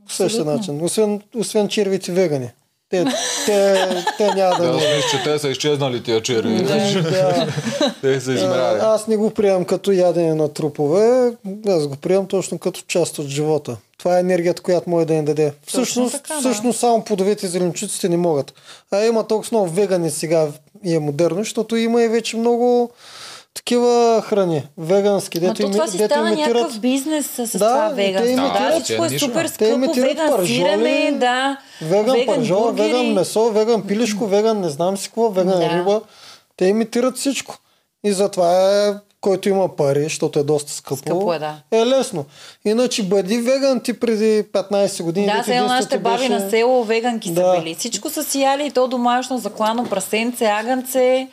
[0.08, 0.84] по същия начин.
[0.84, 2.50] Освен, освен червите вегани.
[2.90, 3.06] Те,
[3.46, 3.88] те,
[4.18, 6.64] те няма да Да, мисля, че те са изчезнали тия черви.
[6.64, 7.48] Да.
[8.02, 8.80] те са измряли.
[8.82, 11.32] Аз не го приемам като ядене на трупове,
[11.68, 13.78] аз го приемам точно като част от живота.
[13.98, 15.54] Това е енергията, която може да ни даде.
[15.68, 16.40] Всъщност, така, да.
[16.40, 18.54] всъщност само плодовете и зеленчуците не могат.
[18.92, 20.48] А има толкова много вегани сега
[20.84, 22.92] и е модерно, защото има и вече много
[23.54, 27.58] такива храни, вегански, дето, то ими- това си дето стана имитират някакъв бизнес с Да,
[27.60, 28.32] това те веганство.
[28.32, 32.88] имитират- Да, всичко е те супер Те скъпо, веган сирене, да, Веган, пържола, бургери.
[32.88, 35.70] веган месо, веган пилешко, веган не знам си какво, веган Да.
[35.70, 36.02] риба.
[36.58, 37.58] Те имитират всичко.
[38.04, 38.52] И затова
[38.88, 41.56] е, който има пари, защото е доста скъпо, Скъпо е, да.
[41.72, 42.26] е лесно.
[42.66, 45.26] Иначе бъди веган ти преди 15 години.
[45.28, 47.42] Да, сега нашите ти баби беше- на село веганки Да.
[47.56, 47.76] са били.
[47.76, 51.28] Всичко са си яли и то домашно заклано прасенце, агънце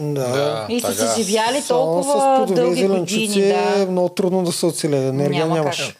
[0.00, 0.20] Да.
[0.22, 0.66] Да.
[0.68, 3.40] и са се живяли толкова дълги години.
[3.40, 3.90] е Да.
[3.90, 5.08] много трудно да се оцелее.
[5.08, 5.86] Енергия Няма нямаш.
[5.86, 5.96] как.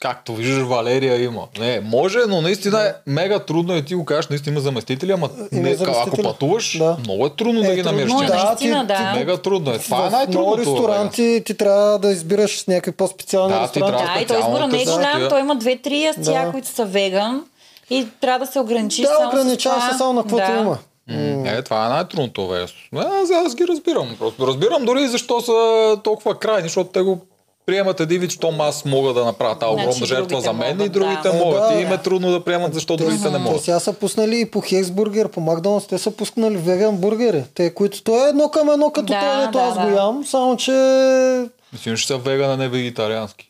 [0.00, 1.42] Както виждаш, Валерия има.
[1.58, 5.28] Не, може, но наистина е мега трудно и ти го кажеш, наистина има заместители, ама
[5.52, 5.90] Има не, заместители.
[6.08, 6.96] ако пътуваш, Да.
[6.98, 8.08] много е трудно да Е, ги намериш.
[8.08, 9.04] трудно е, тия наистина, неща.
[9.04, 9.18] да.
[9.18, 9.78] Мега трудно е.
[9.78, 10.56] Това е много най-трудното.
[10.56, 10.60] бе.
[10.62, 13.96] ресторанти ти трябва да избираш с някакви по-специални Да, ти ресторанти.
[13.96, 16.50] трябва Да, и той избора не е голям, той има две-три ястия, Да.
[16.50, 17.44] които са веган
[17.90, 19.92] и трябва да се ограничиш Да, само ограничава с това.
[19.92, 20.52] се само на каквото да.
[20.52, 20.78] има.
[21.08, 22.78] М, Е, това е най-трудното веsto.
[22.94, 24.16] Аз, аз ги разбирам.
[24.18, 25.52] Просто разбирам дори защо са
[26.04, 27.18] толкова крайни, защото те го
[27.66, 30.74] приемат един вид, щом аз мога да направя тази Значи огромна жертва за мен и
[30.74, 31.36] могат, другите да.
[31.36, 31.68] Е, могат.
[31.68, 31.74] да.
[31.74, 33.62] И им е трудно да приемат, защо другите не Те могат.
[33.62, 37.44] сега са пуснали и по Хексбургер, по Макдоналдс, те са пуснали веган бургери.
[37.54, 39.80] Те, които то е едно към едно, като Да, това, дето да, аз да.
[39.82, 40.72] го ям, само че...
[41.72, 43.49] Мислим, че са веган, а не вегетариански.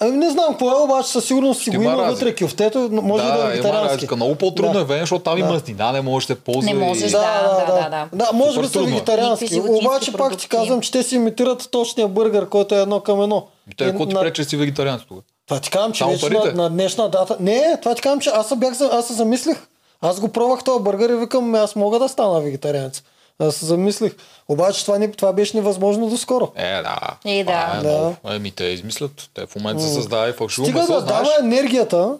[0.00, 3.32] Ами не знам какво е, обаче със сигурност си го Има вътре кюфтето, може да,
[3.32, 3.88] да е вегетариански.
[3.88, 4.16] разлика.
[4.16, 4.80] Много по-трудно Да.
[4.80, 5.48] е веган, защото там и Да.
[5.48, 6.62] мазнина не може да се ползва.
[6.64, 7.90] Не и- можеш, Да, Да, да, да, да.
[7.90, 8.08] да.
[8.16, 8.82] Да, може би са е.
[8.82, 9.60] вегетариански.
[9.60, 13.46] Обаче пак ти казвам, че те си имитират точния бургер, който е едно към едно.
[13.68, 15.22] Те, И какво ти на- пречи, че си вегетарианец тогава?
[15.46, 17.36] Това ти казвам, че вече на, на, днешна дата...
[17.40, 19.66] Не, това ти казвам, че аз се, бях, аз се замислих.
[20.02, 23.02] Аз го пробвах този бургер и викам, «Ами аз мога да стана вегетарианец.
[23.40, 24.12] Аз се замислих.
[24.48, 26.52] Обаче това, не, това беше невъзможно доскоро.
[26.56, 26.98] Е, да.
[27.24, 27.72] Е, да.
[27.78, 28.16] Е Да.
[28.34, 29.30] Еми, те измислят.
[29.34, 32.18] Те в момента се създава и фалшиво Стига да Знаеш, дава енергията,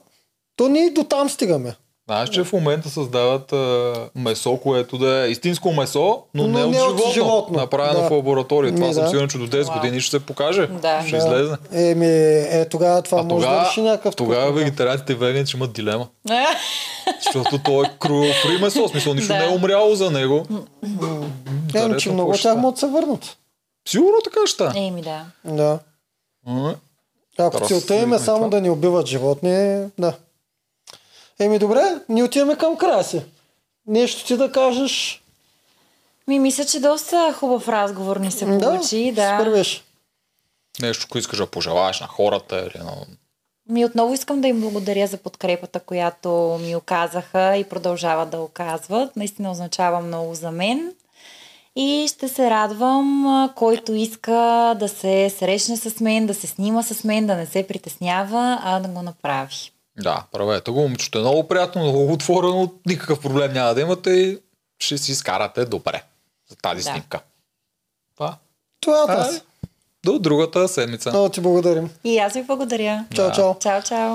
[0.57, 1.75] то ние и до там стигаме.
[2.11, 5.99] Знаеш, че в момента създават а, месо, което да е истинско месо,
[6.35, 7.57] но, Но не, от не от животно, животно.
[7.57, 8.09] направено Да.
[8.09, 8.75] в лаборатория.
[8.75, 9.09] Това Ми, съм да.
[9.09, 9.77] сигурен, че до 10 Вау.
[9.77, 10.67] години ще се покаже.
[10.67, 11.03] Да.
[11.03, 11.17] Ще Да.
[11.19, 11.55] излезе.
[11.73, 14.65] Еми, е, тогава това А може да тогава, реши някакъв тогава такъв проблем.
[14.65, 16.07] вегетарианците и веганите ще имат дилема.
[17.25, 19.39] Защото то е круелфри месо, в смисъл нищо Да.
[19.39, 20.47] не е умряло за него.
[20.83, 21.27] Еми,
[21.65, 23.37] Интересно, че много тях могат да се върнат.
[23.89, 24.69] Сигурно така ще.
[24.77, 25.25] Еми да.
[25.47, 25.79] Да.
[27.39, 28.49] Ако целта им е само това.
[28.49, 29.51] да ни убиват животни,
[29.99, 30.13] да.
[31.41, 33.23] Еми добре, ние отиваме към края си.
[33.87, 35.23] Нещо ти да кажеш.
[36.29, 39.13] Ми мисля, че доста хубав разговор ни се получи.
[39.13, 39.45] Да.
[39.45, 39.83] беше.
[40.83, 42.93] Нещо, което искаш да пожелаеш на хората или на...
[43.69, 49.17] Ми отново искам да им благодаря за подкрепата, която ми оказаха и продължават да оказват.
[49.17, 50.93] Наистина означава много за мен.
[51.77, 57.05] И ще се радвам, който иска да се срещне с мен, да се снима с
[57.05, 59.73] мен, да не се притеснява, а да го направи.
[59.97, 60.81] Да, правете го.
[60.81, 64.39] Момичето е много приятно, много отворено, никакъв проблем няма да имате и
[64.79, 66.03] ще си изкарате добре
[66.51, 66.91] за тази Да.
[66.91, 67.21] снимка.
[68.15, 68.37] Това.
[68.81, 69.43] Това е нас.
[70.05, 71.11] До другата седмица.
[71.11, 71.91] Много ти благодарим.
[72.05, 73.05] И аз ви благодаря.
[73.15, 73.33] Чао, Да.
[73.33, 73.55] чао.
[73.55, 74.09] Чао, чао.